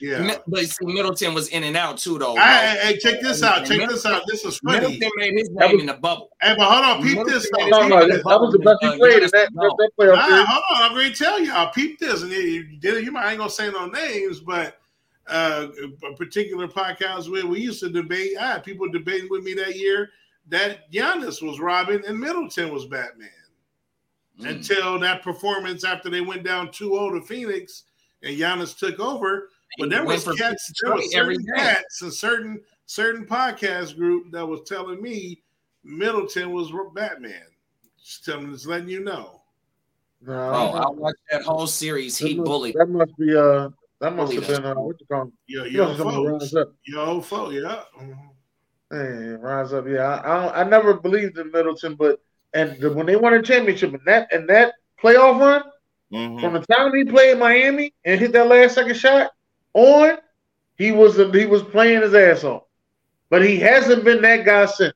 Yeah. 0.00 0.36
But 0.46 0.66
see, 0.66 0.86
Middleton 0.86 1.34
was 1.34 1.48
in 1.48 1.64
and 1.64 1.76
out 1.76 1.98
too, 1.98 2.18
though. 2.18 2.34
Hey, 2.34 2.76
hey, 2.80 2.86
hey, 2.86 2.98
check 2.98 3.20
this 3.20 3.42
out. 3.42 3.64
Check 3.66 3.78
Mid- 3.78 3.90
this 3.90 4.04
out. 4.06 4.22
This 4.26 4.44
is 4.44 4.58
funny. 4.58 4.80
Middleton 4.80 5.10
made 5.16 5.34
his 5.34 5.50
name 5.50 5.72
was- 5.72 5.80
in 5.80 5.86
the 5.86 5.94
bubble. 5.94 6.30
Hey, 6.40 6.54
but 6.56 6.66
hold 6.70 6.84
on. 6.84 7.02
Peep 7.02 7.26
this. 7.26 7.48
Though. 7.56 7.66
No, 7.68 7.88
no, 7.88 8.08
that, 8.08 8.22
that 8.24 8.40
was 8.40 8.52
the 8.52 8.58
best 8.58 8.78
Uh, 8.82 8.92
he 8.92 8.98
played 8.98 9.22
in 9.22 9.30
that, 9.32 9.48
no. 9.52 9.62
that, 9.62 9.76
that 9.78 9.90
playoff 9.98 10.16
Nah, 10.16 10.44
hold 10.46 10.64
on. 10.70 10.82
I'm 10.82 10.92
going 10.94 11.12
to 11.12 11.16
tell 11.16 11.40
y'all. 11.40 11.70
Peep 11.72 11.98
this. 11.98 12.22
And 12.22 12.30
you, 12.30 12.38
you 12.38 12.76
did. 12.78 13.04
You 13.04 13.12
might 13.12 13.30
ain't 13.30 13.38
going 13.38 13.50
to 13.50 13.54
say 13.54 13.70
no 13.70 13.86
names, 13.86 14.40
but 14.40 14.78
uh, 15.26 15.68
a 16.10 16.14
particular 16.16 16.68
podcast 16.68 17.30
where 17.30 17.46
we 17.46 17.60
used 17.60 17.80
to 17.80 17.88
debate. 17.88 18.32
I 18.38 18.52
had 18.52 18.64
people 18.64 18.88
debating 18.90 19.28
with 19.30 19.42
me 19.44 19.54
that 19.54 19.76
year 19.76 20.10
that 20.48 20.90
Giannis 20.92 21.42
was 21.42 21.60
Robin 21.60 22.02
and 22.06 22.18
Middleton 22.18 22.72
was 22.72 22.84
Batman. 22.86 23.28
Mm. 24.40 24.48
Until 24.48 24.98
that 24.98 25.22
performance 25.22 25.84
after 25.84 26.10
they 26.10 26.20
went 26.20 26.42
down 26.42 26.68
2-0 26.68 27.20
to 27.20 27.26
Phoenix 27.26 27.84
and 28.24 28.36
Giannis 28.36 28.76
took 28.76 28.98
over. 29.00 29.50
But 29.78 29.90
there 29.90 30.04
was 30.04 30.24
for 30.24 30.34
cats, 30.34 30.72
there 30.82 30.94
was 30.94 31.12
certain 31.12 31.44
cats 31.56 32.02
and 32.02 32.12
certain 32.12 32.60
certain 32.86 33.26
podcast 33.26 33.96
group 33.96 34.30
that 34.32 34.46
was 34.46 34.60
telling 34.66 35.02
me 35.02 35.42
Middleton 35.82 36.52
was 36.52 36.72
Batman. 36.94 37.42
Just 38.02 38.24
telling, 38.24 38.52
just 38.52 38.66
letting 38.66 38.88
you 38.88 39.00
know. 39.00 39.40
No, 40.20 40.32
Bro, 40.32 40.52
I 40.52 40.90
watched 40.90 41.16
that 41.30 41.42
whole 41.42 41.66
series. 41.66 42.16
He 42.16 42.34
must, 42.34 42.44
bullied. 42.46 42.76
that 42.78 42.86
must 42.86 43.16
be 43.18 43.34
uh 43.36 43.68
that 44.00 44.14
must 44.14 44.32
Bullied 44.32 44.44
have 44.48 44.62
been 44.62 44.72
uh 44.72 44.74
what 44.74 44.96
you 45.00 45.06
call 45.06 45.22
him? 45.22 45.32
Yo, 45.46 45.64
He 45.64 45.70
yo, 45.70 45.86
must 45.86 45.98
have 45.98 46.06
been 46.06 46.14
folks. 46.14 46.44
Rise 46.44 46.54
Up. 46.54 46.74
Yo, 46.86 47.20
folks, 47.20 47.54
yeah. 47.54 47.82
Mhm. 48.00 48.18
Hey, 48.90 49.28
Rise 49.36 49.72
Up. 49.72 49.86
Yeah, 49.88 50.02
I 50.02 50.20
I, 50.20 50.42
don't, 50.42 50.56
I 50.56 50.64
never 50.64 50.94
believed 50.94 51.38
in 51.38 51.50
Middleton, 51.50 51.94
but 51.94 52.20
and 52.54 52.78
the, 52.80 52.90
when 52.92 53.06
they 53.06 53.16
won 53.16 53.34
a 53.34 53.42
championship 53.42 53.92
and 53.92 54.02
that 54.06 54.32
and 54.32 54.48
that 54.48 54.74
playoff 55.02 55.40
run 55.40 55.62
Mhm. 56.12 56.40
from 56.40 56.52
the 56.54 56.60
time 56.60 56.94
he 56.94 57.04
played 57.04 57.38
Miami 57.38 57.92
and 58.04 58.20
hit 58.20 58.32
that 58.32 58.46
last 58.46 58.74
second 58.74 58.96
shot 58.96 59.32
on, 59.72 60.18
he 60.76 60.92
was 60.92 61.16
he 61.16 61.46
was 61.46 61.62
playing 61.62 62.02
his 62.02 62.14
ass 62.14 62.44
off. 62.44 62.64
But 63.30 63.44
he 63.44 63.58
hasn't 63.58 64.04
been 64.04 64.22
that 64.22 64.44
guy 64.44 64.66
since. 64.66 64.94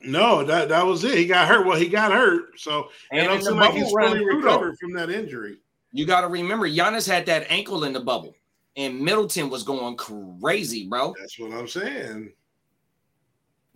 No, 0.00 0.44
that 0.44 0.68
that 0.68 0.86
was 0.86 1.02
it. 1.04 1.18
He 1.18 1.26
got 1.26 1.48
hurt. 1.48 1.66
Well, 1.66 1.76
he 1.76 1.88
got 1.88 2.12
hurt. 2.12 2.58
So 2.58 2.88
it 3.10 3.18
And 3.18 3.26
don't 3.26 3.38
in 3.38 3.44
the 3.44 3.50
seem 3.50 3.56
like 3.56 3.74
he's 3.74 3.90
fully 3.90 4.18
too, 4.20 4.24
recovered 4.26 4.78
from 4.78 4.92
that 4.94 5.10
injury. 5.10 5.58
You 5.92 6.06
got 6.06 6.20
to 6.20 6.28
remember, 6.28 6.68
Giannis 6.68 7.08
had 7.08 7.26
that 7.26 7.50
ankle 7.50 7.84
in 7.84 7.92
the 7.92 8.00
bubble, 8.00 8.36
and 8.76 9.00
Middleton 9.00 9.50
was 9.50 9.62
going 9.62 9.96
crazy, 9.96 10.86
bro. 10.86 11.14
That's 11.18 11.38
what 11.38 11.52
I'm 11.52 11.66
saying. 11.66 12.32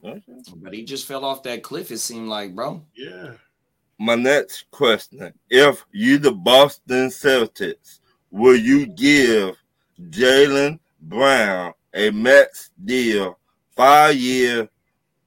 Okay. 0.04 0.22
But 0.56 0.74
he 0.74 0.84
just 0.84 1.06
fell 1.06 1.24
off 1.24 1.42
that 1.44 1.62
cliff. 1.62 1.90
It 1.90 1.98
seemed 1.98 2.28
like, 2.28 2.54
bro. 2.54 2.84
Yeah. 2.94 3.32
My 4.02 4.16
next 4.16 4.68
question: 4.72 5.32
If 5.48 5.86
you 5.92 6.18
the 6.18 6.32
Boston 6.32 7.06
Celtics, 7.06 8.00
will 8.32 8.56
you 8.56 8.84
give 8.84 9.54
Jalen 10.10 10.80
Brown 11.02 11.72
a 11.94 12.10
max 12.10 12.70
deal, 12.84 13.38
five 13.76 14.16
year, 14.16 14.68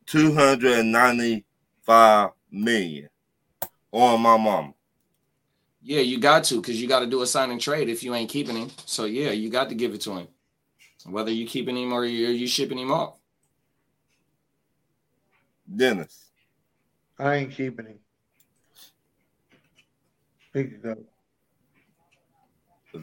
two 0.05 0.33
hundred 0.33 0.79
and 0.79 0.91
ninety 0.91 1.45
five 1.83 2.31
million? 2.51 3.07
On 3.93 4.19
my 4.19 4.35
mama. 4.35 4.73
Yeah, 5.81 6.01
you 6.01 6.19
got 6.19 6.43
to 6.45 6.55
because 6.55 6.81
you 6.81 6.89
got 6.89 6.99
to 6.99 7.07
do 7.07 7.21
a 7.21 7.27
sign 7.27 7.51
and 7.51 7.61
trade 7.61 7.88
if 7.88 8.03
you 8.03 8.13
ain't 8.13 8.29
keeping 8.29 8.57
him. 8.57 8.71
So 8.85 9.05
yeah, 9.05 9.31
you 9.31 9.49
got 9.49 9.69
to 9.69 9.75
give 9.75 9.93
it 9.93 10.01
to 10.01 10.17
him, 10.17 10.27
whether 11.05 11.31
you 11.31 11.47
keeping 11.47 11.77
him 11.77 11.93
or 11.93 12.03
you 12.03 12.27
you 12.27 12.45
shipping 12.45 12.79
him 12.79 12.91
off. 12.91 13.13
Dennis. 15.73 16.25
I 17.17 17.35
ain't 17.35 17.51
keeping 17.53 17.85
him. 17.85 17.99
He 20.56 20.63
could 20.63 20.82
go. 20.82 20.96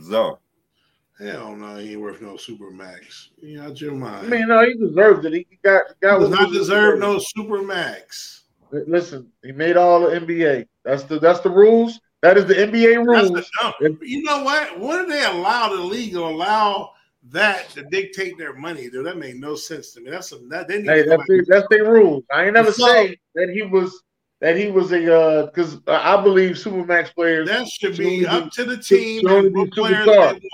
Czar. 0.00 0.38
Hell 1.18 1.54
no, 1.54 1.76
he 1.76 1.92
ain't 1.92 2.00
worth 2.00 2.20
no 2.22 2.36
super 2.36 2.70
max. 2.70 3.30
You 3.40 3.62
out 3.62 3.80
your 3.80 3.92
I 4.02 4.22
mean, 4.22 4.48
no, 4.48 4.64
he 4.64 4.74
deserved 4.74 5.26
it. 5.26 5.34
He 5.34 5.46
got 5.62 5.82
got 6.00 6.18
does 6.18 6.30
not 6.30 6.50
deserve 6.50 6.98
no 6.98 7.18
super 7.18 7.62
max. 7.62 8.44
Listen, 8.72 9.30
he 9.44 9.52
made 9.52 9.76
all 9.76 10.00
the 10.00 10.18
NBA. 10.18 10.66
That's 10.84 11.02
the 11.04 11.18
that's 11.20 11.40
the 11.40 11.50
rules. 11.50 12.00
That 12.22 12.38
is 12.38 12.46
the 12.46 12.54
NBA 12.54 13.04
rules. 13.06 13.30
the, 13.30 13.44
no, 13.62 13.96
you 14.00 14.22
know 14.22 14.42
what? 14.42 14.78
What 14.78 15.02
do 15.06 15.12
they 15.12 15.24
allow 15.24 15.68
the 15.68 15.82
league 15.82 16.12
to 16.12 16.20
allow 16.24 16.92
that 17.30 17.68
to 17.70 17.82
dictate 17.84 18.38
their 18.38 18.54
money? 18.54 18.88
Dude, 18.88 19.04
that 19.06 19.18
made 19.18 19.36
no 19.36 19.54
sense 19.54 19.92
to 19.92 20.00
me. 20.00 20.10
That's 20.10 20.30
some 20.30 20.48
that 20.48 20.66
they 20.68 20.78
need 20.78 20.88
Hey, 20.88 21.02
to 21.02 21.10
that's 21.10 21.24
go 21.26 21.36
the, 21.36 21.46
that's 21.48 21.66
their 21.68 21.92
rules. 21.92 22.24
I 22.32 22.44
ain't 22.44 22.54
never 22.54 22.72
So- 22.72 22.86
say 22.86 23.18
that 23.34 23.50
he 23.50 23.62
was 23.62 24.02
that 24.42 24.56
he 24.56 24.70
was 24.70 24.92
a 24.92 25.14
uh 25.20 25.46
because 25.46 25.78
I 25.86 26.20
believe 26.20 26.56
supermax 26.56 27.14
players. 27.14 27.48
That 27.48 27.66
should 27.68 27.94
Should 27.96 28.04
be 28.04 28.26
up 28.26 28.50
to 28.52 28.64
the 28.64 28.76
team 28.76 29.26
and 29.28 29.56
what 29.56 29.70
players 29.70 30.04
they 30.04 30.12
superstar. 30.12 30.32
want. 30.32 30.44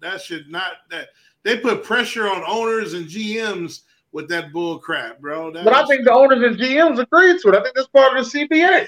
That 0.00 0.20
should 0.20 0.48
not 0.50 0.72
that 0.90 1.08
they 1.42 1.56
put 1.58 1.82
pressure 1.82 2.28
on 2.28 2.44
owners 2.46 2.92
and 2.94 3.06
GMs 3.06 3.80
with 4.12 4.28
that 4.28 4.52
bull 4.52 4.78
crap, 4.78 5.18
bro. 5.20 5.50
That 5.50 5.64
but 5.64 5.72
I 5.74 5.82
is- 5.82 5.88
think 5.88 6.04
the 6.04 6.12
owners 6.12 6.42
and 6.44 6.56
GMs 6.58 6.98
agreed 7.00 7.40
to 7.40 7.48
it. 7.48 7.54
I 7.56 7.62
think 7.62 7.74
that's 7.74 7.88
part 7.88 8.16
of 8.16 8.24
the 8.24 8.30
CBA 8.30 8.86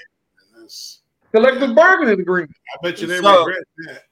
that's- 0.53 0.99
collective 1.33 1.73
bargaining 1.75 2.19
agreement. 2.21 2.55
I 2.73 2.77
bet 2.87 3.01
you 3.01 3.07
they 3.07 3.19
So- 3.19 3.45
regret 3.45 3.63
that. 3.87 4.03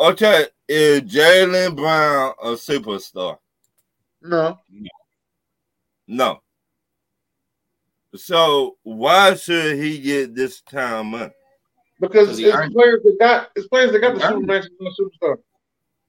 Okay, 0.00 0.46
is 0.68 1.00
Jalen 1.02 1.76
Brown 1.76 2.32
a 2.42 2.48
superstar? 2.52 3.38
No, 4.22 4.58
No. 6.06 6.40
So 8.16 8.76
why 8.82 9.34
should 9.34 9.76
he 9.78 9.98
get 9.98 10.34
this 10.34 10.60
kind 10.60 10.94
of 10.94 11.06
money? 11.06 11.32
because 12.00 12.28
'Cause 12.28 12.38
he 12.38 12.44
it's 12.46 12.54
earned 12.54 12.72
it. 12.72 12.74
players 12.74 13.02
that 13.04 13.16
got 13.18 13.50
it's 13.56 13.66
players 13.68 13.92
that 13.92 13.98
got 14.00 14.14
the 14.14 14.20
He 14.20 14.26
supermax 14.34 14.66
and 14.66 14.70
the 14.80 15.10
superstar. 15.22 15.36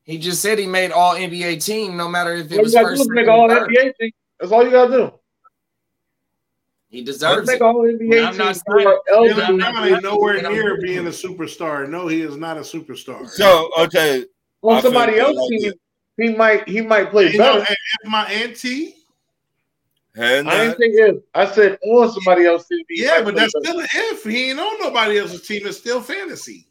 He 0.04 0.18
just 0.18 0.42
said 0.42 0.60
he 0.60 0.68
made 0.68 0.92
all 0.92 1.16
NBA 1.16 1.64
team, 1.64 1.96
no 1.98 2.08
matter 2.08 2.34
if 2.34 2.52
it 2.52 2.58
All 2.58 2.64
was 2.64 2.74
first. 2.76 3.10
make 3.10 3.28
all 3.28 3.50
third. 3.50 3.70
NBA 3.70 3.94
team. 4.00 4.12
That's 4.40 4.52
all 4.52 4.64
you 4.64 4.72
gotta 4.72 4.92
do. 4.92 5.12
He 6.90 7.04
deserves 7.04 7.48
make 7.48 7.56
it. 7.58 7.62
all 7.62 7.76
NBA 7.86 8.24
I'm 8.28 8.38
not 8.38 8.56
saying- 8.56 8.62
who 8.68 8.74
are 8.78 8.84
Yeah, 8.84 8.90
Jalen 8.90 9.30
eligible. 9.30 9.58
not- 9.58 9.74
Brown 9.74 9.88
ain't 9.94 10.04
nowhere 10.04 10.42
near 10.42 10.82
being 10.82 11.08
a 11.08 11.12
superstar. 11.12 11.90
No, 11.90 12.08
he 12.08 12.22
is 12.22 12.38
not 12.38 12.58
a 12.58 12.62
superstar. 12.62 13.28
So 13.28 13.70
okay, 13.80 14.26
On 14.62 14.76
I 14.78 14.82
somebody 14.82 15.14
feel 15.14 15.26
else's 15.28 15.40
like 15.50 15.62
team, 15.62 15.74
he 16.18 16.36
might 16.36 16.68
he 16.70 16.82
might 16.82 17.10
play 17.12 17.32
you 17.32 17.38
know, 17.40 17.54
better. 17.60 17.66
and 17.68 17.78
if 18.04 18.10
my 18.10 18.26
auntie, 18.32 18.96
had 20.16 20.48
I 20.48 20.66
didn't 20.66 20.78
think 20.78 20.94
if 20.96 21.16
I 21.34 21.46
said 21.46 21.78
on 21.84 22.12
somebody 22.12 22.46
else's 22.46 22.68
team. 22.68 22.86
yeah, 22.90 23.22
but 23.22 23.36
that's 23.36 23.54
better. 23.54 23.66
still 23.66 23.80
an 23.80 23.88
if. 23.94 24.24
He 24.24 24.50
ain't 24.50 24.60
on 24.60 24.80
nobody 24.80 25.20
else's 25.20 25.46
team. 25.46 25.66
It's 25.66 25.78
still 25.78 26.02
fantasy. 26.02 26.68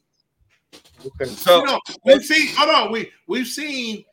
Okay. 1.06 1.26
so 1.26 1.58
you 1.58 1.66
know, 1.66 1.80
we've 2.04 2.24
seen. 2.24 2.48
Hold 2.56 2.74
on, 2.74 2.92
we 2.92 3.10
we've 3.26 3.46
seen 3.46 4.04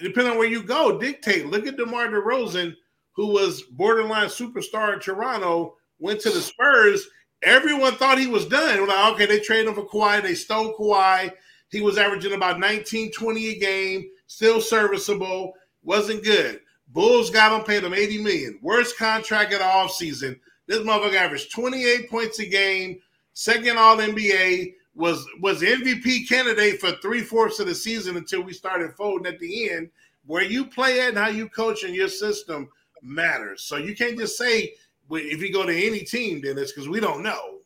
depending 0.00 0.32
on 0.32 0.38
where 0.38 0.48
you 0.48 0.62
go, 0.62 0.98
dictate. 0.98 1.46
Look 1.46 1.66
at 1.66 1.76
DeMar 1.76 2.08
DeRozan, 2.08 2.74
who 3.12 3.28
was 3.28 3.62
borderline 3.62 4.28
superstar 4.28 4.94
in 4.94 5.00
Toronto, 5.00 5.76
went 5.98 6.20
to 6.20 6.30
the 6.30 6.40
Spurs. 6.40 7.08
Everyone 7.42 7.94
thought 7.94 8.18
he 8.18 8.26
was 8.26 8.46
done. 8.46 8.80
We're 8.80 8.88
like, 8.88 9.14
okay, 9.14 9.26
they 9.26 9.40
traded 9.40 9.68
him 9.68 9.74
for 9.74 9.86
Kawhi. 9.86 10.22
They 10.22 10.34
stole 10.34 10.76
Kawhi. 10.76 11.32
He 11.70 11.80
was 11.80 11.98
averaging 11.98 12.32
about 12.32 12.60
19, 12.60 13.12
20 13.12 13.48
a 13.48 13.58
game, 13.58 14.08
still 14.26 14.60
serviceable, 14.60 15.52
wasn't 15.82 16.24
good. 16.24 16.60
Bulls 16.88 17.30
got 17.30 17.58
him, 17.58 17.64
paid 17.64 17.84
him 17.84 17.94
80 17.94 18.22
million. 18.22 18.58
Worst 18.62 18.96
contract 18.96 19.52
of 19.52 19.58
the 19.58 19.64
offseason. 19.64 20.38
This 20.66 20.78
motherfucker 20.78 21.14
averaged 21.14 21.52
28 21.52 22.10
points 22.10 22.38
a 22.38 22.46
game, 22.46 23.00
second 23.34 23.78
all 23.78 23.96
NBA, 23.96 24.74
was 24.94 25.26
was 25.40 25.60
MVP 25.60 26.28
candidate 26.28 26.80
for 26.80 26.92
three 27.02 27.20
fourths 27.20 27.60
of 27.60 27.66
the 27.66 27.74
season 27.74 28.16
until 28.16 28.40
we 28.40 28.52
started 28.52 28.94
folding 28.94 29.32
at 29.32 29.38
the 29.38 29.70
end. 29.70 29.90
Where 30.24 30.42
you 30.42 30.64
play 30.64 31.00
at 31.00 31.10
and 31.10 31.18
how 31.18 31.28
you 31.28 31.48
coach 31.48 31.84
in 31.84 31.94
your 31.94 32.08
system 32.08 32.68
matters. 33.02 33.62
So 33.62 33.76
you 33.76 33.94
can't 33.94 34.18
just 34.18 34.36
say 34.36 34.74
if 35.10 35.40
you 35.40 35.52
go 35.52 35.64
to 35.64 35.86
any 35.86 36.00
team, 36.00 36.40
then 36.42 36.58
it's 36.58 36.72
because 36.72 36.88
we 36.88 36.98
don't 36.98 37.22
know. 37.22 37.58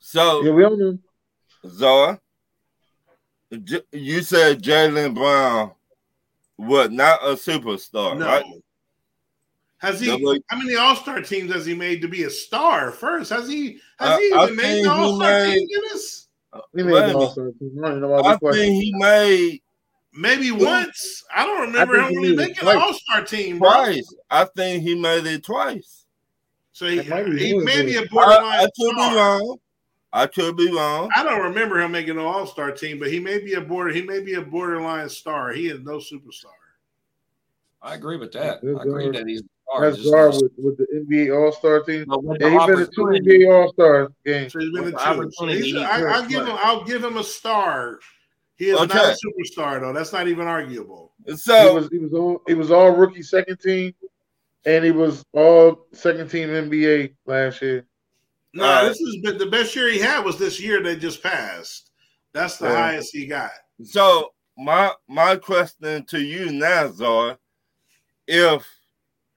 So 0.00 0.42
Yeah, 0.42 0.50
we 0.50 0.62
don't 0.62 0.78
know. 0.78 0.98
Zoa, 1.64 2.20
you 3.92 4.22
said 4.22 4.62
Jalen 4.62 5.14
Brown 5.14 5.72
was 6.58 6.90
not 6.90 7.22
a 7.22 7.34
superstar, 7.34 8.16
No. 8.18 8.26
right? 8.26 8.44
Has 9.78 10.00
he? 10.00 10.06
No, 10.06 10.18
but- 10.18 10.42
how 10.48 10.56
many 10.58 10.76
All 10.76 10.96
Star 10.96 11.20
teams 11.20 11.52
has 11.52 11.66
he 11.66 11.74
made 11.74 12.00
to 12.02 12.08
be 12.08 12.24
a 12.24 12.30
star? 12.30 12.90
First, 12.90 13.30
has 13.30 13.48
he? 13.48 13.78
Has 13.98 14.10
I- 14.10 14.20
he 14.20 14.32
I 14.32 14.42
even 14.44 14.56
made 14.56 14.84
the 14.84 14.90
All 14.92 15.16
Star 15.16 15.30
made- 15.30 15.54
team? 15.56 15.68
Dennis? 15.82 16.28
Uh, 16.52 16.60
he 16.76 16.82
made 16.84 16.92
the. 16.94 17.16
All-Star 17.16 17.50
team. 17.58 17.80
I 17.84 17.88
don't 17.88 18.00
know 18.00 18.08
why 18.08 18.20
I 18.34 18.52
think 18.52 18.82
he 18.82 18.92
made 18.96 19.60
Maybe 20.16 20.52
once. 20.52 21.24
I 21.34 21.44
don't 21.44 21.62
remember 21.62 21.96
think 21.96 22.10
him 22.10 22.16
really 22.22 22.36
made 22.36 22.42
it 22.50 22.50
making 22.62 22.68
an. 22.68 22.76
All 22.76 22.94
Star 22.94 23.24
team, 23.24 23.58
bro. 23.58 23.70
twice. 23.72 24.14
I 24.30 24.44
think 24.44 24.84
he 24.84 24.94
made 24.94 25.26
it 25.26 25.42
twice. 25.42 26.04
So 26.72 26.86
he, 26.86 26.98
That 26.98 27.08
might 27.08 27.24
be 27.26 27.46
he 27.48 27.58
may 27.58 27.80
of 27.80 27.86
be 27.86 27.96
a 27.96 28.06
borderline 28.06 28.44
I, 28.44 28.58
I 28.58 28.62
could 28.62 28.72
be 28.76 28.90
star. 29.02 29.16
wrong. 29.16 29.56
I 30.16 30.28
could 30.28 30.56
be 30.56 30.70
wrong. 30.72 31.10
I 31.16 31.24
don't 31.24 31.40
remember 31.42 31.80
him 31.80 31.90
making 31.90 32.12
an 32.12 32.18
All 32.24 32.46
Star 32.46 32.70
team, 32.70 33.00
but 33.00 33.10
he 33.10 33.18
may 33.18 33.38
be 33.40 33.54
a 33.54 33.60
border. 33.60 33.92
He 33.92 34.00
may 34.02 34.20
be 34.20 34.34
a 34.34 34.40
borderline 34.42 35.08
star. 35.08 35.50
He 35.52 35.66
is 35.66 35.80
no 35.80 35.96
superstar. 35.96 36.54
I 37.82 37.96
agree 37.96 38.16
with 38.16 38.30
that. 38.32 38.60
That's 38.62 38.78
I 38.78 38.82
agree 38.82 39.02
guard. 39.04 39.16
that 39.16 39.26
he's 39.28 39.42
That's 39.80 39.96
just- 39.96 40.10
guard 40.10 40.34
with, 40.34 40.52
with 40.56 40.76
the 40.78 40.86
NBA 40.94 41.36
All 41.36 41.50
Star 41.52 41.80
team. 41.82 42.04
but 42.06 42.22
with 42.22 42.40
Yeah, 42.40 42.48
the 42.50 42.60
he 42.60 42.66
been 42.66 42.78
a 42.82 42.86
two 42.86 43.02
opportunity- 43.02 43.44
NBA 43.44 43.52
All 43.52 43.72
Star 43.72 44.12
games. 44.24 44.52
So 44.52 44.60
he's 44.60 44.70
been 44.70 44.80
a 44.80 44.84
With 44.84 44.92
the 44.94 44.98
two. 45.00 45.04
So 45.04 45.10
opportunity, 45.10 45.60
he's- 45.62 45.76
he 45.78 45.84
I, 45.84 45.98
could 45.98 46.06
I'll 46.08 46.26
give 46.28 46.46
him. 46.46 46.56
I'll 46.60 46.84
give 46.84 47.04
him 47.04 47.16
a 47.18 47.24
star. 47.24 47.98
He 48.56 48.66
is 48.70 48.78
not 48.78 48.90
a 48.92 49.16
superstar 49.26 49.80
though. 49.80 49.92
That's 49.92 50.12
not 50.12 50.28
even 50.28 50.46
arguable. 50.46 51.10
He 51.26 51.36
So 51.36 51.74
was 51.74 51.88
he 51.90 51.98
was 51.98 52.12
all 52.14 52.40
he 52.46 52.54
was 52.54 52.70
all 52.70 52.92
rookie 52.92 53.22
second 53.22 53.58
team, 53.58 53.92
and 54.64 54.84
he 54.84 54.92
was 54.92 55.24
all 55.32 55.88
second 55.92 56.30
team 56.30 56.50
NBA 56.50 57.14
last 57.26 57.60
year. 57.62 57.84
No, 58.54 58.64
right. 58.64 58.88
this 58.88 59.00
is 59.00 59.20
the 59.22 59.46
best 59.46 59.74
year 59.74 59.88
he 59.88 59.98
had 59.98 60.24
was 60.24 60.38
this 60.38 60.60
year 60.60 60.80
that 60.84 61.00
just 61.00 61.22
passed. 61.22 61.90
That's 62.32 62.56
the 62.56 62.66
Yeah. 62.66 62.74
highest 62.74 63.12
he 63.12 63.26
got. 63.26 63.50
so 63.82 64.32
my 64.56 64.92
my 65.08 65.34
question 65.36 66.04
to 66.06 66.20
you 66.20 66.52
now, 66.52 66.90
Zar, 66.92 67.38
if 68.28 68.64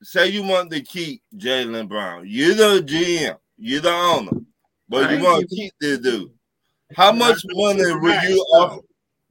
say 0.04 0.28
you 0.28 0.44
want 0.44 0.70
to 0.72 0.82
keep 0.82 1.24
Jalen 1.36 1.88
Brown, 1.90 2.26
you're 2.28 2.54
the 2.54 2.82
GM, 2.84 3.38
you're 3.58 3.82
the 3.82 3.92
owner, 3.92 4.34
but 4.88 5.10
you 5.12 5.24
want 5.24 5.50
to 5.50 5.56
keep 5.56 5.74
this 5.82 5.98
dude. 5.98 6.32
How 6.96 7.12
much 7.12 7.42
money 7.50 7.82
will 7.96 8.24
you 8.30 8.40
offer? 8.54 8.82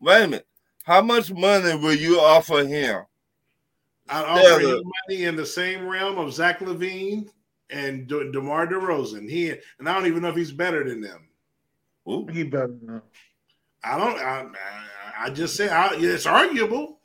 Wait 0.00 0.24
a 0.24 0.26
minute. 0.26 0.46
How 0.82 1.00
much 1.00 1.32
money 1.32 1.76
will 1.76 1.94
you 1.94 2.18
offer 2.20 2.64
him? 2.66 3.04
I 4.08 4.20
Yeah, 4.20 4.52
offer 4.52 4.60
him 4.60 4.82
money 5.08 5.24
in 5.24 5.36
the 5.36 5.46
same 5.46 5.86
realm 5.86 6.18
of 6.18 6.32
Zach 6.32 6.58
LaVine 6.58 7.30
and 7.70 8.06
De- 8.06 8.30
DeMar 8.32 8.66
DeRozan. 8.68 9.28
He 9.28 9.50
and 9.78 9.88
I 9.88 9.94
don't 9.94 10.06
even 10.06 10.22
know 10.22 10.28
if 10.28 10.36
he's 10.36 10.52
better 10.52 10.84
than 10.88 11.00
them. 11.00 11.28
Ooh. 12.08 12.26
He 12.26 12.42
better 12.44 12.74
now. 12.82 13.02
I 13.82 13.98
don't. 13.98 14.18
I, 14.18 14.40
I- 14.40 14.84
I 15.18 15.30
just 15.30 15.56
say 15.56 15.70
I, 15.70 15.94
it's 15.94 16.26
arguable. 16.26 17.00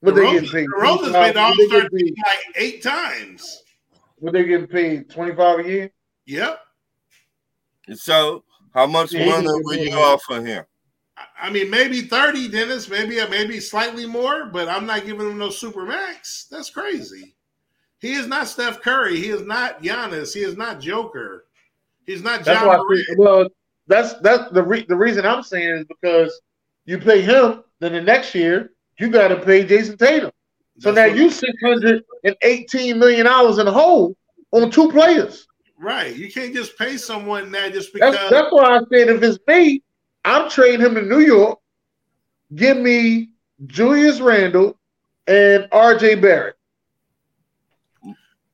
What 0.00 0.14
they 0.14 0.22
DeRozan- 0.22 0.32
getting 0.32 0.50
paid? 0.50 0.66
DeRozan's 0.68 1.10
25 1.10 1.12
made 1.22 1.34
the 1.36 1.40
All 1.40 1.54
Star 1.68 1.88
team 1.90 2.14
like 2.24 2.56
eight 2.56 2.82
times. 2.82 3.62
What 4.18 4.32
they 4.32 4.44
getting 4.44 4.66
paid? 4.66 5.10
Twenty 5.10 5.34
five 5.36 5.60
a 5.60 5.68
year? 5.68 5.90
Yep. 6.26 6.60
So 7.94 8.42
how 8.74 8.86
much 8.86 9.12
Yeah, 9.12 9.26
money 9.26 9.46
would 9.50 9.80
you 9.80 9.92
offer 9.94 10.40
him? 10.42 10.64
I- 11.16 11.26
I 11.42 11.50
mean, 11.50 11.68
maybe 11.70 12.02
thirty, 12.02 12.48
Dennis. 12.48 12.88
Maybe 12.88 13.16
maybe 13.28 13.60
slightly 13.60 14.06
more, 14.06 14.46
but 14.46 14.68
I'm 14.68 14.86
not 14.86 15.04
giving 15.04 15.30
him 15.30 15.38
no 15.38 15.50
super 15.50 15.84
max. 15.84 16.46
That's 16.50 16.70
crazy. 16.70 17.35
He 18.00 18.12
is 18.12 18.26
not 18.26 18.46
Steph 18.46 18.80
Curry. 18.80 19.16
He 19.16 19.28
is 19.28 19.42
not 19.42 19.82
Giannis. 19.82 20.34
He 20.34 20.40
is 20.40 20.56
not 20.56 20.80
Joker. 20.80 21.46
He's 22.06 22.22
not 22.22 22.44
That's 22.44 22.60
John 22.60 22.68
why. 22.68 22.76
I 22.76 23.04
think, 23.06 23.18
well, 23.18 23.48
that's 23.86 24.14
that's 24.20 24.50
the 24.52 24.62
re- 24.62 24.86
the 24.88 24.96
reason 24.96 25.24
I'm 25.24 25.42
saying 25.42 25.68
is 25.68 25.84
because 25.86 26.40
you 26.84 26.98
pay 26.98 27.20
him, 27.20 27.64
then 27.80 27.92
the 27.92 28.00
next 28.00 28.34
year 28.34 28.72
you 28.98 29.10
got 29.10 29.28
to 29.28 29.36
pay 29.36 29.64
Jayson 29.64 29.98
Tatum. 29.98 30.30
So 30.78 30.92
That's 30.92 31.10
now 31.10 31.16
you 31.16 31.30
six 31.30 31.52
hundred 31.62 32.04
and 32.24 32.36
eighteen 32.42 32.98
million 32.98 33.26
dollars 33.26 33.58
in 33.58 33.66
the 33.66 33.72
hole 33.72 34.16
on 34.52 34.70
two 34.70 34.90
players. 34.90 35.46
right. 35.78 36.14
You 36.14 36.30
can't 36.30 36.54
just 36.54 36.76
pay 36.78 36.96
someone 36.96 37.50
that 37.52 37.72
just 37.72 37.92
because. 37.92 38.14
That's 38.14 38.30
that's 38.30 38.52
why 38.52 38.76
I 38.76 38.78
said 38.92 39.08
if 39.08 39.22
it's 39.22 39.38
me, 39.48 39.82
I'm 40.24 40.50
trading 40.50 40.80
him 40.80 40.94
to 40.94 41.02
New 41.02 41.20
York. 41.20 41.58
Give 42.54 42.76
me 42.76 43.30
Julius 43.66 44.20
Randle 44.20 44.78
and 45.26 45.66
R.J. 45.72 46.16
Barrett. 46.16 46.55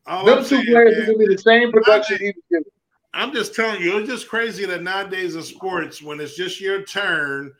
All 0.06 0.24
Them 0.24 0.38
I'm 0.38 0.44
two 0.44 0.62
players 0.64 0.96
will 0.98 1.06
give 1.06 1.16
me 1.16 1.34
the 1.34 1.38
same 1.38 1.70
production 1.72 2.18
he 2.18 2.26
was 2.26 2.44
giving. 2.50 2.70
I'm 3.14 3.32
just 3.32 3.54
telling 3.54 3.82
you, 3.82 3.98
it's 3.98 4.08
just 4.08 4.28
crazy 4.28 4.64
that 4.66 4.82
nowadays 4.82 5.34
in 5.34 5.42
sports, 5.42 6.02
when 6.02 6.18
it's 6.18 6.34
just 6.34 6.60
your 6.60 6.82
turn, 6.82 7.52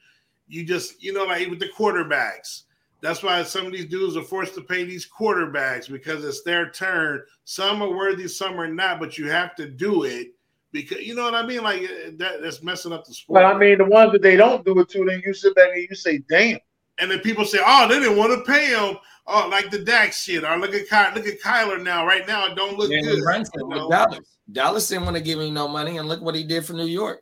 you 0.49 0.65
just, 0.65 1.03
you 1.03 1.13
know, 1.13 1.25
like 1.25 1.49
with 1.49 1.61
the 1.61 1.69
quarterbacks. 1.69 2.63
That's 3.03 3.23
why 3.23 3.43
some 3.43 3.67
of 3.67 3.73
these 3.73 3.87
dudes 3.87 4.17
are 4.17 4.23
forced 4.23 4.55
to 4.55 4.63
pay 4.63 4.85
these 4.85 5.09
quarterbacks 5.09 5.91
because 5.91 6.25
it's 6.25 6.43
their 6.43 6.71
turn. 6.71 7.23
Some 7.45 7.83
are 7.83 7.91
worthy, 7.91 8.29
some 8.29 8.59
are 8.59 8.69
not, 8.69 9.01
but 9.01 9.19
you 9.19 9.29
have 9.29 9.55
to 9.57 9.69
do 9.69 10.05
it 10.05 10.29
because 10.71 11.01
you 11.01 11.15
know 11.15 11.25
what 11.25 11.35
I 11.35 11.45
mean. 11.45 11.63
Like 11.63 11.83
uh, 11.83 12.11
that, 12.17 12.43
that's 12.43 12.63
messing 12.63 12.93
up 12.93 13.05
the 13.05 13.13
sport. 13.13 13.43
But 13.43 13.45
I 13.45 13.59
mean, 13.59 13.79
the 13.79 13.85
ones 13.85 14.13
that 14.13 14.23
they 14.23 14.37
don't 14.37 14.65
do 14.65 14.79
it 14.79 14.89
to, 14.91 15.05
then 15.05 15.21
you 15.27 15.35
sit 15.35 15.55
back 15.57 15.71
and 15.75 15.87
you 15.89 15.97
say, 15.97 16.23
"Damn." 16.31 16.59
and 16.99 17.11
then 17.11 17.21
people 17.21 17.45
say, 17.45 17.59
"Oh, 17.65 17.89
they 17.89 17.99
didn't 17.99 18.17
want 18.17 18.33
to 18.33 18.51
pay 18.51 18.67
him." 18.67 18.97
Oh, 19.27 19.49
like 19.49 19.71
the 19.71 19.79
Dax 19.79 20.23
shit. 20.25 20.45
Or 20.45 20.57
look 20.57 20.75
at 20.75 20.89
Ky- 20.89 21.15
look 21.19 21.27
at 21.29 21.41
Kyler 21.41 21.83
now. 21.83 22.05
Right 22.07 22.27
now, 22.27 22.47
it 22.47 22.57
don't 22.57 22.77
look 22.77 22.91
Jalen 22.91 23.03
good. 23.05 23.23
Brunson 23.23 23.61
you 23.61 23.69
know? 23.69 23.89
Dallas. 23.89 24.19
Dallas 24.51 24.89
didn't 24.89 25.05
want 25.05 25.17
to 25.17 25.23
give 25.23 25.39
him 25.41 25.55
no 25.55 25.69
money, 25.69 25.99
and 25.99 26.09
look 26.09 26.21
what 26.21 26.35
he 26.35 26.43
did 26.45 26.65
for 26.67 26.73
New 26.73 26.87
York. 26.87 27.21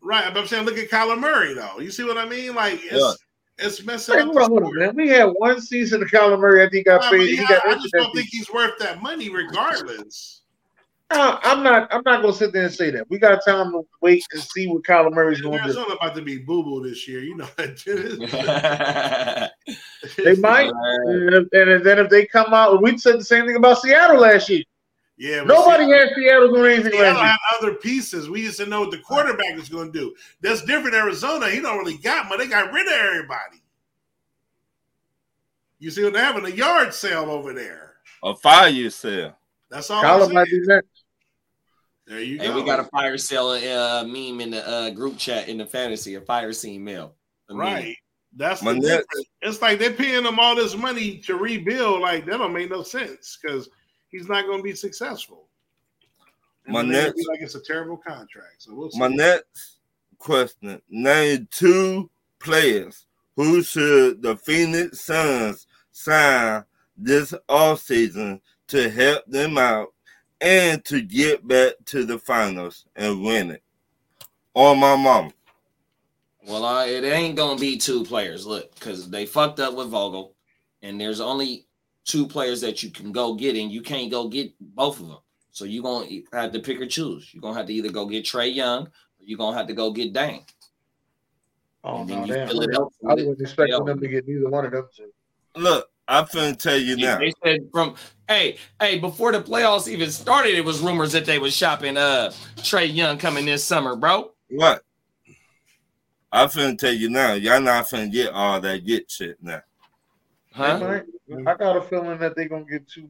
Right, 0.00 0.32
but 0.32 0.40
I'm 0.40 0.46
saying, 0.46 0.64
look 0.64 0.78
at 0.78 0.88
Kyler 0.88 1.18
Murray 1.18 1.52
though. 1.54 1.78
You 1.80 1.90
see 1.90 2.04
what 2.04 2.16
I 2.16 2.24
mean? 2.26 2.54
Like 2.54 2.80
it's 2.84 2.94
Yeah. 2.94 3.12
it's 3.66 3.82
messing 3.84 4.14
Hey, 4.14 4.20
up. 4.22 4.26
hold 4.28 4.36
The 4.38 4.42
on, 4.42 4.62
hold 4.62 4.74
man. 4.76 4.94
We 4.96 5.08
had 5.08 5.24
one 5.24 5.60
season 5.60 6.02
of 6.02 6.08
Kyler 6.08 6.38
Murray. 6.38 6.64
I 6.64 6.70
think 6.70 6.86
got 6.86 7.02
I, 7.04 7.10
paid. 7.10 7.18
mean, 7.18 7.28
He 7.28 7.34
yeah, 7.36 7.48
got 7.48 7.66
I 7.66 7.74
just 7.74 7.92
don't 7.92 8.14
think 8.14 8.28
he's 8.30 8.50
worth 8.50 8.78
that 8.78 9.02
money, 9.02 9.28
regardless. 9.28 10.39
Uh, 11.12 11.38
I'm 11.42 11.64
not. 11.64 11.92
I'm 11.92 12.02
not 12.04 12.22
gonna 12.22 12.32
sit 12.32 12.52
there 12.52 12.64
and 12.66 12.72
say 12.72 12.90
that. 12.92 13.10
We 13.10 13.18
got 13.18 13.40
time 13.44 13.72
to 13.72 13.82
wait 14.00 14.22
and 14.32 14.40
see 14.40 14.68
what 14.68 14.84
Kyler 14.84 15.12
Murray's 15.12 15.40
going 15.40 15.54
to 15.58 15.64
do. 15.64 15.64
Arizona 15.64 15.94
about 15.94 16.14
to 16.14 16.22
be 16.22 16.38
boo 16.38 16.62
boo 16.62 16.88
this 16.88 17.08
year. 17.08 17.20
You 17.20 17.36
know 17.36 17.48
that. 17.56 19.52
They 20.16 20.34
might, 20.36 20.70
and, 21.04 21.48
and 21.52 21.84
then 21.84 21.98
if 21.98 22.08
they 22.10 22.26
come 22.26 22.54
out, 22.54 22.80
we 22.82 22.96
said 22.96 23.18
the 23.18 23.24
same 23.24 23.46
thing 23.46 23.56
about 23.56 23.80
Seattle 23.80 24.20
last 24.20 24.48
year. 24.48 24.62
Yeah, 25.18 25.42
Nobody 25.42 25.84
Seattle- 25.84 25.98
had 26.08 26.14
Seattle 26.16 26.48
doing 26.54 26.72
anything 26.74 26.92
Seattle 26.92 27.12
last 27.14 27.22
year. 27.22 27.26
had 27.26 27.38
other 27.58 27.74
pieces. 27.74 28.30
We 28.30 28.42
just 28.44 28.56
didn't 28.58 28.70
know 28.70 28.80
what 28.80 28.90
the 28.92 28.98
quarterback 28.98 29.56
was 29.56 29.68
going 29.68 29.92
to 29.92 29.98
do. 29.98 30.14
That's 30.40 30.62
different. 30.62 30.94
Arizona, 30.94 31.50
he 31.50 31.60
don't 31.60 31.76
really 31.78 31.98
got 31.98 32.28
money. 32.28 32.44
They 32.44 32.50
got 32.50 32.72
rid 32.72 32.86
of 32.86 32.92
everybody. 32.92 33.62
You 35.78 35.90
see 35.90 36.04
what 36.04 36.12
they're 36.14 36.24
having 36.24 36.46
a 36.46 36.50
yard 36.54 36.94
sale 36.94 37.30
over 37.30 37.52
there. 37.52 37.94
A 38.22 38.34
fire 38.34 38.90
sale. 38.90 39.36
That's 39.70 39.90
all. 39.90 40.04
I'm 40.04 40.20
Kyler 40.20 40.32
might 40.32 40.46
be 40.48 40.60
next. 40.64 40.99
There 42.10 42.20
you 42.20 42.38
Hey, 42.38 42.48
go. 42.48 42.56
we 42.56 42.64
got 42.64 42.80
a 42.80 42.84
fire 42.84 43.16
sale 43.16 43.50
uh, 43.50 44.02
meme 44.04 44.40
in 44.40 44.50
the 44.50 44.68
uh, 44.68 44.90
group 44.90 45.16
chat 45.16 45.48
in 45.48 45.58
the 45.58 45.64
fantasy, 45.64 46.16
a 46.16 46.20
fire 46.20 46.52
scene 46.52 46.82
mail. 46.82 47.14
A 47.48 47.54
meme. 47.54 47.60
right. 47.60 47.96
That's 48.36 48.62
My 48.62 48.72
the 48.72 48.80
next- 48.80 48.90
difference. 49.08 49.28
It's 49.42 49.62
like 49.62 49.78
they're 49.78 49.92
paying 49.92 50.24
him 50.24 50.40
all 50.40 50.56
this 50.56 50.74
money 50.76 51.18
to 51.18 51.36
rebuild. 51.36 52.00
Like 52.00 52.26
that 52.26 52.38
don't 52.38 52.52
make 52.52 52.68
no 52.68 52.82
sense 52.82 53.38
because 53.40 53.68
he's 54.08 54.28
not 54.28 54.44
going 54.46 54.58
to 54.58 54.62
be 54.64 54.74
successful. 54.74 55.46
And 56.64 56.74
My 56.74 56.82
then 56.82 56.90
next- 56.90 57.28
like 57.28 57.40
it's 57.42 57.54
a 57.54 57.60
terrible 57.60 57.96
contract. 57.96 58.56
So 58.58 58.74
we'll 58.74 58.90
see. 58.90 58.98
My 58.98 59.06
next 59.08 59.78
question: 60.18 60.82
Name 60.90 61.46
two 61.52 62.10
players 62.40 63.06
who 63.36 63.62
should 63.62 64.20
the 64.22 64.36
Phoenix 64.36 65.00
Suns 65.00 65.68
sign 65.92 66.64
this 66.96 67.32
offseason 67.48 68.40
to 68.68 68.90
help 68.90 69.24
them 69.26 69.58
out 69.58 69.92
and 70.40 70.84
to 70.86 71.02
get 71.02 71.46
back 71.46 71.74
to 71.86 72.04
the 72.04 72.18
finals 72.18 72.86
and 72.96 73.22
win 73.22 73.50
it. 73.50 73.62
On 74.54 74.78
my 74.78 74.96
mom. 74.96 75.32
Well, 76.46 76.64
uh, 76.64 76.86
it 76.86 77.04
ain't 77.04 77.36
gonna 77.36 77.60
be 77.60 77.76
two 77.76 78.04
players. 78.04 78.46
Look, 78.46 78.74
because 78.74 79.08
they 79.10 79.26
fucked 79.26 79.60
up 79.60 79.74
with 79.74 79.88
Vogel, 79.88 80.34
and 80.82 81.00
there's 81.00 81.20
only 81.20 81.66
two 82.04 82.26
players 82.26 82.60
that 82.62 82.82
you 82.82 82.90
can 82.90 83.12
go 83.12 83.34
get, 83.34 83.56
and 83.56 83.70
you 83.70 83.82
can't 83.82 84.10
go 84.10 84.26
get 84.28 84.52
both 84.60 84.98
of 85.00 85.08
them. 85.08 85.18
So 85.52 85.64
you're 85.64 85.82
gonna 85.82 86.22
have 86.32 86.52
to 86.52 86.58
pick 86.60 86.80
or 86.80 86.86
choose. 86.86 87.32
You're 87.32 87.42
gonna 87.42 87.56
have 87.58 87.66
to 87.66 87.74
either 87.74 87.90
go 87.90 88.06
get 88.06 88.24
Trae 88.24 88.52
Young, 88.52 88.86
or 88.86 88.90
you're 89.20 89.38
gonna 89.38 89.56
have 89.56 89.66
to 89.68 89.74
go 89.74 89.90
get 89.92 90.12
Dame. 90.12 90.40
Oh 91.84 92.04
no, 92.04 92.26
damn. 92.26 92.48
fill 92.48 92.62
I 92.62 92.66
with 92.66 92.74
it. 92.74 93.26
wasn't 93.26 93.40
expecting 93.40 93.84
them 93.84 94.00
to 94.00 94.08
get 94.08 94.26
neither 94.26 94.48
one 94.48 94.64
of 94.66 94.72
them 94.72 94.88
two. 94.96 95.12
Look, 95.56 95.90
I'm 96.10 96.24
finna 96.26 96.58
tell 96.58 96.76
you 96.76 96.96
now. 96.96 97.18
They 97.18 97.32
said 97.44 97.68
from 97.72 97.94
hey 98.28 98.56
hey 98.80 98.98
before 98.98 99.30
the 99.30 99.40
playoffs 99.40 99.86
even 99.86 100.10
started, 100.10 100.56
it 100.56 100.64
was 100.64 100.80
rumors 100.80 101.12
that 101.12 101.24
they 101.24 101.38
was 101.38 101.54
shopping 101.54 101.96
uh 101.96 102.32
Trae 102.56 102.92
Young 102.92 103.16
coming 103.16 103.46
this 103.46 103.64
summer, 103.64 103.94
bro. 103.94 104.32
What? 104.50 104.82
I'm 106.32 106.48
finna 106.48 106.76
tell 106.76 106.92
you 106.92 107.10
now. 107.10 107.34
Y'all 107.34 107.60
not 107.60 107.86
finna 107.88 108.10
get 108.10 108.32
all 108.32 108.60
that 108.60 108.84
get 108.84 109.08
shit 109.08 109.40
now. 109.40 109.62
Huh? 110.52 110.78
might. 110.78 111.46
I 111.46 111.54
got 111.54 111.76
a 111.76 111.82
feeling 111.82 112.18
that 112.18 112.34
they're 112.34 112.48
gonna 112.48 112.64
get 112.64 112.88
two 112.88 113.08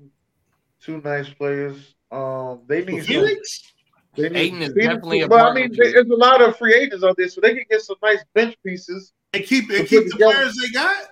two 0.82 1.00
nice 1.00 1.30
players. 1.30 1.94
Um, 2.12 2.60
they 2.66 2.84
need 2.84 2.98
some, 2.98 3.06
Phoenix? 3.06 3.72
they 4.14 4.28
need 4.28 4.36
Ayton 4.36 4.62
is 4.62 4.72
Phoenix- 4.74 4.86
definitely 4.86 5.20
a 5.22 5.28
But 5.28 5.46
I 5.46 5.54
mean, 5.54 5.70
of 5.70 5.76
there's 5.76 6.10
a 6.10 6.14
lot 6.14 6.42
of 6.42 6.54
free 6.58 6.74
agents 6.74 7.02
out 7.02 7.16
there, 7.16 7.28
so 7.28 7.40
they 7.40 7.54
can 7.54 7.64
get 7.70 7.80
some 7.80 7.96
nice 8.02 8.22
bench 8.34 8.56
pieces. 8.64 9.14
And 9.32 9.42
keep 9.44 9.70
and 9.70 9.86
keep 9.88 10.04
the 10.04 10.10
together. 10.10 10.34
players 10.34 10.56
they 10.60 10.68
got. 10.68 11.04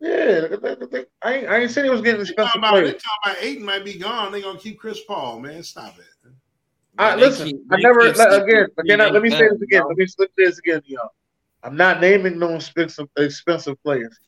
Yeah, 0.00 0.46
they- 0.46 0.56
they- 0.56 0.86
they- 0.86 1.06
I 1.22 1.34
ain't, 1.34 1.48
I 1.48 1.58
ain't 1.58 1.70
saying 1.70 1.84
he 1.84 1.90
was 1.90 2.00
getting 2.00 2.24
They 2.24 2.32
talking 2.32 2.32
expensive 2.32 2.58
about, 2.58 2.74
they 2.74 2.80
players. 2.82 3.02
talking 3.02 3.32
about 3.32 3.44
Ayton 3.44 3.64
might 3.64 3.84
be 3.84 3.98
gone. 3.98 4.32
They're 4.32 4.40
gonna 4.40 4.58
keep 4.58 4.78
Chris 4.78 5.00
Paul, 5.04 5.40
man. 5.40 5.62
Stop 5.62 5.98
it. 5.98 6.30
I, 6.98 7.14
They 7.16 7.20
listen, 7.22 7.48
keep- 7.48 7.60
I 7.70 7.76
never 7.76 8.00
keep 8.06 8.16
let, 8.16 8.30
sleeping 8.30 8.48
again. 8.48 8.66
free 8.74 8.94
Again, 8.94 9.12
let 9.12 9.22
me 9.22 9.30
say 9.30 9.48
this 9.48 9.60
again. 9.62 9.82
Let 9.86 9.96
me 9.96 10.06
slip 10.06 10.30
this 10.36 10.58
again, 10.58 10.82
y'all. 10.86 11.10
I'm 11.62 11.76
not 11.76 12.00
naming 12.00 12.38
no 12.38 12.54
expensive 12.54 13.08
expensive 13.18 13.82
players. 13.82 14.18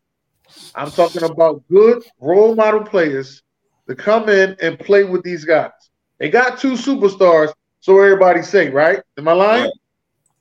I'm 0.75 0.91
talking 0.91 1.23
about 1.23 1.63
good 1.69 2.03
role 2.21 2.55
model 2.55 2.83
players 2.85 3.43
to 3.89 3.95
come 3.95 4.29
in 4.29 4.57
and 4.61 4.79
play 4.79 5.05
with 5.05 5.23
these 5.23 5.45
guys. 5.45 5.71
They 6.19 6.29
got 6.31 6.59
two 6.59 6.73
superstars, 6.75 7.53
so 7.81 7.99
everybody 7.99 8.43
say, 8.43 8.69
right? 8.71 9.01
Am 9.19 9.29
I 9.29 9.33
lying? 9.33 9.63
Right. 9.65 9.73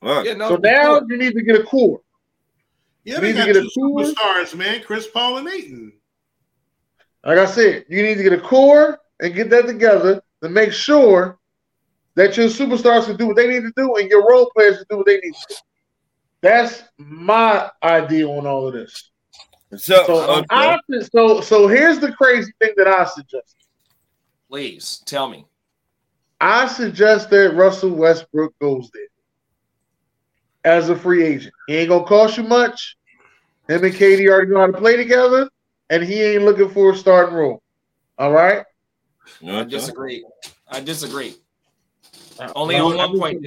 What? 0.00 0.26
Yeah, 0.26 0.34
no, 0.34 0.48
so 0.50 0.56
now 0.56 1.00
you 1.08 1.16
need 1.16 1.34
to 1.34 1.42
get 1.42 1.58
a 1.60 1.64
core. 1.64 2.00
Yeah, 3.04 3.16
You 3.16 3.20
they 3.20 3.26
need 3.28 3.32
to 3.32 3.38
got 3.38 3.46
get 3.46 3.56
a 3.56 3.62
two 3.62 3.70
superstars, 3.78 4.54
man. 4.56 4.82
Chris 4.82 5.06
Paul 5.08 5.38
and 5.38 5.48
Ayton. 5.48 5.92
Like 7.24 7.38
I 7.38 7.46
said, 7.46 7.84
you 7.88 8.02
need 8.02 8.16
to 8.16 8.22
get 8.22 8.32
a 8.32 8.40
core 8.40 8.98
and 9.20 9.34
get 9.34 9.50
that 9.50 9.66
together 9.66 10.22
to 10.42 10.48
make 10.48 10.72
sure 10.72 11.38
that 12.14 12.36
your 12.36 12.48
superstars 12.48 13.06
can 13.06 13.16
do 13.16 13.28
what 13.28 13.36
they 13.36 13.48
need 13.48 13.62
to 13.62 13.72
do 13.76 13.96
and 13.96 14.10
your 14.10 14.28
role 14.28 14.50
players 14.54 14.78
can 14.78 14.86
do 14.90 14.96
what 14.98 15.06
they 15.06 15.18
need 15.18 15.32
to 15.34 15.46
do. 15.48 15.54
That's 16.42 16.82
my 16.98 17.70
idea 17.82 18.28
on 18.28 18.46
all 18.46 18.66
of 18.66 18.74
this. 18.74 19.10
So, 19.76 20.04
So, 20.04 20.30
um, 20.30 20.38
okay. 20.40 20.46
I, 20.50 20.78
so, 21.14 21.40
so 21.40 21.68
here's 21.68 22.00
the 22.00 22.12
crazy 22.12 22.52
thing 22.60 22.72
that 22.76 22.88
I 22.88 23.04
suggest. 23.04 23.56
please 24.50 25.02
tell 25.06 25.28
me. 25.28 25.46
I 26.40 26.66
suggest 26.66 27.30
that 27.30 27.54
Russell 27.54 27.90
Westbrook 27.90 28.52
goes 28.60 28.90
there 28.92 29.06
as 30.64 30.88
a 30.88 30.96
free 30.96 31.24
agent. 31.24 31.54
He 31.66 31.76
ain't 31.76 31.88
gonna 31.88 32.04
cost 32.04 32.36
you 32.36 32.44
much. 32.44 32.96
Him 33.68 33.84
and 33.84 33.94
KD 33.94 34.28
already 34.28 34.50
know 34.50 34.60
how 34.60 34.66
to 34.66 34.72
play 34.72 34.96
together, 34.96 35.48
and 35.90 36.02
he 36.02 36.20
ain't 36.22 36.44
looking 36.44 36.68
for 36.68 36.92
a 36.92 36.96
starting 36.96 37.34
role. 37.34 37.62
All 38.18 38.32
right. 38.32 38.64
No, 39.40 39.60
I 39.60 39.64
disagree. 39.64 40.24
I 40.68 40.80
disagree. 40.80 41.34
Uh, 42.38 42.52
Only 42.54 42.76
No, 42.76 42.90
on 42.90 42.96
one 42.96 43.18
point. 43.18 43.46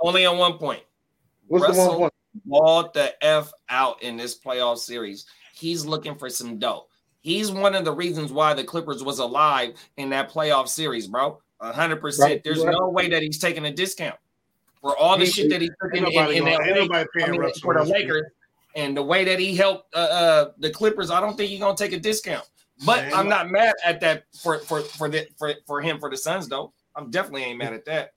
Only 0.00 0.24
on 0.24 0.38
one 0.38 0.54
point. 0.54 0.82
What's 1.46 1.76
the 1.76 1.80
one 1.80 1.96
point? 1.98 2.12
Balled 2.44 2.94
the 2.94 3.12
f 3.24 3.52
out 3.68 4.02
in 4.02 4.16
this 4.16 4.38
playoff 4.38 4.78
series. 4.78 5.26
He's 5.54 5.84
looking 5.84 6.14
for 6.14 6.30
some 6.30 6.58
dough. 6.58 6.86
He's 7.20 7.50
one 7.50 7.74
of 7.74 7.84
the 7.84 7.92
reasons 7.92 8.32
why 8.32 8.54
the 8.54 8.64
Clippers 8.64 9.02
was 9.02 9.18
alive 9.18 9.74
in 9.96 10.10
that 10.10 10.30
playoff 10.30 10.68
series, 10.68 11.06
bro. 11.06 11.40
A 11.60 11.72
hundred 11.72 12.00
percent. 12.00 12.30
Right. 12.30 12.44
There's 12.44 12.64
no 12.64 12.88
way 12.88 13.08
that 13.10 13.22
he's 13.22 13.38
taking 13.38 13.66
a 13.66 13.72
discount 13.72 14.16
for 14.80 14.96
all 14.96 15.18
the 15.18 15.24
He- 15.24 15.30
shit 15.30 15.50
that 15.50 15.60
he 15.60 15.68
took 15.68 15.94
in, 15.94 16.04
Ain't 16.06 16.30
in, 16.32 16.36
in 16.48 16.54
LA. 16.54 16.74
nobody 16.74 17.06
I 17.22 17.30
mean, 17.30 17.50
for 17.62 17.74
the 17.74 17.84
Lakers 17.84 18.26
and 18.76 18.96
the 18.96 19.02
way 19.02 19.24
that 19.24 19.38
he 19.38 19.54
helped 19.56 19.94
uh, 19.94 19.98
uh, 19.98 20.50
the 20.58 20.70
Clippers, 20.70 21.10
I 21.10 21.20
don't 21.20 21.36
think 21.36 21.50
he's 21.50 21.60
gonna 21.60 21.76
take 21.76 21.92
a 21.92 21.98
discount. 22.00 22.48
But 22.86 23.04
Man, 23.04 23.14
I'm 23.14 23.28
not 23.28 23.50
mad 23.50 23.74
at 23.84 24.00
that 24.00 24.24
for 24.42 24.58
for 24.60 24.80
for 24.80 25.08
the, 25.08 25.26
for 25.38 25.52
for 25.66 25.80
him 25.82 25.98
for 25.98 26.08
the 26.08 26.16
Suns 26.16 26.48
though. 26.48 26.72
I'm 26.96 27.10
definitely 27.10 27.42
ain't 27.44 27.58
mad 27.58 27.74
at 27.74 27.84
that. 27.86 28.12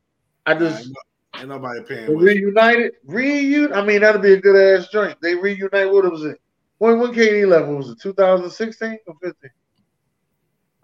I 0.46 0.54
just 0.56 0.88
no- 0.88 0.94
Ain't 1.40 1.50
nobody 1.50 1.82
paying. 1.84 2.06
the 2.06 2.16
reunited, 2.16 2.94
reunite. 3.06 3.76
I 3.76 3.84
mean, 3.84 4.02
that'd 4.02 4.22
be 4.22 4.34
a 4.34 4.40
good 4.42 4.56
ass 4.80 4.88
joint. 4.90 5.18
They 5.22 5.34
reunite. 5.36 5.92
What 5.92 6.10
was 6.10 6.24
it? 6.24 6.40
When 6.78 7.00
when 7.00 7.12
KD 7.12 7.48
left? 7.48 7.68
What 7.68 7.78
was 7.78 7.90
it? 7.90 8.00
2016 8.00 9.00
or 9.08 9.16
15? 9.22 9.50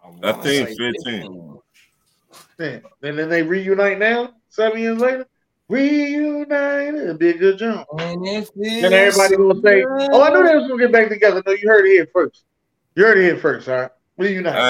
I 0.03 0.07
wanna 0.09 0.43
think 0.43 0.67
say 0.69 0.75
15. 0.75 1.59
Yeah. 2.59 2.79
And 3.03 3.17
then 3.19 3.29
they 3.29 3.43
reunite 3.43 3.99
now, 3.99 4.33
seven 4.49 4.79
years 4.79 4.97
later. 4.99 5.25
Reunited. 5.69 6.95
It'd 7.03 7.19
be 7.19 7.29
a 7.29 7.37
good 7.37 7.57
joint. 7.59 7.85
And 7.99 8.25
if 8.27 8.49
Then 8.55 8.91
everybody 8.91 9.35
gonna 9.37 9.61
say, 9.61 9.85
"Oh, 9.87 10.21
I 10.23 10.29
knew 10.29 10.43
they 10.43 10.55
was 10.55 10.67
gonna 10.67 10.79
get 10.81 10.91
back 10.91 11.09
together." 11.09 11.41
No, 11.45 11.51
you 11.53 11.67
heard 11.67 11.85
it 11.85 11.91
here 11.91 12.07
first. 12.11 12.43
You 12.95 13.03
heard 13.05 13.17
it 13.17 13.23
here 13.23 13.37
first. 13.37 13.69
All 13.69 13.81
right. 13.81 13.91
Reunite. 14.17 14.55
All 14.55 14.61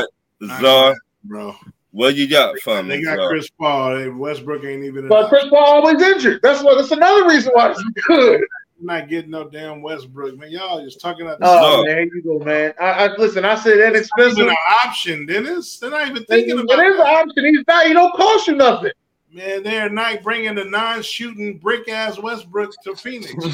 right. 0.41 0.59
Czar, 0.61 0.95
bro. 1.23 1.55
what 1.91 2.15
you 2.15 2.27
got 2.29 2.59
for 2.59 2.83
me, 2.83 2.97
They 2.97 3.03
got 3.03 3.17
Czar? 3.17 3.29
Chris 3.29 3.49
Paul. 3.49 3.95
They- 3.97 4.09
Westbrook 4.09 4.63
ain't 4.63 4.83
even. 4.83 5.07
But 5.07 5.17
enough. 5.19 5.29
Chris 5.29 5.45
Paul 5.49 5.65
always 5.65 6.01
injured. 6.01 6.41
That's 6.43 6.61
what. 6.63 6.75
That's 6.77 6.91
another 6.91 7.27
reason 7.27 7.51
why 7.53 7.71
it's 7.71 7.83
good. 8.05 8.41
I'm 8.79 8.85
not 8.85 9.09
getting 9.09 9.31
no 9.31 9.49
damn 9.49 9.81
Westbrook, 9.81 10.37
man. 10.37 10.51
Y'all 10.51 10.81
just 10.83 11.01
talking 11.01 11.25
about 11.25 11.39
Oh 11.41 11.83
No. 11.85 11.93
man, 11.93 12.09
you 12.13 12.21
go, 12.21 12.39
man. 12.45 12.73
I, 12.79 13.07
I 13.07 13.15
listen. 13.17 13.43
I 13.43 13.55
said 13.55 13.77
It's 13.77 13.87
inexpensive. 13.89 14.47
an 14.47 14.55
option, 14.85 15.25
Dennis. 15.25 15.77
They're 15.79 15.89
not 15.89 16.07
even 16.09 16.23
It 16.23 16.27
thinking 16.29 16.57
it. 16.59 16.63
about 16.63 16.79
an 16.79 16.97
that. 16.97 17.05
option. 17.27 17.45
He's 17.45 17.63
not. 17.67 17.87
He 17.87 17.93
don't 17.93 18.13
cost 18.15 18.47
you 18.47 18.55
nothing. 18.55 18.91
Man, 19.31 19.61
they're 19.61 19.89
not 19.89 20.23
bringing 20.23 20.55
the 20.55 20.65
non-shooting 20.65 21.59
brick 21.59 21.87
ass 21.87 22.17
Westbrook 22.17 22.71
to 22.83 22.95
Phoenix. 22.95 23.31
Man. 23.35 23.51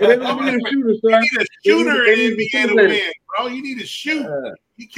It 0.00 0.20
ain't 0.20 0.40
need 0.42 0.54
a 0.54 0.60
shooter, 0.68 0.90
You 0.90 1.00
sir. 1.02 1.20
need 1.20 1.40
a 1.40 1.44
shooter 1.64 2.04
They 2.04 2.26
in 2.26 2.36
NBA 2.36 2.68
to 2.68 2.74
win, 2.74 3.12
bro. 3.36 3.46
You 3.46 3.62
need 3.62 3.78
to 3.80 3.86
shoot. 3.86 4.26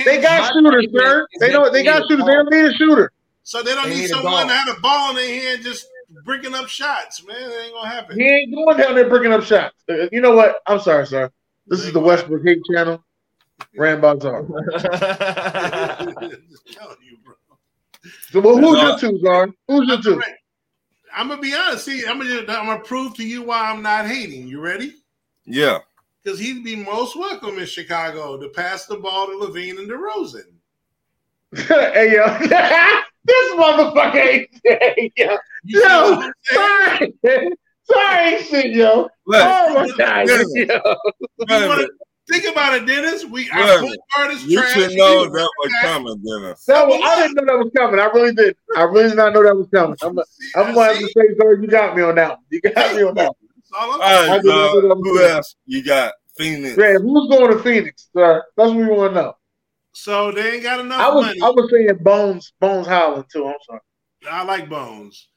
They 0.05 0.21
got 0.21 0.53
shooters, 0.53 0.87
sir. 0.93 1.27
They 1.39 1.51
don't. 1.51 1.73
They 1.73 1.81
they 1.81 1.85
got 1.85 2.03
shooters. 2.09 2.25
They 2.27 2.33
don't 2.33 2.51
need 2.51 2.65
a 2.65 2.73
shooter. 2.73 3.13
so 3.45 3.63
they 3.63 3.75
don't 3.75 3.85
They 3.89 3.95
need 3.95 4.01
need 4.03 4.09
someone 4.09 4.33
ball. 4.33 4.47
to 4.49 4.53
have 4.55 4.77
a 4.77 4.81
ball 4.81 5.11
in 5.11 5.17
their 5.17 5.41
hand 5.53 5.63
just 5.63 5.87
breaking 6.25 6.55
up 6.55 6.67
shots, 6.69 7.25
man. 7.25 7.37
It 7.39 7.65
ain't 7.65 7.75
gonna 7.75 7.89
happen. 7.89 8.19
He 8.19 8.27
ain't 8.27 8.53
going 8.55 8.77
down 8.77 8.95
there 8.97 9.09
breaking 9.09 9.33
up 9.33 9.45
shots. 9.45 9.77
Uh, 9.89 10.09
You 10.11 10.21
know 10.21 10.35
what? 10.35 10.57
I'm 10.67 10.81
sorry, 10.81 11.07
sir. 11.07 11.31
This 11.69 11.81
is 11.85 11.93
the 11.93 12.01
Westbrook 12.01 12.43
Hate 12.45 12.63
Channel. 12.73 13.05
Ran 13.77 14.01
by 14.01 14.17
Czar. 14.19 14.43
Just 14.43 14.87
telling 16.73 16.97
you, 17.05 17.19
bro. 17.25 17.35
So, 18.35 18.41
well, 18.41 18.57
who's 18.59 18.83
your 18.83 18.99
two, 18.99 19.17
Czar? 19.21 19.49
Who's 19.69 19.87
your 19.87 20.03
two? 20.03 20.21
I'm 21.15 21.29
gonna 21.29 21.41
be 21.41 21.55
honest. 21.55 21.85
See, 21.85 22.05
I'm 22.05 22.19
gonna 22.19 22.41
I'm 22.41 22.67
gonna 22.67 22.81
prove 22.81 23.15
to 23.15 23.25
you 23.25 23.45
why 23.45 23.71
I'm 23.71 23.81
not 23.81 24.09
hating. 24.09 24.49
You 24.49 24.61
ready? 24.61 24.93
Yeah. 25.47 25.79
Because 26.21 26.41
he'd 26.41 26.65
be 26.65 26.75
most 26.75 27.15
welcome 27.15 27.61
in 27.61 27.67
Chicago 27.67 28.37
to 28.37 28.49
pass 28.49 28.87
the 28.87 28.97
ball 28.97 29.29
to 29.29 29.35
LaVine 29.35 29.79
and 29.79 29.89
DeRozan. 29.89 30.51
hey 31.95 32.15
yo, 32.15 32.39
this 33.25 33.53
motherfucker 33.53 34.17
ain't 34.17 34.51
hey, 34.65 35.13
yo. 35.15 35.37
You 35.63 35.81
Yo, 35.81 36.17
what 36.17 36.25
I'm 36.25 36.33
saying? 36.43 37.13
sorry, 37.23 37.53
sorry, 37.85 38.43
shit, 38.43 38.75
yo. 38.75 39.09
Look, 39.27 39.43
Oh 39.45 39.75
my 39.75 39.97
god, 39.97 40.29
yo. 40.55 40.95
You 42.27 42.35
wanna- 42.35 42.43
think 42.43 42.53
about 42.57 42.75
it, 42.75 42.87
Dennis. 42.87 43.25
We 43.25 43.51
our 43.51 43.61
Yeah. 43.61 43.81
point 43.81 43.99
guard 44.17 44.37
you 44.43 44.59
trash. 44.59 44.73
should 44.75 44.93
know 44.93 45.25
He- 45.25 45.29
that 45.31 45.51
was 45.59 45.73
coming, 45.83 46.23
Dennis. 46.25 46.65
That 46.67 46.87
was, 46.89 47.01
I 47.05 47.17
didn't 47.23 47.35
know 47.37 47.45
that 47.59 47.65
was 47.65 47.73
coming. 47.77 48.01
I 48.01 48.07
really 48.07 48.35
did. 48.35 48.57
I 48.77 48.83
really 48.85 49.09
did 49.09 49.17
not 49.17 49.33
know 49.35 49.43
that 49.43 49.57
was 49.57 49.69
coming. 49.73 49.97
I'm, 50.03 50.17
See, 50.29 50.51
I'm 50.57 50.75
gonna 50.75 50.87
have 50.95 50.99
to 50.99 51.07
say, 51.07 51.35
sir, 51.39 51.61
you 51.61 51.67
got 51.69 51.97
me 51.97 52.03
on 52.03 52.15
that. 52.17 52.39
You 52.51 52.61
got 52.61 52.75
me 52.95 53.03
on 53.03 53.15
that 53.15 53.27
one. 53.27 53.35
That's 53.57 53.71
all 53.75 53.93
I'm 53.95 54.01
All 54.01 54.07
I 54.07 54.27
right, 54.29 54.43
did 54.43 54.49
not 54.49 54.55
Czar, 54.55 54.75
know 54.75 54.89
that 54.89 54.97
was 54.97 55.09
who 55.09 55.23
else? 55.25 55.57
You 55.67 55.83
got 55.83 56.13
Phoenix. 56.37 56.77
Man, 56.77 57.03
who's 57.03 57.29
going 57.31 57.57
to 57.57 57.63
Phoenix, 57.63 58.09
sir? 58.17 58.43
That's 58.57 58.69
what 58.71 58.77
we 58.79 58.87
want 58.87 59.15
to 59.15 59.21
know. 59.23 59.37
So 59.93 60.33
they 60.33 60.55
ain't 60.55 60.63
got 60.65 60.81
enough 60.81 61.01
I 61.01 61.09
was 61.15 61.27
money. 61.27 61.41
I 61.43 61.51
was 61.51 61.71
saying 61.71 61.99
Bones 62.01 62.53
Bones 62.61 62.87
Hyland 62.87 63.27
too. 63.33 63.47
I'm 63.47 63.55
sorry. 63.67 63.81
I 64.29 64.43
like 64.45 64.69
Bones. 64.69 65.29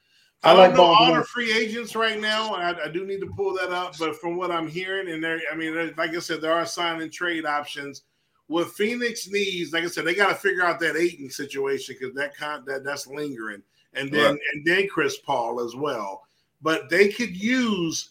I 0.44 0.52
I, 0.52 0.54
like 0.54 0.74
know 0.76 0.84
all 0.84 1.14
the 1.16 1.24
free 1.24 1.52
agents 1.58 1.96
right 1.96 2.20
now. 2.20 2.54
I, 2.54 2.86
I 2.86 2.88
do 2.90 3.06
need 3.06 3.20
to 3.22 3.28
pull 3.36 3.54
that 3.56 3.72
up, 3.72 3.98
but 3.98 4.16
from 4.20 4.38
what 4.38 4.52
I'm 4.52 4.68
hearing, 4.68 5.10
and 5.10 5.24
there, 5.24 5.42
I 5.52 5.56
mean, 5.56 5.74
there- 5.74 5.94
like 5.98 6.16
I 6.16 6.20
said, 6.20 6.42
there 6.42 6.54
are 6.54 6.66
sign 6.66 7.02
and 7.02 7.12
trade 7.12 7.46
options. 7.46 8.04
What 8.48 8.72
Phoenix 8.72 9.28
needs, 9.28 9.74
like 9.74 9.84
I 9.84 9.88
said, 9.88 10.06
they 10.06 10.16
got 10.16 10.30
to 10.30 10.36
figure 10.36 10.64
out 10.64 10.80
that 10.80 10.96
Ayton 10.96 11.30
situation 11.30 11.96
because 12.00 12.16
that 12.16 12.38
con 12.38 12.64
that 12.66 12.84
that's 12.84 13.08
lingering, 13.08 13.62
and 13.94 14.12
then 14.12 14.32
Right. 14.34 14.40
and 14.54 14.66
then 14.66 14.88
Chris 14.88 15.18
Paul 15.18 15.60
as 15.60 15.76
well. 15.76 16.24
But 16.62 16.90
they 16.90 17.10
could 17.10 17.36
use 17.36 18.10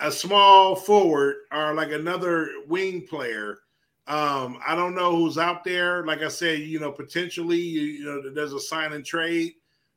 a 0.00 0.10
small 0.10 0.74
forward 0.76 1.36
or 1.52 1.74
like 1.74 1.90
another 1.90 2.50
wing 2.68 3.06
player. 3.06 3.58
Um, 4.06 4.60
I 4.66 4.74
don't 4.76 4.94
know 4.94 5.14
who's 5.16 5.36
out 5.36 5.64
there. 5.64 6.04
Like 6.06 6.22
I 6.22 6.28
said, 6.28 6.60
you 6.60 6.78
know, 6.78 6.92
potentially, 6.92 7.58
you, 7.58 7.80
you 7.82 8.04
know, 8.04 8.30
there's 8.30 8.52
a 8.52 8.60
sign 8.60 8.92
and 8.92 9.04
trade. 9.04 9.54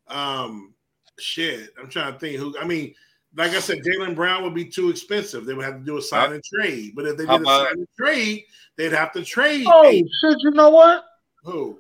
Um, 0.07 0.73
shit, 1.21 1.69
I'm 1.79 1.89
trying 1.89 2.13
to 2.13 2.19
think 2.19 2.37
who. 2.37 2.55
I 2.59 2.65
mean, 2.65 2.93
like 3.35 3.51
I 3.51 3.59
said, 3.59 3.79
Jalen 3.79 4.15
Brown 4.15 4.43
would 4.43 4.55
be 4.55 4.65
too 4.65 4.89
expensive. 4.89 5.45
They 5.45 5.53
would 5.53 5.65
have 5.65 5.79
to 5.79 5.85
do 5.85 5.97
a 5.97 6.01
sign 6.01 6.33
and 6.33 6.43
trade. 6.43 6.93
But 6.95 7.05
if 7.05 7.17
they 7.17 7.25
How 7.25 7.37
did 7.37 7.47
a 7.47 7.49
sign 7.49 7.73
and 7.73 7.87
trade, 7.97 8.43
they'd 8.75 8.91
have 8.91 9.11
to 9.13 9.23
trade. 9.23 9.65
Oh 9.67 9.85
eight- 9.85 10.07
shit! 10.21 10.37
You 10.39 10.51
know 10.51 10.69
what? 10.69 11.05
Who? 11.43 11.79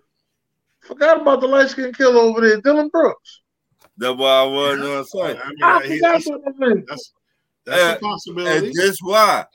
Forgot 0.81 1.21
about 1.21 1.41
the 1.41 1.47
light 1.47 1.69
skinned 1.69 1.97
killer 1.97 2.19
over 2.19 2.41
there, 2.41 2.61
Dillon 2.61 2.89
Brooks. 2.89 3.41
That's 3.97 4.17
what 4.17 4.27
I 4.29 4.43
was 4.45 4.79
gonna 4.79 5.03
say. 5.05 5.39
I 5.41 5.49
mean, 5.49 5.63
I 5.63 5.83
he- 5.87 5.95
forgot 5.97 6.13
that's, 6.13 6.27
about 6.29 6.59
that. 6.59 6.85
that's, 6.87 7.13
that's 7.65 7.81
Uh, 7.81 7.95
a 7.97 7.99
possibility. 7.99 8.67
And 8.67 8.75
this 8.75 8.99
why. 9.01 9.45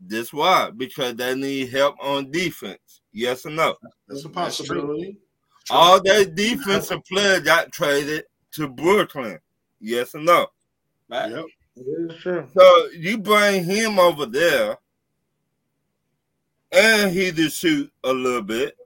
This 0.00 0.32
why 0.32 0.70
because 0.76 1.16
they 1.16 1.34
need 1.34 1.70
help 1.70 1.96
on 2.00 2.30
defense. 2.30 3.00
Yes 3.12 3.46
or 3.46 3.50
no? 3.50 3.74
That's 4.06 4.24
a 4.24 4.28
possibility. 4.28 5.16
All 5.70 6.00
their 6.02 6.24
defensive 6.24 7.00
players 7.04 7.40
got 7.40 7.72
traded 7.72 8.24
to 8.52 8.68
Brooklyn. 8.68 9.38
Yes 9.80 10.14
or 10.14 10.20
no? 10.20 10.46
Right. 11.08 11.30
Yep. 11.30 11.44
So 12.54 12.88
you 12.96 13.18
bring 13.18 13.64
him 13.64 13.98
over 13.98 14.26
there, 14.26 14.78
and 16.72 17.12
he 17.12 17.30
to 17.32 17.48
shoot 17.48 17.90
a 18.02 18.12
little 18.12 18.42
bit. 18.42 18.76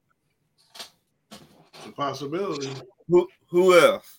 It's 1.31 1.87
a 1.87 1.93
possibility. 1.93 2.71
Who 3.09 3.27
who 3.49 3.79
else? 3.79 4.19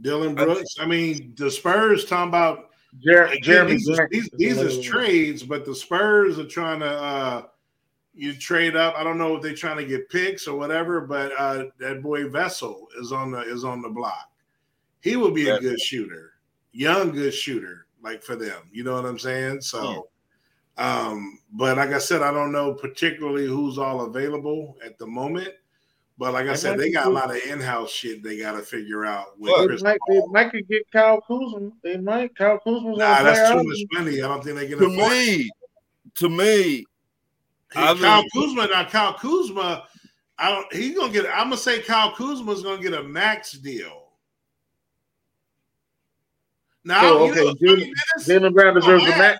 Dillon 0.00 0.34
Brooks. 0.34 0.76
I 0.80 0.86
mean, 0.86 1.34
the 1.36 1.50
Spurs 1.50 2.06
talking 2.06 2.28
about 2.28 2.70
Jer- 3.00 3.26
Again, 3.26 3.42
Jeremy 3.42 3.72
these, 3.72 3.88
Grant. 3.88 4.10
these, 4.10 4.30
these 4.36 4.58
is 4.58 4.84
trades, 4.84 5.42
but 5.42 5.64
the 5.64 5.74
Spurs 5.74 6.38
are 6.38 6.46
trying 6.46 6.80
to 6.80 6.86
uh 6.86 7.42
you 8.14 8.34
trade 8.34 8.76
up. 8.76 8.94
I 8.96 9.04
don't 9.04 9.18
know 9.18 9.36
if 9.36 9.42
they're 9.42 9.54
trying 9.54 9.78
to 9.78 9.84
get 9.86 10.08
picks 10.10 10.46
or 10.46 10.58
whatever, 10.58 11.00
but 11.00 11.32
uh 11.38 11.64
that 11.78 12.02
boy 12.02 12.24
Vassell 12.24 12.86
is 13.00 13.12
on 13.12 13.30
the 13.30 13.40
is 13.40 13.64
on 13.64 13.82
the 13.82 13.88
block. 13.88 14.30
He 15.00 15.16
will 15.16 15.30
be 15.32 15.48
a 15.48 15.58
good 15.58 15.80
shooter, 15.80 16.34
young 16.72 17.10
good 17.10 17.34
shooter, 17.34 17.86
like 18.02 18.22
for 18.22 18.36
them. 18.36 18.62
You 18.70 18.84
know 18.84 18.94
what 18.94 19.06
I'm 19.06 19.18
saying? 19.18 19.62
So 19.62 20.08
um, 20.78 21.38
but 21.52 21.76
like 21.76 21.90
I 21.90 21.98
said, 21.98 22.22
I 22.22 22.32
don't 22.32 22.52
know 22.52 22.72
particularly 22.72 23.46
who's 23.46 23.78
all 23.78 24.02
available 24.02 24.76
at 24.84 24.98
the 24.98 25.06
moment. 25.06 25.50
But 26.18 26.34
like 26.34 26.46
I 26.46 26.54
said, 26.54 26.78
they 26.78 26.90
got 26.92 27.06
a 27.06 27.10
lot 27.10 27.30
of 27.30 27.36
in-house 27.42 27.90
shit 27.90 28.22
they 28.22 28.38
got 28.38 28.52
to 28.52 28.62
figure 28.62 29.04
out 29.04 29.38
with 29.38 29.50
Well, 29.50 29.62
They 29.62 29.66
Chris 29.66 29.82
might, 29.82 29.98
they 30.08 30.20
Paul. 30.20 30.28
might 30.28 30.50
could 30.50 30.68
get 30.68 30.88
Kyle 30.92 31.20
Kuzma. 31.20 31.70
They 31.82 31.96
might. 31.96 32.36
Kyle 32.36 32.58
Kuzma's 32.58 32.98
Nah, 32.98 33.22
that's 33.22 33.50
too 33.50 33.62
much 33.64 33.78
money. 33.92 34.22
I 34.22 34.28
don't 34.28 34.44
think 34.44 34.56
they 34.56 34.68
can 34.68 34.78
To 34.78 34.86
afford 34.86 35.12
it. 35.12 35.38
me, 35.38 35.50
to 36.14 36.28
me, 36.28 36.84
Hey, 37.74 37.94
Kyle 38.00 38.24
Kuzma 38.34 38.66
now 38.68 38.84
Kyle 38.88 39.14
Kuzma, 39.14 39.84
I 40.38 40.50
don't 40.50 40.72
he's 40.74 40.96
gonna 40.96 41.12
get 41.12 41.26
I'm 41.26 41.44
gonna 41.46 41.56
say 41.56 41.80
Kyle 41.80 42.12
Kuzma's 42.14 42.62
gonna 42.62 42.82
get 42.82 42.94
a 42.94 43.02
max 43.02 43.52
deal. 43.52 44.08
Now 46.84 47.00
Oh, 47.04 47.26
you 47.26 47.32
okay. 47.32 47.44
know, 47.44 47.54
Jalen- 48.24 48.54
Brown 48.54 48.74
deserves 48.74 49.04
the 49.04 49.12
Oh, 49.12 49.18
max. 49.18 49.38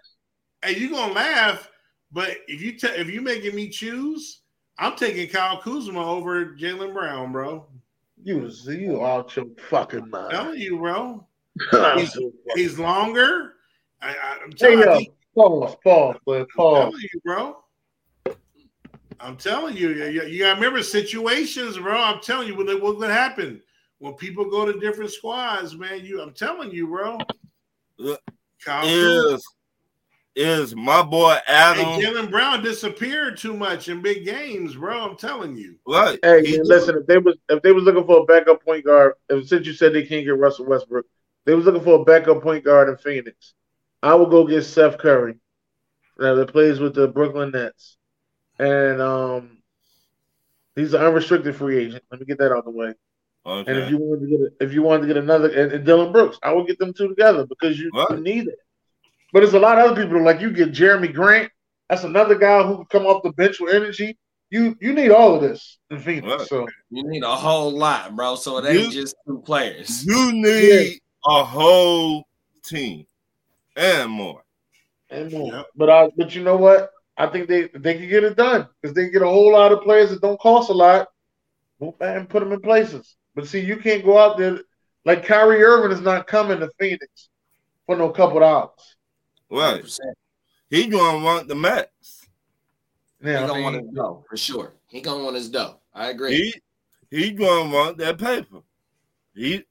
and 0.62 0.76
you 0.76 0.90
gonna 0.90 1.12
laugh, 1.12 1.70
but 2.12 2.36
if 2.46 2.62
you 2.62 2.72
te- 2.72 2.86
if 2.88 3.08
you 3.10 3.20
making 3.20 3.54
me 3.54 3.68
choose, 3.68 4.42
I'm 4.78 4.96
taking 4.96 5.28
Kyle 5.28 5.60
Kuzma 5.60 6.04
over 6.04 6.46
Jalen 6.54 6.92
Brown, 6.94 7.32
bro. 7.32 7.66
You, 8.24 8.48
you 8.68 9.04
out 9.04 9.34
your 9.34 9.46
fucking 9.68 10.04
I'm 10.04 10.10
mind. 10.10 10.30
telling 10.30 10.60
you, 10.60 10.78
bro. 10.78 11.26
He's, 11.96 12.16
He's 12.54 12.78
longer. 12.78 13.54
I, 14.00 14.10
I, 14.10 14.38
I'm 14.44 14.52
telling 14.52 14.78
yo, 14.78 14.98
you, 14.98 15.06
pause, 15.34 15.76
pause, 15.82 16.16
but 16.24 16.40
I'm 16.40 16.46
pause. 16.56 16.78
telling 16.78 17.08
you, 17.12 17.20
bro. 17.24 17.61
I'm 19.22 19.36
telling 19.36 19.76
you, 19.76 19.90
you, 19.90 20.06
you- 20.06 20.26
you 20.26 20.38
gotta 20.40 20.56
remember 20.56 20.82
situations, 20.82 21.78
bro. 21.78 21.96
I'm 21.96 22.20
telling 22.20 22.48
you, 22.48 22.56
what 22.56 22.66
what 22.82 22.98
would 22.98 23.10
happen 23.10 23.62
when 23.98 24.14
people 24.14 24.44
go 24.50 24.66
to 24.70 24.78
different 24.80 25.12
squads, 25.12 25.76
man. 25.76 26.04
You, 26.04 26.20
I'm 26.20 26.32
telling 26.32 26.72
you, 26.72 26.88
bro. 26.88 27.20
Kyle 28.64 28.86
Kuzma. 28.86 29.34
is 29.34 29.48
is 30.34 30.74
my 30.74 31.02
boy 31.02 31.36
Hey, 31.46 31.52
Adam 31.52 32.00
Jalen 32.00 32.30
Brown 32.30 32.62
disappeared 32.62 33.36
too 33.36 33.54
much 33.54 33.88
in 33.88 34.00
big 34.02 34.24
games, 34.24 34.74
bro. 34.74 35.10
I'm 35.10 35.16
telling 35.16 35.56
you. 35.56 35.76
right? 35.86 36.18
Hey, 36.22 36.44
He 36.44 36.56
man, 36.56 36.66
listen. 36.66 36.96
If 36.96 37.06
they 37.06 37.18
was 37.18 37.36
if 37.48 37.62
they 37.62 37.72
was 37.72 37.84
looking 37.84 38.04
for 38.04 38.18
a 38.20 38.24
backup 38.24 38.64
point 38.64 38.84
guard, 38.84 39.14
if, 39.28 39.46
since 39.46 39.66
you 39.66 39.72
said 39.72 39.92
they 39.92 40.04
can't 40.06 40.24
get 40.24 40.36
Russell 40.38 40.66
Westbrook, 40.66 41.06
they 41.44 41.54
was 41.54 41.64
looking 41.64 41.82
for 41.82 42.00
a 42.00 42.04
backup 42.04 42.42
point 42.42 42.64
guard 42.64 42.88
in 42.88 42.96
Phoenix. 42.96 43.54
I 44.02 44.14
would 44.14 44.30
go 44.30 44.46
get 44.46 44.62
Seth 44.62 44.98
Curry, 44.98 45.36
Now 46.18 46.34
that 46.34 46.50
plays 46.50 46.80
with 46.80 46.94
the 46.94 47.06
Brooklyn 47.08 47.52
Nets, 47.52 47.98
and 48.58 49.00
um, 49.00 49.58
he's 50.76 50.94
an 50.94 51.02
unrestricted 51.02 51.56
free 51.56 51.78
agent. 51.78 52.04
Let 52.10 52.20
me 52.20 52.26
get 52.26 52.38
that 52.38 52.52
out 52.52 52.58
of 52.58 52.64
the 52.64 52.70
way. 52.70 52.94
Okay. 53.44 53.70
And 53.72 53.80
if 53.80 53.90
you 53.90 53.98
wanted 53.98 54.20
to 54.20 54.26
get 54.30 54.40
a, 54.40 54.64
if 54.64 54.72
you 54.72 54.82
wanted 54.82 55.02
to 55.02 55.06
get 55.08 55.16
another 55.16 55.48
and, 55.48 55.72
and 55.72 55.84
Dillon 55.84 56.12
Brooks, 56.12 56.38
I 56.42 56.52
would 56.52 56.66
get 56.66 56.78
them 56.78 56.92
two 56.94 57.08
together 57.08 57.44
because 57.46 57.78
you, 57.78 57.90
you 58.10 58.20
need 58.20 58.46
it. 58.46 58.58
But 59.32 59.40
there's 59.40 59.54
a 59.54 59.58
lot 59.58 59.78
of 59.78 59.90
other 59.90 60.04
people 60.04 60.22
like 60.22 60.40
you 60.40 60.50
get 60.52 60.72
Jerami 60.72 61.12
Grant. 61.12 61.50
That's 61.88 62.04
another 62.04 62.36
guy 62.36 62.62
who 62.62 62.76
can 62.76 62.86
come 62.86 63.06
off 63.06 63.22
the 63.22 63.32
bench 63.32 63.58
with 63.60 63.74
energy. 63.74 64.16
You 64.50 64.76
you 64.80 64.92
need 64.92 65.10
all 65.10 65.34
of 65.34 65.40
this 65.40 65.78
in 65.90 65.98
Phoenix. 65.98 66.26
Right. 66.26 66.46
So 66.46 66.68
You 66.90 67.04
need 67.08 67.22
a 67.24 67.34
whole 67.34 67.72
lot, 67.72 68.14
bro. 68.14 68.36
So 68.36 68.58
it 68.58 68.66
ain't 68.66 68.92
You- 68.94 69.00
just 69.02 69.16
two 69.26 69.40
players. 69.44 70.04
You 70.04 70.32
need 70.32 71.00
a 71.26 71.42
whole 71.44 72.24
team 72.62 73.06
and 73.76 74.10
more. 74.10 74.44
and 75.10 75.32
more. 75.32 75.52
Yep. 75.52 75.66
But 75.74 75.90
I 75.90 76.10
but 76.16 76.34
you 76.34 76.42
know 76.44 76.56
what? 76.56 76.90
I 77.22 77.28
think 77.28 77.48
they 77.48 77.68
they 77.68 77.94
can 77.94 78.08
get 78.08 78.24
it 78.24 78.36
done 78.36 78.66
because 78.80 78.96
they 78.96 79.08
get 79.08 79.22
a 79.22 79.26
whole 79.28 79.52
lot 79.52 79.70
of 79.70 79.82
players 79.82 80.10
that 80.10 80.20
don't 80.20 80.40
cost 80.40 80.70
a 80.70 80.72
lot. 80.72 81.08
And 82.00 82.28
put 82.28 82.40
them 82.40 82.52
in 82.52 82.60
places. 82.60 83.16
But 83.36 83.46
see, 83.46 83.60
you 83.60 83.76
can't 83.76 84.04
go 84.04 84.18
out 84.18 84.38
there 84.38 84.58
like 85.04 85.24
Kyrie 85.24 85.62
Irving 85.62 85.96
is 85.96 86.02
not 86.02 86.26
coming 86.26 86.58
to 86.60 86.68
Phoenix 86.80 87.28
for 87.86 87.96
no 87.96 88.08
couple 88.10 88.40
dollars. 88.40 88.96
Right. 89.50 89.82
100%. 89.82 89.98
He 90.68 90.86
gonna 90.88 91.24
want 91.24 91.46
the 91.46 91.54
max. 91.54 92.26
Yeah, 93.22 93.30
he 93.30 93.36
I 93.36 93.46
gonna 93.46 93.54
mean, 93.54 93.62
want 93.62 93.76
his 93.76 93.94
dough 93.94 94.24
for 94.28 94.36
sure. 94.36 94.74
He 94.88 95.00
gonna 95.00 95.22
want 95.22 95.36
his 95.36 95.48
dough. 95.48 95.78
I 95.94 96.08
agree. 96.08 96.52
He 97.10 97.16
he 97.16 97.30
gonna 97.30 97.70
want 97.70 97.98
that 97.98 98.18
paper. 98.18 98.62
He 99.34 99.64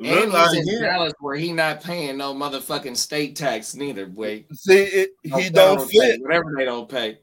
and 0.00 0.32
he's 0.32 0.52
in 0.54 0.68
him. 0.68 0.82
Dallas 0.82 1.12
where 1.20 1.36
he 1.36 1.52
not 1.52 1.82
paying 1.82 2.16
no 2.18 2.32
motherfucking 2.34 2.96
state 2.96 3.34
tax 3.36 3.74
neither. 3.74 4.06
Boy, 4.06 4.44
See, 4.52 4.78
it, 4.78 5.10
No 5.24 5.36
he 5.38 5.50
don't 5.50 5.78
federal 5.78 5.86
tax, 5.86 5.98
fit. 5.98 6.22
whatever 6.22 6.54
they 6.56 6.64
don't 6.64 6.88
pay. 6.88 7.18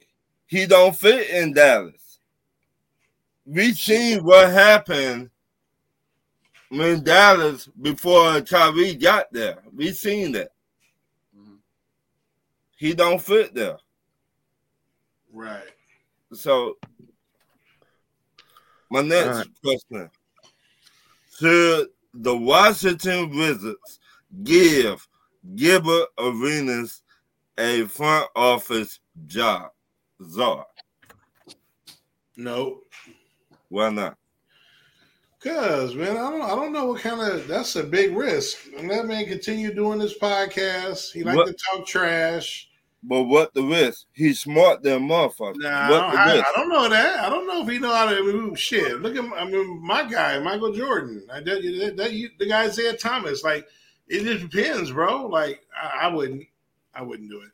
He 0.47 0.65
don't 0.65 0.95
fit 0.95 1.29
in 1.29 1.53
Dallas. 1.53 2.19
We 3.45 3.73
seen 3.73 4.23
what 4.23 4.49
happened 4.51 5.29
when 6.69 7.03
Dallas 7.03 7.67
before 7.81 8.41
Kyrie 8.41 8.95
got 8.95 9.31
there. 9.31 9.59
We 9.73 9.91
seen 9.91 10.31
that. 10.33 10.49
Mhm. 11.37 11.57
He 12.75 12.93
don't 12.93 13.21
fit 13.21 13.53
there. 13.53 13.77
Right. 15.31 15.63
So 16.33 16.77
my 18.89 19.01
next 19.01 19.27
Alright. 19.27 19.47
question: 19.63 20.09
Should 21.39 21.87
the 22.15 22.35
Washington 22.35 23.29
Wizards 23.35 23.99
give 24.43 25.07
Gilbert 25.55 26.07
Arenas 26.17 27.01
a 27.57 27.85
front 27.85 28.27
office 28.35 28.99
job? 29.27 29.69
Czar, 30.23 30.65
No. 32.37 32.81
why 33.69 33.89
not? 33.89 34.17
Cause 35.43 35.93
man, 35.93 36.17
I 36.17 36.31
don't 36.31 36.41
I 36.41 36.49
don't 36.55 36.73
know 36.73 36.85
what 36.85 37.01
kind 37.01 37.21
of 37.21 37.47
that's 37.47 37.75
a 37.75 37.83
big 37.83 38.15
risk. 38.15 38.57
And 38.77 38.89
that 38.89 39.05
man 39.05 39.25
continue 39.27 39.73
doing 39.73 39.99
this 39.99 40.17
podcast. 40.17 41.11
He 41.11 41.23
like 41.23 41.35
What- 41.35 41.47
to 41.47 41.53
talk 41.71 41.85
trash. 41.85 42.69
But 43.07 43.23
what 43.23 43.53
the 43.53 43.61
risk? 43.63 44.05
He's 44.13 44.39
smart 44.39 44.81
than 44.81 45.07
motherfucker. 45.07 45.57
Nah, 45.57 45.89
what 45.91 46.01
I, 46.03 46.11
the 46.11 46.19
I, 46.19 46.33
risk? 46.35 46.45
I 46.47 46.59
don't 46.59 46.69
know 46.69 46.89
that. 46.89 47.19
I 47.19 47.29
don't 47.29 47.45
know 47.47 47.61
if 47.61 47.69
he 47.69 47.77
know 47.77 47.93
how 47.93 48.09
to 48.09 48.23
move 48.23 48.59
shit. 48.59 48.99
Look 49.01 49.15
at 49.15 49.23
my- 49.23 49.37
I 49.37 49.45
mean 49.45 49.79
my 49.85 50.03
guy, 50.09 50.39
Michael 50.39 50.73
Jordan. 50.73 51.25
I 51.31 51.39
that, 51.41 51.61
that, 51.61 51.93
that 51.97 52.13
you, 52.13 52.29
the 52.39 52.47
guy 52.47 52.63
Isaiah 52.65 52.93
Thomas. 52.97 53.43
Like 53.43 53.67
it 54.07 54.23
just 54.23 54.49
depends, 54.49 54.91
bro. 54.91 55.27
Like 55.27 55.61
I, 55.79 56.07
I 56.07 56.07
wouldn't, 56.07 56.45
I 56.95 57.01
wouldn't 57.03 57.29
do 57.29 57.41
it. 57.41 57.49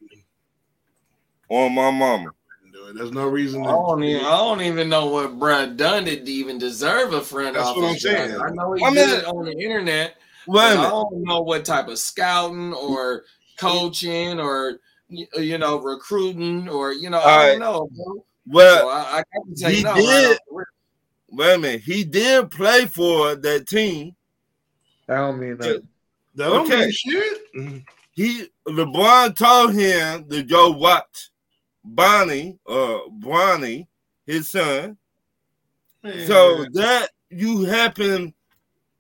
On 1.49 1.74
my 1.76 1.91
mama. 1.91 2.32
Wouldn't 2.64 2.74
do 2.74 2.86
it. 2.88 2.95
There's 2.95 3.12
no 3.12 3.28
reason. 3.28 3.64
I 3.66 3.72
don't 3.72 4.04
even 4.04 4.26
I 4.26 4.30
don't 4.38 4.62
even 4.62 4.88
know 4.89 5.08
what 5.08 5.38
Brad 5.38 5.76
done 5.76 6.06
to 6.06 6.12
even 6.32 6.58
deserve 6.58 7.14
a 7.14 7.22
front 7.22 7.56
That's 7.56 7.66
what 7.76 7.84
office. 7.86 8.06
I'm 8.06 8.12
saying. 8.16 8.32
job. 8.32 8.41
I 8.41 8.49
know 8.52 8.74
he 8.74 8.84
I 8.86 8.93
did 8.93 9.08
mean- 9.10 9.20
it 9.20 9.26
on 9.26 9.45
the 9.45 9.58
internet. 9.60 10.16
Wait 10.47 10.56
but 10.56 10.62
a 10.64 10.70
I 10.70 10.76
minute. 10.78 10.89
don't 10.89 11.24
know 11.24 11.41
what 11.41 11.66
type 11.66 11.88
of 11.88 11.99
scouting 11.99 12.74
or 12.74 13.26
coaching 13.58 14.39
or 14.39 14.72
y- 14.72 14.78
Uh, 15.12 15.41
you 15.41 15.57
know 15.57 15.78
recruiting 15.78 16.70
or 16.70 16.93
you 16.93 17.09
know 17.09 17.20
I 17.20 17.32
All 17.32 17.47
don't 17.47 17.59
know. 17.59 17.89
Bro. 17.91 18.14
So 18.16 18.26
Well, 18.47 18.89
I, 18.89 19.01
I 19.01 19.18
got 19.18 19.49
to 19.49 19.57
say 19.57 19.76
he 19.76 19.84
no. 19.84 19.95
did. 19.95 20.05
Right 20.05 20.26
off 20.32 20.38
the 20.47 20.55
rip. 20.55 20.68
wait 21.30 21.53
a 21.55 21.57
minute. 21.57 21.82
He 21.82 22.03
did 22.03 22.49
play 22.51 22.86
for 22.86 23.36
that 23.36 23.68
team. 23.68 24.16
I 25.09 25.16
don't 25.16 25.39
mean 25.39 25.57
that. 25.57 25.84
that 26.36 26.45
don't 26.49 26.66
Okay. 26.72 26.82
mean 26.82 26.91
shit. 26.91 27.84
He 28.14 28.47
LeBron 28.68 29.36
told 29.36 29.74
him 29.74 30.30
to 30.30 30.43
go 30.43 30.72
watch 30.72 31.30
Bonnie 31.84 32.57
or 32.66 33.07
Bronny, 33.09 33.88
his 34.26 34.49
son. 34.49 34.97
Man. 36.03 36.26
So 36.28 36.66
that 36.74 37.09
you 37.30 37.66
happen 37.66 38.34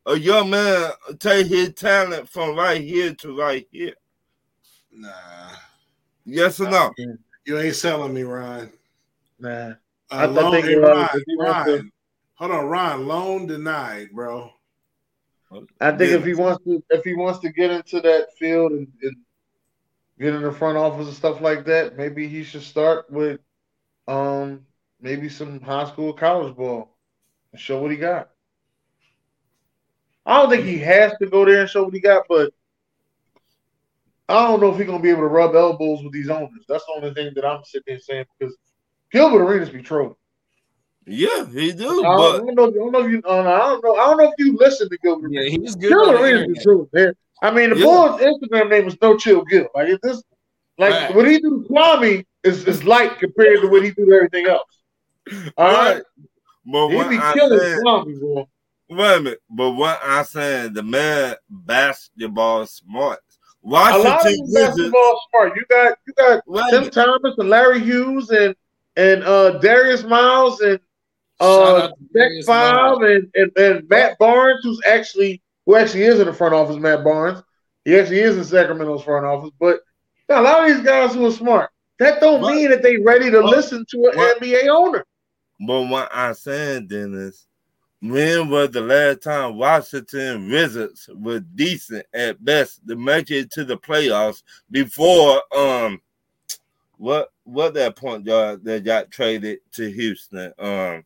a 0.05 0.17
young 0.17 0.49
man 0.49 0.91
take 1.19 1.47
his 1.47 1.73
talent 1.73 2.27
from 2.27 2.55
right 2.55 2.81
here 2.81 3.13
to 3.15 3.37
right 3.37 3.67
here? 3.71 3.93
Nah, 4.91 5.09
Yes 6.25 6.59
or 6.59 6.69
no? 6.69 6.93
you 7.45 7.57
ain't 7.57 7.75
selling 7.75 8.13
me, 8.13 8.23
Ryan. 8.23 8.71
Nah. 9.39 9.49
Uh, 9.49 9.73
I 10.11 10.25
loan, 10.25 10.51
think, 10.51 10.65
hey, 10.65 10.75
Ryan, 10.75 11.09
if 11.13 11.23
he 11.25 11.35
wants 11.35 11.65
to- 11.65 11.71
Ryan, 11.71 11.91
hold 12.35 12.51
on, 12.51 12.65
Ryan. 12.67 13.07
Loan 13.07 13.47
denied, 13.47 14.09
bro. 14.11 14.51
I 15.81 15.91
think 15.91 16.11
Yeah. 16.11 16.17
if 16.17 16.25
he 16.25 16.33
wants 16.33 16.63
to, 16.65 16.83
if 16.91 17.03
he 17.03 17.13
wants 17.13 17.39
to 17.39 17.49
get 17.51 17.71
into 17.71 17.99
that 18.01 18.33
field 18.37 18.71
and, 18.71 18.87
and 19.01 19.15
get 20.19 20.33
in 20.35 20.43
the 20.43 20.51
front 20.51 20.77
office 20.77 21.07
and 21.07 21.15
stuff 21.15 21.41
like 21.41 21.65
that, 21.65 21.97
maybe 21.97 22.27
he 22.27 22.43
should 22.43 22.61
start 22.63 23.09
with, 23.11 23.39
um, 24.07 24.65
maybe 25.01 25.27
some 25.27 25.59
high 25.59 25.85
school, 25.85 26.13
college 26.13 26.55
ball, 26.55 26.95
and 27.51 27.59
show 27.59 27.81
what 27.81 27.91
he 27.91 27.97
got. 27.97 28.29
I 30.25 30.39
don't 30.39 30.49
think 30.49 30.65
he 30.65 30.77
has 30.77 31.13
to 31.19 31.25
go 31.27 31.43
there 31.45 31.61
and 31.61 31.69
show 31.69 31.83
what 31.83 31.93
he 31.93 31.99
got, 31.99 32.25
but 32.29 32.53
I 34.31 34.47
don't 34.47 34.59
know 34.61 34.71
if 34.71 34.77
he's 34.77 34.87
gonna 34.87 35.01
be 35.01 35.09
able 35.09 35.21
to 35.21 35.27
rub 35.27 35.55
elbows 35.55 36.03
with 36.03 36.13
these 36.13 36.29
owners. 36.29 36.65
That's 36.67 36.85
the 36.85 36.93
only 36.95 37.13
thing 37.13 37.31
that 37.35 37.45
I'm 37.45 37.63
sitting 37.63 37.83
there 37.87 37.99
saying 37.99 38.25
because 38.39 38.55
Gilbert 39.11 39.43
Arenas 39.43 39.69
be 39.69 39.81
trolling. 39.81 40.15
Yeah, 41.05 41.45
he 41.47 41.73
do. 41.73 42.05
I 42.05 42.15
But 42.15 42.37
don't, 42.37 42.49
I 42.51 42.53
don't 42.53 42.55
know. 42.55 42.67
I 42.67 42.71
don't 42.71 42.91
know 42.91 43.05
if 43.05 43.11
you. 43.11 43.21
Uh, 43.25 43.39
I 43.41 43.57
don't 43.69 43.83
know. 43.83 43.95
I 43.95 44.05
don't 44.07 44.17
know 44.17 44.29
if 44.29 44.33
you 44.37 44.55
listen 44.57 44.87
to 44.89 44.97
Gilbert. 44.99 45.31
Yeah, 45.31 45.43
he's 45.49 45.75
good. 45.75 45.89
Gil 45.89 45.99
on 45.99 46.13
the 46.13 46.21
Arenas 46.21 46.41
internet. 46.41 46.57
is 46.57 46.63
true, 46.63 46.89
man. 46.93 47.13
I 47.41 47.51
mean, 47.51 47.69
the 47.71 47.75
Yeah. 47.77 47.85
boy's 47.85 48.21
Instagram 48.21 48.69
name 48.69 48.87
is 48.87 48.97
No 49.01 49.17
Chill 49.17 49.43
Gil. 49.45 49.67
Like 49.73 49.89
if 49.89 49.99
this, 50.01 50.23
like 50.77 50.91
Right. 50.91 51.15
what 51.15 51.27
he 51.27 51.39
do 51.39 51.63
to 51.63 51.73
Kwame 51.73 52.23
is, 52.43 52.65
is 52.67 52.83
light 52.83 53.17
compared 53.17 53.61
to 53.61 53.67
what 53.67 53.83
he 53.83 53.91
do 53.91 54.05
to 54.05 54.13
everything 54.13 54.45
else. 54.45 54.77
All 55.57 55.71
right, 55.73 55.95
Right. 55.95 56.03
but 56.65 56.89
he 56.89 57.09
be 57.09 57.17
I 57.17 57.33
killing 57.33 57.59
said, 57.59 57.79
Kwame, 57.79 58.19
bro. 58.19 58.49
wait 58.89 59.17
a 59.17 59.19
minute. 59.21 59.41
But 59.49 59.71
what 59.71 59.99
I'm 60.03 60.25
saying, 60.25 60.73
the 60.73 60.83
man 60.83 61.35
basketball 61.49 62.67
smart. 62.67 63.19
A 63.63 63.67
lot 63.67 63.93
of 63.99 64.03
Washington 64.05 64.45
Wizards. 64.47 64.75
basketball 64.77 65.21
smart. 65.29 65.55
You 65.55 65.65
got 65.69 65.97
you 66.07 66.13
got 66.13 66.43
Wait 66.47 66.63
a 66.73 66.81
Tim. 66.81 66.89
Thomas 66.89 67.35
and 67.37 67.49
Larry 67.49 67.79
Hughes 67.79 68.29
and 68.31 68.55
and 68.97 69.23
uh 69.23 69.59
Darius 69.59 70.03
Miles 70.03 70.61
and 70.61 70.79
Shout 71.41 71.49
uh 71.49 71.75
out 71.83 71.87
to 71.89 71.95
Beck 72.13 72.31
Five 72.45 72.97
and, 73.01 73.29
and 73.35 73.51
and 73.57 73.89
Matt 73.89 74.17
Barnes, 74.19 74.61
who's 74.63 74.81
actually 74.87 75.41
who 75.65 75.75
actually 75.75 76.03
is 76.03 76.19
in 76.19 76.25
the 76.27 76.33
front 76.33 76.53
office. 76.55 76.77
Matt 76.77 77.03
Barnes, 77.03 77.41
he 77.85 77.97
actually 77.99 78.19
is 78.19 78.37
in 78.37 78.43
Sacramento's 78.43 79.03
front 79.03 79.25
office. 79.25 79.51
But 79.59 79.81
got 80.27 80.41
a 80.41 80.43
lot 80.43 80.67
of 80.69 80.75
these 80.75 80.85
guys 80.85 81.13
who 81.13 81.25
are 81.25 81.31
smart. 81.31 81.69
That 81.99 82.19
don't 82.19 82.41
What? 82.41 82.55
mean 82.55 82.69
that 82.71 82.81
they 82.81 82.97
ready 82.97 83.29
to 83.29 83.41
What? 83.41 83.55
listen 83.55 83.85
to 83.91 83.97
an 84.11 84.17
What? 84.17 84.41
NBA 84.41 84.67
owner. 84.69 85.05
But 85.67 85.81
what 85.83 86.09
I'm 86.11 86.33
saying, 86.33 86.87
Dennis, 86.87 87.45
when 88.01 88.49
was 88.49 88.71
the 88.71 88.81
last 88.81 89.21
time 89.21 89.57
Washington 89.57 90.49
Wizards 90.49 91.09
were 91.15 91.39
decent 91.39 92.05
at 92.13 92.43
best 92.43 92.81
to 92.87 92.95
make 92.95 93.29
it 93.31 93.51
to 93.51 93.63
the 93.63 93.77
playoffs 93.77 94.41
before 94.71 95.41
um 95.55 96.01
what 96.97 97.29
what 97.43 97.73
that 97.75 97.95
point 97.95 98.25
guard 98.25 98.63
that 98.63 98.83
got 98.83 99.11
traded 99.11 99.59
to 99.73 99.89
Houston? 99.91 100.53
Um 100.59 101.03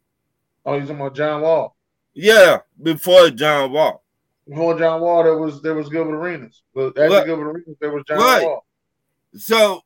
Oh, 0.66 0.80
he's 0.80 0.88
talking 0.88 0.96
about 1.02 1.16
John 1.16 1.42
Wall. 1.42 1.76
yeah, 2.14 2.58
before 2.82 3.30
John 3.30 3.72
Wall. 3.72 4.04
Before 4.48 4.78
John 4.80 5.02
Wall, 5.02 5.24
there 5.24 5.38
was 5.38 5.62
there 5.62 5.76
was 5.76 5.90
Gilbert 5.90 6.16
Arenas. 6.16 6.62
But 6.74 6.98
after 6.98 7.10
Right. 7.10 7.26
Gilbert 7.26 7.50
Arenas, 7.52 7.76
there 7.80 7.92
was 7.92 8.04
John 8.08 8.18
Right. 8.18 8.44
Wall. 8.44 8.66
So 9.36 9.82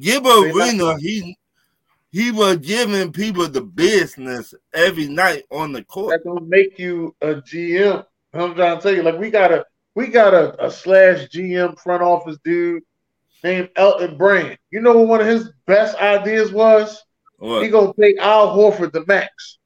Gilbert 0.00 0.52
They 0.52 0.52
not- 0.52 0.68
Arena, 0.68 0.98
he 0.98 1.36
he 2.10 2.30
was 2.30 2.56
giving 2.58 3.12
people 3.12 3.48
the 3.48 3.60
business 3.60 4.54
every 4.72 5.08
night 5.08 5.44
on 5.50 5.72
the 5.72 5.84
court. 5.84 6.10
That 6.10 6.24
don't 6.24 6.48
make 6.48 6.78
you 6.78 7.14
a 7.20 7.34
GM. 7.34 8.04
I'm 8.32 8.54
trying 8.54 8.76
to 8.76 8.82
tell 8.82 8.94
you, 8.94 9.02
like 9.02 9.18
we 9.18 9.30
got 9.30 9.52
a 9.52 9.64
we 9.94 10.06
got 10.08 10.34
a, 10.34 10.64
a 10.64 10.70
slash 10.70 11.28
GM 11.28 11.78
front 11.78 12.02
office 12.02 12.38
dude 12.44 12.82
named 13.42 13.70
Elton 13.76 14.16
Brand. 14.16 14.58
You 14.70 14.80
know 14.80 14.96
what 14.96 15.08
one 15.08 15.20
of 15.20 15.26
his 15.26 15.50
best 15.66 15.96
ideas 15.98 16.52
was? 16.52 17.02
What? 17.38 17.62
He 17.62 17.68
gonna 17.68 17.92
pay 17.94 18.16
Al 18.18 18.56
Horford 18.56 18.92
the 18.92 19.04
max. 19.06 19.58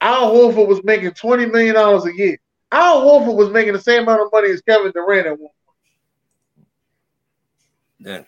Al 0.00 0.32
Horford 0.32 0.68
was 0.68 0.82
making 0.84 1.12
twenty 1.12 1.46
million 1.46 1.74
dollars 1.74 2.06
a 2.06 2.16
year. 2.16 2.38
Al 2.70 3.02
Horford 3.02 3.36
was 3.36 3.50
making 3.50 3.74
the 3.74 3.80
same 3.80 4.04
amount 4.04 4.22
of 4.22 4.32
money 4.32 4.50
as 4.50 4.62
Kevin 4.62 4.92
Durant 4.92 5.26
at 5.26 5.38
one. 5.38 5.50
Point. 5.66 6.68
Yeah. 7.98 8.22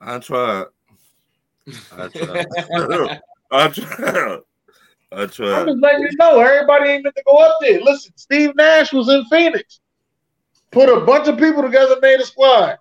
I 0.00 0.18
tried. 0.18 0.66
I 1.96 2.08
tried. 2.08 2.46
I 3.50 3.68
tried. 3.68 3.68
I 3.68 3.68
try. 3.68 4.38
I'm 5.12 5.28
tried. 5.30 5.66
just 5.66 5.78
letting 5.80 6.02
you 6.02 6.16
know, 6.18 6.40
everybody 6.40 6.90
ain't 6.90 7.04
meant 7.04 7.16
to 7.16 7.22
go 7.26 7.36
up 7.36 7.56
there. 7.60 7.80
Listen, 7.80 8.12
Steve 8.16 8.54
Nash 8.56 8.92
was 8.92 9.08
in 9.08 9.24
Phoenix, 9.26 9.80
put 10.70 10.88
a 10.88 11.00
bunch 11.04 11.28
of 11.28 11.38
people 11.38 11.62
together, 11.62 11.96
made 12.02 12.20
a 12.20 12.24
squad. 12.26 12.78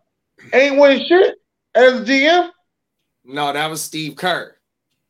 Ain't 0.51 0.77
win 0.79 1.05
shit 1.05 1.35
as 1.75 2.01
GM. 2.07 2.49
No, 3.25 3.53
that 3.53 3.69
was 3.69 3.81
Steve 3.81 4.15
Kerr. 4.15 4.55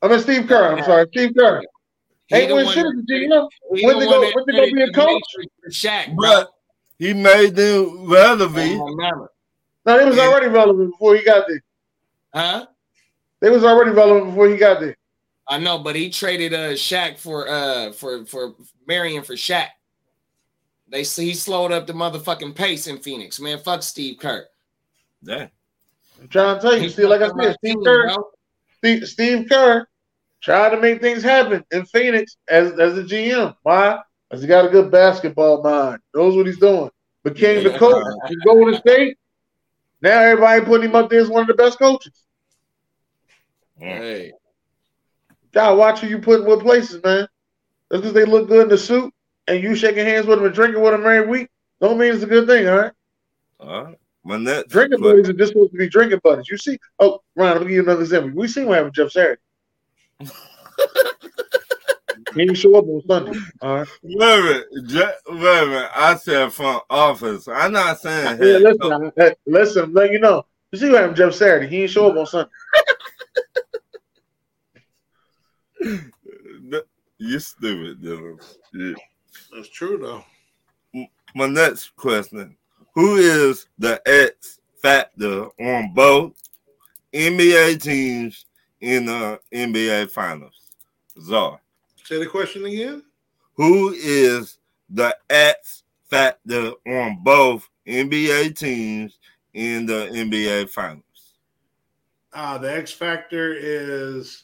Oh, 0.01 0.07
I 0.07 0.11
mean 0.11 0.19
Steve 0.19 0.47
Kerr. 0.47 0.76
I'm 0.76 0.84
sorry, 0.84 1.07
Steve 1.11 1.32
Kerr. 1.38 1.63
He 2.28 2.36
Ain't 2.36 2.49
the 2.49 2.55
win 2.55 2.67
shit 2.67 2.86
as 2.86 2.93
GM. 3.09 3.49
When 3.69 3.99
they 3.99 4.05
go- 4.05 4.32
when 4.36 4.43
they 4.45 4.53
gonna 4.53 4.71
be 4.71 4.82
a 4.84 4.91
coach? 4.91 5.21
Matrix 5.36 5.53
for 5.63 5.69
Shaq, 5.69 6.15
But 6.15 6.51
he 6.99 7.13
made 7.13 7.55
them 7.55 8.09
relevant. 8.09 8.78
bro. 8.78 9.28
No, 9.86 9.97
they 9.97 10.05
was 10.05 10.17
already 10.19 10.47
relevant 10.47 10.91
before 10.91 11.15
he 11.15 11.24
got 11.24 11.47
there. 11.47 11.61
Huh? 12.34 12.65
They 13.44 13.50
was 13.50 13.66
already 13.66 13.91
relevant 13.91 14.28
before 14.28 14.48
he 14.48 14.56
got 14.56 14.80
there. 14.80 14.96
I 15.50 15.58
know, 15.58 15.78
but 15.78 15.98
he 15.98 16.10
traded 16.10 16.54
uh 16.54 16.72
Shaq 16.72 17.18
for 17.18 17.50
uh 17.50 17.91
for 17.91 18.26
for 18.26 18.56
Marion 18.88 19.22
for 19.22 19.34
Shaq. 19.34 19.68
They 20.88 21.04
see 21.04 21.26
he 21.26 21.34
slowed 21.34 21.74
up 21.74 21.86
the 21.86 21.91
motherfucking 21.91 22.56
pace 22.56 22.88
in 22.88 23.00
Phoenix, 23.00 23.41
man. 23.41 23.60
Fuck 23.60 23.84
Steve 23.84 24.18
Kerr. 24.18 24.48
Damn. 25.22 25.50
I'm 26.22 26.30
trying 26.30 26.56
to 26.56 26.62
tell 26.62 26.74
you. 26.74 26.84
He 26.84 26.89
See, 26.89 27.06
like 27.06 27.22
I 27.22 27.28
said, 27.28 27.56
Steve 27.56 27.76
team, 27.76 27.84
Kerr. 27.84 28.16
Steve, 28.78 29.08
Steve 29.10 29.50
Kerr 29.50 29.86
tried 30.41 30.70
to 30.70 30.80
make 30.80 31.02
things 31.02 31.22
happen 31.22 31.66
in 31.72 31.86
Phoenix 31.86 32.38
as, 32.48 32.72
as 32.80 32.98
a 32.98 33.04
GM. 33.04 33.58
Why? 33.64 34.00
Because 34.30 34.41
he 34.41 34.48
got 34.48 34.66
a 34.66 34.70
good 34.70 34.89
basketball 34.89 35.62
mind. 35.62 36.00
Knows 36.16 36.38
what 36.38 36.48
he's 36.48 36.60
doing. 36.60 36.89
Became 37.26 37.66
the 37.66 37.72
Yeah. 37.72 37.78
coach 37.78 38.06
in 38.30 38.39
Golden 38.46 38.76
State. 38.76 39.18
Now 40.02 40.22
everybody 40.22 40.64
putting 40.64 40.89
him 40.89 40.96
up 40.96 41.10
there 41.10 41.20
as 41.20 41.28
one 41.28 41.41
of 41.41 41.48
the 41.48 41.56
best 41.56 41.78
coaches. 41.78 42.22
Hey, 43.80 44.34
God, 45.51 45.78
watch 45.78 45.99
who 45.99 46.07
you 46.07 46.19
put 46.19 46.41
in 46.41 46.45
what 46.45 46.59
places, 46.61 47.03
man. 47.03 47.28
Just 47.91 48.03
because 48.03 48.13
they 48.13 48.26
look 48.26 48.47
good 48.47 48.63
in 48.63 48.69
the 48.69 48.78
suit 48.78 49.13
and 49.47 49.61
you 49.61 49.76
shaking 49.76 50.05
hands 50.05 50.26
with 50.26 50.38
them 50.39 50.45
and 50.45 50.55
drinking 50.55 50.82
with 50.82 50.91
them 50.93 51.01
every 51.05 51.28
week, 51.28 51.49
don't 51.82 51.97
mean 51.97 52.13
it's 52.13 52.24
a 52.24 52.28
good 52.28 52.47
thing, 52.47 52.67
all 52.67 52.78
right? 52.78 52.91
All 53.59 53.84
right. 53.86 53.97
My 54.24 54.38
next 54.38 54.69
Drinking 54.69 54.99
question- 54.99 55.17
buddies 55.17 55.30
are 55.30 55.34
just 55.34 55.51
supposed 55.51 55.71
to 55.74 55.78
be 55.78 55.89
drinking 55.89 56.21
buddies. 56.24 56.47
You 56.49 56.57
see, 56.57 56.80
oh, 56.99 57.21
Ryan, 57.36 57.53
let 57.57 57.61
me 57.61 57.67
give 57.67 57.76
you 57.76 57.84
another 57.84 58.01
example. 58.01 58.32
We 58.34 58.47
seen 58.47 58.67
what 58.67 58.76
happened 58.76 58.95
with 58.97 59.11
Jeff 59.11 59.11
Saturday. 59.11 59.41
he 62.36 62.45
didn't 62.45 62.55
show 62.55 62.76
up 62.76 62.86
on 62.86 63.01
Sunday. 63.07 63.38
All 63.61 63.80
right. 63.80 63.88
Wait 64.01 64.39
a 64.39 64.41
minute, 64.43 64.67
Je- 64.88 65.34
wait 65.34 65.63
a 65.63 65.65
minute. 65.67 65.91
I 65.93 66.15
said 66.15 66.53
front 66.53 66.84
office. 66.89 67.47
I'm 67.49 67.74
not 67.74 67.99
saying 67.99 68.39
Yeah, 68.39 68.45
head 68.45 68.61
listen, 68.61 68.80
coach. 68.80 69.13
I- 69.17 69.24
I- 69.26 69.36
listen, 69.45 69.97
I'm 69.97 70.11
you 70.11 70.19
know. 70.19 70.45
You 70.71 70.80
see 70.80 70.89
what 70.89 71.01
happened 71.01 71.17
with 71.19 71.32
Jeff 71.32 71.38
Saturday. 71.38 71.67
He 71.67 71.78
didn't 71.80 71.91
show 71.91 72.09
up 72.09 72.17
on 72.17 72.26
Sunday. 72.26 72.49
You 77.17 77.39
stupid, 77.39 78.01
Dylan. 78.01 78.41
Yeah. 78.73 78.93
That's 79.53 79.69
true 79.69 79.97
though. 79.97 81.05
My 81.36 81.47
next 81.47 81.95
question: 81.95 82.55
Who 82.95 83.15
is 83.15 83.67
the 83.79 84.01
X 84.05 84.59
factor 84.81 85.45
on 85.59 85.93
both 85.93 86.34
NBA 87.13 87.81
teams 87.81 88.45
in 88.81 89.05
the 89.05 89.39
NBA 89.53 90.11
Finals? 90.11 90.71
Czar. 91.21 91.59
Say 92.03 92.19
the 92.19 92.27
question 92.27 92.65
again. 92.65 93.03
Who 93.55 93.93
is 93.93 94.57
the 94.89 95.15
X 95.29 95.84
factor 96.09 96.73
on 96.86 97.23
both 97.23 97.69
NBA 97.88 98.57
teams 98.57 99.19
in 99.53 99.86
the 99.86 100.09
NBA 100.11 100.69
Finals? 100.69 101.03
Uh, 102.34 102.57
the 102.57 102.75
X 102.75 102.91
factor 102.91 103.53
is 103.53 104.43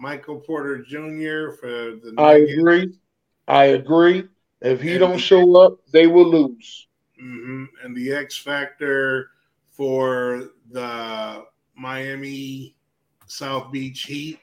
Michael 0.00 0.40
Porter 0.40 0.78
Jr. 0.78 1.52
for 1.60 1.68
the 1.96 2.14
I 2.16 2.38
Nuggets. 2.38 2.52
agree. 2.54 2.94
I 3.46 3.64
agree. 3.64 4.28
If 4.62 4.80
he 4.80 4.92
And 4.92 5.00
don't 5.00 5.12
the- 5.12 5.18
show 5.18 5.56
up, 5.56 5.78
they 5.92 6.06
will 6.06 6.28
lose. 6.28 6.86
hmm 7.18 7.64
And 7.84 7.94
the 7.94 8.12
X 8.12 8.36
factor 8.36 9.30
for 9.70 10.50
the 10.70 11.44
Miami 11.74 12.74
South 13.26 13.70
Beach 13.70 14.02
Heat. 14.04 14.38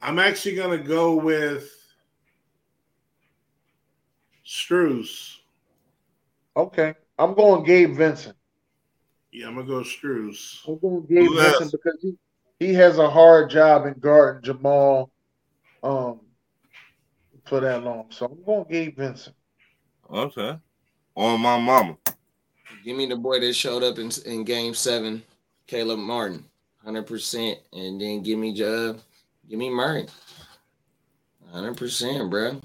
I'm 0.00 0.18
actually 0.18 0.54
going 0.54 0.78
to 0.80 0.86
go 0.86 1.16
with 1.16 1.70
Strus. 4.46 5.38
Okay. 6.56 6.94
I'm 7.18 7.34
going 7.34 7.64
Gabe 7.64 7.96
Vincent. 7.96 8.36
Yeah, 9.32 9.48
I'm 9.48 9.54
going 9.54 9.66
to 9.66 9.72
go 9.72 9.80
Strus. 9.80 10.66
I'm 10.68 10.78
going 10.78 11.04
Gabe 11.06 11.32
Vincent 11.32 11.72
because 11.72 11.98
he, 12.00 12.14
he 12.58 12.74
has 12.74 12.98
a 12.98 13.10
hard 13.10 13.50
job 13.50 13.86
in 13.86 13.94
guarding 13.94 14.42
Jamal 14.42 15.10
um 15.82 16.20
for 17.44 17.60
that 17.60 17.84
long. 17.84 18.06
So 18.10 18.26
I'm 18.26 18.44
going 18.44 18.66
Gabe 18.70 18.96
Vincent. 18.96 19.36
Okay. 20.10 20.58
On 21.16 21.40
my 21.40 21.58
mama. 21.58 21.96
Give 22.84 22.96
me 22.96 23.06
the 23.06 23.16
boy 23.16 23.40
that 23.40 23.54
showed 23.54 23.82
up 23.82 23.98
in, 23.98 24.10
in 24.26 24.44
game 24.44 24.74
seven, 24.74 25.22
Caleb 25.66 25.98
Martin, 25.98 26.44
100%. 26.86 27.56
And 27.72 28.00
then 28.00 28.22
give 28.22 28.38
me 28.38 28.50
uh, 28.62 28.94
give 29.48 29.58
me 29.58 29.70
Murray. 29.70 30.06
100%, 31.54 32.30
bro. 32.30 32.60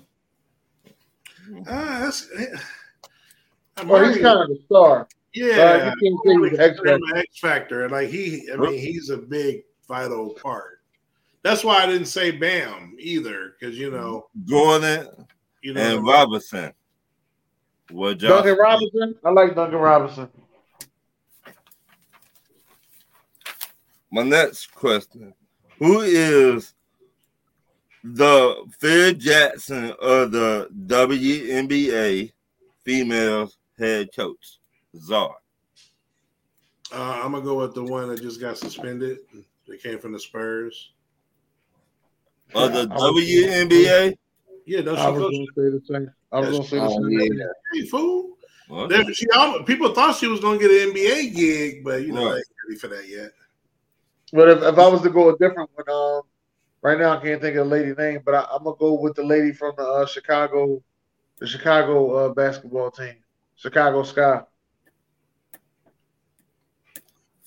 Ah, 1.68 2.00
that's. 2.04 2.28
Well, 3.86 4.06
he's 4.06 4.22
kind 4.22 4.40
of 4.44 4.50
a 4.50 4.62
star. 4.66 5.08
Yeah, 5.34 5.94
you 6.02 6.20
can't 6.26 6.44
say 6.44 6.50
he's 6.50 6.60
X 6.60 6.80
X, 6.86 7.02
X 7.16 7.40
factor. 7.40 7.88
Like 7.88 8.10
he, 8.10 8.50
I 8.52 8.58
mean, 8.58 8.78
he's 8.78 9.10
a 9.10 9.18
big 9.18 9.64
vital 9.90 10.30
part. 10.36 10.80
That's 11.42 11.64
why 11.64 11.84
I 11.84 11.88
didn't 11.88 12.06
say 12.06 12.32
Bam 12.32 12.96
either, 12.98 13.56
because 13.60 13.78
you 13.78 13.92
know, 13.92 14.28
Gordon 14.46 15.08
you 15.62 15.74
know, 15.74 15.82
and 15.82 16.06
Robinson. 16.06 16.72
What 17.92 18.20
Josh? 18.20 18.30
Duncan 18.30 18.58
Robinson. 18.58 19.16
I 19.26 19.32
like 19.32 19.56
Duncan 19.56 19.80
Robinson. 19.80 20.30
My 24.12 24.24
next 24.24 24.68
question: 24.74 25.34
Who 25.80 26.02
is 26.02 26.74
the 28.04 28.66
Phil 28.80 29.14
Jackson 29.14 29.94
of 30.02 30.32
the 30.32 30.70
WNBA 30.88 32.32
females 32.84 33.58
head 33.78 34.10
coach? 34.16 34.60
Czar. 34.98 35.36
uh, 36.92 37.22
I'm 37.24 37.32
gonna 37.32 37.44
go 37.44 37.60
with 37.60 37.76
the 37.76 37.84
one 37.84 38.10
that 38.10 38.22
just 38.22 38.42
got 38.42 38.58
suspended. 38.58 39.20
That 39.70 39.82
came 39.84 40.00
from 40.00 40.14
the 40.14 40.20
Spurs. 40.20 40.92
Of 42.56 42.74
the 42.74 42.88
I 42.92 42.98
WNBA? 42.98 44.16
Yeah, 44.66 44.82
don't 44.82 44.98
I 44.98 45.10
was 45.10 45.20
going 45.22 45.32
to 45.48 45.54
say 45.54 45.70
the 45.70 45.82
same. 45.88 46.12
I 46.32 46.40
was 46.40 46.50
going 46.50 46.64
to 46.64 46.70
say 46.70 46.78
the 46.80 46.86
Oh, 46.86 46.90
same. 46.90 47.34
yeah. 47.38 47.46
Hey, 47.74 47.86
fool. 47.86 48.38
What? 48.68 48.90
There- 48.90 49.14
She, 49.14 49.26
al- 49.34 49.64
people 49.64 49.94
thought 49.94 50.16
she 50.16 50.28
was 50.28 50.40
gonna 50.40 50.60
get 50.60 50.70
an 50.70 50.94
NBA 50.94 51.36
gig, 51.36 51.84
but 51.84 52.04
you 52.04 52.12
know, 52.14 52.26
Right. 52.26 52.32
they 52.34 52.38
ain't 52.38 52.46
ready 52.68 52.80
for 52.80 52.88
that 52.90 53.08
yet. 53.08 53.32
But 54.32 54.48
if, 54.50 54.58
if 54.62 54.78
I 54.78 54.88
was 54.88 55.02
to 55.02 55.10
go 55.10 55.30
a 55.30 55.38
different 55.40 55.72
one, 55.74 55.90
um, 55.90 56.22
right 56.84 57.00
now 57.00 57.18
I 57.18 57.22
can't 57.22 57.42
think 57.42 57.56
of 57.58 57.68
the 57.68 57.76
lady 57.76 57.94
name, 57.96 58.22
but 58.24 58.36
I, 58.36 58.48
I'm 58.52 58.64
gonna 58.64 58.76
go 58.78 58.94
with 58.94 59.16
the 59.16 59.24
lady 59.24 59.54
from 59.54 59.74
the 59.76 59.84
uh, 59.84 60.06
Chicago, 60.06 60.84
the 61.40 61.48
Chicago 61.48 62.14
uh, 62.14 62.30
basketball 62.36 62.92
team, 62.92 63.16
Chicago 63.56 64.04
Sky. 64.04 64.42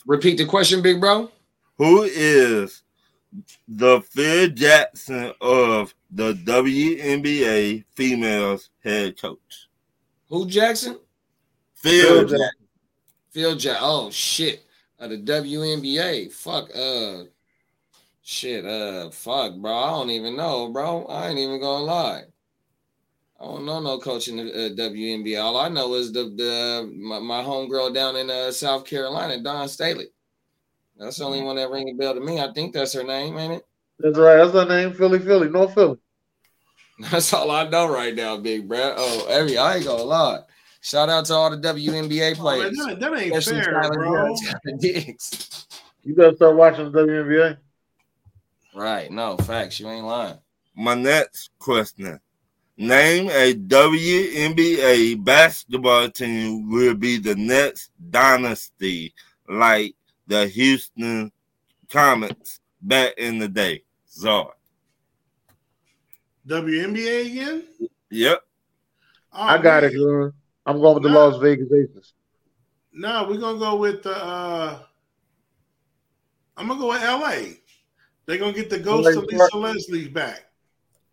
Repeat 0.04 0.38
the 0.38 0.44
question, 0.44 0.82
big 0.82 1.00
bro. 1.00 1.30
Who 1.82 2.04
is 2.04 2.84
the 3.66 4.02
Phil 4.02 4.50
Jackson 4.50 5.32
of 5.40 5.92
the 6.12 6.34
WNBA 6.34 7.84
females 7.96 8.70
head 8.84 9.20
coach? 9.20 9.68
Who 10.28 10.46
Jackson? 10.46 11.00
Phil, 11.74 12.06
Phil 12.06 12.20
Jackson. 12.20 12.38
Jackson. 12.38 12.66
Phil 13.32 13.56
Jackson. 13.56 13.82
Oh 13.84 14.10
shit. 14.12 14.64
Uh, 15.00 15.08
the 15.08 15.18
WNBA. 15.22 16.30
Fuck. 16.30 16.70
Uh. 16.72 17.24
Shit. 18.22 18.64
Uh. 18.64 19.10
Fuck, 19.10 19.56
bro. 19.56 19.76
I 19.76 19.90
don't 19.90 20.10
even 20.10 20.36
know, 20.36 20.68
bro. 20.68 21.06
I 21.06 21.30
ain't 21.30 21.38
even 21.40 21.60
gonna 21.60 21.84
lie. 21.84 22.22
I 23.40 23.44
don't 23.44 23.66
know 23.66 23.80
no 23.80 23.98
coach 23.98 24.28
in 24.28 24.36
the 24.36 24.44
uh, 24.44 24.68
WNBA. 24.88 25.42
All 25.42 25.56
I 25.56 25.68
know 25.68 25.94
is 25.94 26.12
the 26.12 26.32
the 26.36 26.92
my, 26.94 27.18
my 27.18 27.42
homegirl 27.42 27.92
down 27.92 28.14
in 28.14 28.30
uh, 28.30 28.52
South 28.52 28.84
Carolina, 28.84 29.42
Dawn 29.42 29.68
Staley. 29.68 30.10
That's 30.98 31.16
the 31.16 31.24
only 31.24 31.42
one 31.42 31.56
that 31.56 31.70
ring 31.70 31.88
a 31.88 31.92
bell 31.94 32.14
to 32.14 32.20
me. 32.20 32.40
I 32.40 32.52
think 32.52 32.72
that's 32.72 32.92
her 32.94 33.02
name, 33.04 33.36
ain't 33.38 33.54
it? 33.54 33.66
That's 33.98 34.18
right. 34.18 34.36
That's 34.36 34.52
her 34.52 34.64
name, 34.66 34.92
Philly, 34.94 35.18
Philly, 35.18 35.48
North 35.48 35.74
Philly. 35.74 35.98
That's 37.10 37.32
all 37.32 37.50
I 37.50 37.68
know 37.68 37.92
right 37.92 38.14
now, 38.14 38.36
big 38.36 38.68
bro. 38.68 38.94
Oh, 38.96 39.26
every 39.28 39.56
I 39.58 39.76
ain't 39.76 39.86
gonna 39.86 40.02
lie. 40.02 40.40
Shout 40.82 41.08
out 41.08 41.24
to 41.26 41.34
all 41.34 41.50
the 41.50 41.56
WNBA 41.56 42.32
Oh, 42.32 42.40
players. 42.40 42.76
man, 42.76 42.98
that, 42.98 43.00
that 43.00 43.18
ain't 43.20 43.34
Especially 43.36 43.62
fair, 43.62 43.74
Skylar 43.74 43.94
bro. 43.94 44.12
Harris, 44.14 44.42
Skylar 44.42 44.80
Diggs. 44.80 45.66
You 46.04 46.14
better 46.14 46.36
start 46.36 46.56
watching 46.56 46.92
the 46.92 46.98
WNBA. 47.00 47.56
Right. 48.74 49.10
No, 49.10 49.36
facts. 49.38 49.80
You 49.80 49.88
ain't 49.88 50.04
lying. 50.06 50.38
My 50.76 50.94
next 50.94 51.50
question. 51.58 52.20
Name 52.76 53.28
a 53.30 53.54
WNBA 53.54 55.22
basketball 55.24 56.08
team 56.10 56.70
will 56.70 56.94
be 56.94 57.18
the 57.18 57.34
next 57.36 57.90
dynasty 58.10 59.14
like 59.48 59.94
the 60.32 60.46
Houston 60.46 61.30
Comets 61.90 62.60
back 62.80 63.12
in 63.18 63.38
the 63.38 63.48
day. 63.48 63.82
Czar. 64.10 64.54
WNBA 66.48 67.26
again? 67.26 67.64
Yep. 68.10 68.40
Oh, 69.34 69.42
I 69.42 69.58
got 69.58 69.82
man. 69.82 69.92
it, 69.92 69.96
girl. 69.96 70.32
I'm 70.64 70.80
going 70.80 70.94
with 70.94 71.02
the 71.02 71.10
Nah. 71.10 71.26
Las 71.26 71.40
Vegas 71.40 71.70
Aces. 71.70 72.14
No, 72.94 73.26
we're 73.28 73.38
gonna 73.38 73.58
go 73.58 73.76
with 73.76 74.02
the. 74.02 74.16
Uh, 74.16 74.78
I'm 76.56 76.68
gonna 76.68 76.80
go 76.80 76.88
with 76.88 77.02
LA. 77.02 77.54
They're 78.26 78.38
gonna 78.38 78.52
get 78.52 78.70
the 78.70 78.78
ghost 78.78 79.14
LA 79.14 79.20
of 79.20 79.24
Lisa 79.28 79.46
Spark- 79.46 79.54
Leslie 79.62 80.08
back. 80.08 80.46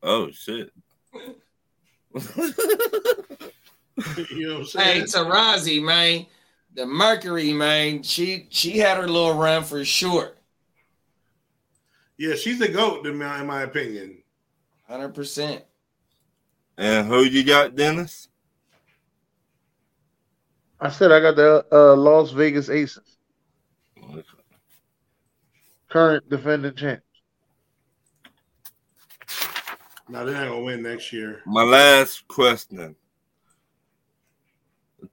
Oh 0.01 0.31
shit. 0.31 0.71
You 4.31 4.47
know 4.47 4.53
what 4.53 4.59
I'm 4.61 4.65
saying? 4.65 5.01
Hey. 5.01 5.03
Taurasi, 5.07 5.83
man. 5.83 6.25
The 6.73 6.85
Mercury, 6.85 7.51
man. 7.53 8.03
She 8.03 8.47
she 8.49 8.77
had 8.77 8.97
her 8.97 9.07
little 9.07 9.33
run 9.33 9.63
for 9.63 9.83
sure. 9.83 10.35
yeah, 12.17 12.35
she's 12.35 12.61
a 12.61 12.67
goat 12.67 13.05
in 13.05 13.17
my, 13.17 13.39
in 13.41 13.47
my 13.47 13.63
opinion. 13.63 14.21
Hundred 14.87 15.13
percent. 15.15 15.63
and 16.77 17.07
who 17.07 17.23
you 17.23 17.43
got, 17.43 17.75
Dennis? 17.75 18.27
I 20.79 20.89
said 20.89 21.11
I 21.11 21.19
got 21.19 21.35
the 21.35 21.65
uh, 21.71 21.95
Las 21.95 22.31
Vegas 22.31 22.69
Aces, 22.69 23.17
current 25.89 26.29
defending 26.29 26.73
champ. 26.75 27.01
Now 30.07 30.23
they're 30.23 30.33
not 30.33 30.47
gonna 30.49 30.61
win 30.63 30.81
next 30.81 31.11
year. 31.13 31.41
My 31.45 31.63
last 31.63 32.27
question. 32.27 32.95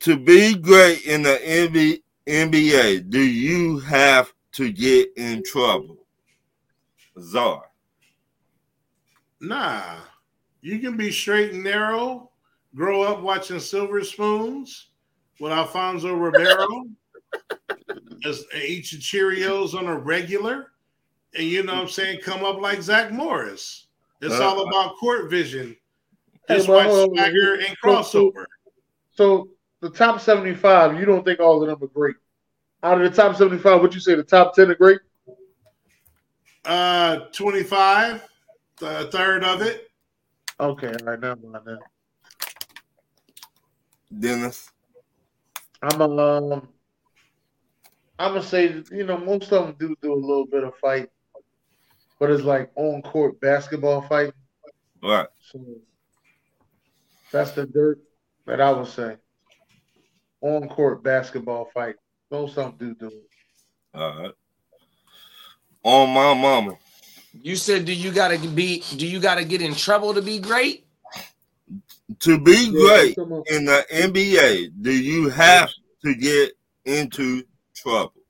To 0.01 0.16
be 0.16 0.55
great 0.57 1.05
in 1.07 1.22
the 1.22 1.39
NBA, 1.45 2.03
NBA, 2.26 3.09
do 3.11 3.20
you 3.20 3.78
have 3.80 4.32
to 4.53 4.70
get 4.72 5.11
in 5.16 5.43
trouble? 5.45 5.99
Czar. 7.20 7.70
Nah, 9.41 9.97
you 10.61 10.78
can 10.78 10.97
be 10.97 11.11
straight 11.11 11.53
and 11.53 11.64
narrow. 11.64 12.30
Grow 12.74 13.03
up 13.03 13.22
watching 13.22 13.61
Silver 13.61 14.03
Spoons 14.05 14.89
with 15.41 15.53
Alfonso 15.53 16.14
Ribeiro. 16.14 16.87
as 18.24 18.45
eat 18.55 18.93
your 18.93 19.01
Cheerios 19.01 19.74
on 19.74 19.87
a 19.87 19.97
regular, 19.97 20.72
and 21.34 21.45
you 21.47 21.62
know 21.62 21.74
what 21.74 21.82
I'm 21.82 21.89
saying. 21.89 22.20
Come 22.22 22.45
up 22.45 22.61
like 22.61 22.82
Zach 22.82 23.12
Morris. 23.12 23.87
It's 24.22 24.34
Uh, 24.34 24.43
all 24.45 24.66
about 24.68 24.97
court 24.97 25.30
vision. 25.30 25.76
Hey, 26.49 26.57
Just 26.57 26.66
but 26.68 26.76
watch 26.76 26.87
hold 26.87 27.11
on. 27.11 27.16
swagger 27.16 27.55
and 27.57 27.76
So- 27.82 28.03
so- 28.03 28.30
crossover. 28.30 28.45
So 29.12 29.49
the 29.81 29.91
top 29.91 30.20
75, 30.20 30.99
you 30.99 31.05
don't 31.05 31.24
think 31.24 31.41
all 31.41 31.62
of 31.62 31.68
them 31.68 31.83
are 31.83 31.93
great? 31.93 32.16
Out 32.83 33.01
of 33.01 33.11
the 33.11 33.16
top 33.16 33.37
75, 33.37 33.81
what 33.81 33.95
you 33.95 34.01
say 34.01 34.14
the 34.14 34.22
top 34.22 34.55
10 34.55 34.70
are 34.70 34.74
great? 34.74 35.01
Uh, 36.64 37.20
25, 37.33 38.29
a 38.83 39.11
third 39.11 39.45
of 39.45 39.62
it. 39.62 39.91
Okay, 40.59 40.89
all 40.89 41.07
right, 41.07 41.20
now 41.20 41.35
mind 41.35 41.64
that. 41.66 41.79
Dennis. 44.18 44.70
I'm 45.83 46.01
a, 46.01 46.05
um, 46.05 46.68
I'm 48.18 48.33
gonna 48.33 48.43
say 48.43 48.83
you 48.91 49.05
know 49.05 49.18
most 49.18 49.53
of 49.53 49.66
them 49.66 49.77
do 49.79 49.95
do 50.01 50.12
a 50.12 50.14
little 50.14 50.47
bit 50.47 50.64
of 50.64 50.74
fight, 50.77 51.11
but 52.18 52.31
it's 52.31 52.43
like 52.43 52.70
on 52.77 53.03
court 53.03 53.39
basketball 53.41 54.03
fight. 54.03 54.33
Right. 55.03 55.27
So 55.41 55.61
that's 57.31 57.51
the 57.53 57.66
dirt 57.66 58.01
that 58.47 58.61
I 58.61 58.72
would 58.72 58.87
say. 58.87 59.16
On 60.41 60.68
court 60.68 61.03
basketball 61.03 61.70
fight. 61.72 61.97
Most 62.30 62.59
of 62.59 62.78
them 62.78 62.95
do 62.97 63.09
do 63.09 63.16
it. 63.16 63.28
All 63.95 64.22
right. 64.22 64.32
On 65.82 66.11
my 66.11 66.34
mama. 66.34 66.76
You 67.43 67.57
said, 67.57 67.84
do 67.84 67.93
you 67.93 68.12
gotta 68.12 68.39
be? 68.39 68.82
Do 68.97 69.07
you 69.07 69.20
gotta 69.20 69.45
get 69.45 69.62
in 69.62 69.74
trouble 69.74 70.14
to 70.14 70.22
be 70.22 70.39
great? 70.39 70.87
To 72.20 72.39
be 72.39 72.70
great 72.70 73.16
in 73.18 73.64
the 73.64 73.84
NBA, 73.93 74.70
do 74.80 74.93
you 74.93 75.28
have 75.28 75.70
to 76.03 76.14
get 76.14 76.53
into 76.84 77.45
trouble? 77.74 78.22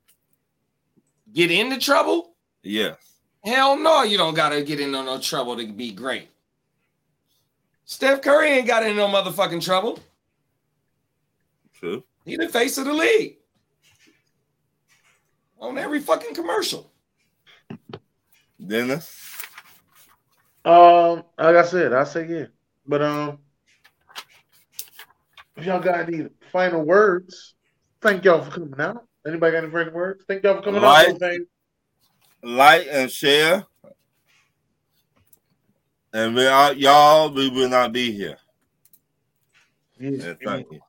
Get 1.31 1.51
into 1.51 1.77
trouble? 1.77 2.35
Yes. 2.63 2.97
Hell 3.43 3.77
no, 3.77 4.03
you 4.03 4.17
don't 4.17 4.33
gotta 4.33 4.61
get 4.63 4.79
into 4.79 5.03
no 5.03 5.19
trouble 5.19 5.55
to 5.57 5.67
be 5.67 5.91
great. 5.91 6.27
Steph 7.85 8.21
Curry 8.21 8.49
ain't 8.49 8.67
got 8.67 8.85
in 8.85 8.97
no 8.97 9.07
motherfucking 9.07 9.63
trouble. 9.63 9.99
True. 11.79 12.03
He 12.25 12.35
the 12.35 12.49
face 12.49 12.77
of 12.77 12.85
the 12.85 12.93
league. 12.93 13.37
On 15.59 15.77
every 15.77 15.99
fucking 15.99 16.35
commercial. 16.35 16.91
Dennis. 18.65 19.11
Um, 20.65 21.23
like 21.37 21.55
I 21.55 21.63
said, 21.63 21.93
I 21.93 22.03
say 22.03 22.27
yeah, 22.27 22.45
but 22.85 23.01
um, 23.01 23.39
if 25.55 25.65
y'all 25.65 25.79
got 25.79 26.07
any 26.07 26.27
final 26.51 26.83
words, 26.83 27.55
thank 28.01 28.25
y'all 28.25 28.43
for 28.43 28.51
coming 28.51 28.79
out. 28.79 29.07
Anybody 29.25 29.53
got 29.53 29.63
any 29.63 29.71
final 29.71 29.93
words? 29.93 30.23
Thank 30.27 30.43
y'all 30.43 30.57
for 30.57 30.61
coming 30.63 30.81
Right. 30.81 31.09
out. 31.09 31.19
Thank- 31.19 31.47
like 32.43 32.87
and 32.89 33.09
share. 33.09 33.65
And 36.13 36.35
without 36.35 36.77
y'all, 36.77 37.31
we 37.33 37.49
will 37.49 37.69
not 37.69 37.91
be 37.91 38.11
here. 38.11 38.37
Yeah. 39.99 40.07
And 40.07 40.37
thank 40.43 40.71
you. 40.71 40.79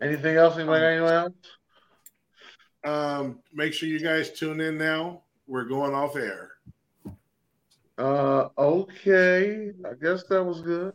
Anything 0.00 0.36
else? 0.36 0.56
Anybody 0.56 0.80
got 0.80 0.86
anyone 0.86 1.12
else? 1.12 1.32
Um, 2.82 3.38
make 3.52 3.72
sure 3.74 3.88
you 3.88 4.00
guys 4.00 4.30
tune 4.30 4.60
in 4.60 4.78
now. 4.78 5.22
We're 5.46 5.64
going 5.64 5.94
off 5.94 6.16
air. 6.16 6.52
Uh, 7.98 8.48
okay. 8.56 9.72
I 9.84 9.94
guess 10.00 10.24
that 10.24 10.42
was 10.42 10.62
good. 10.62 10.94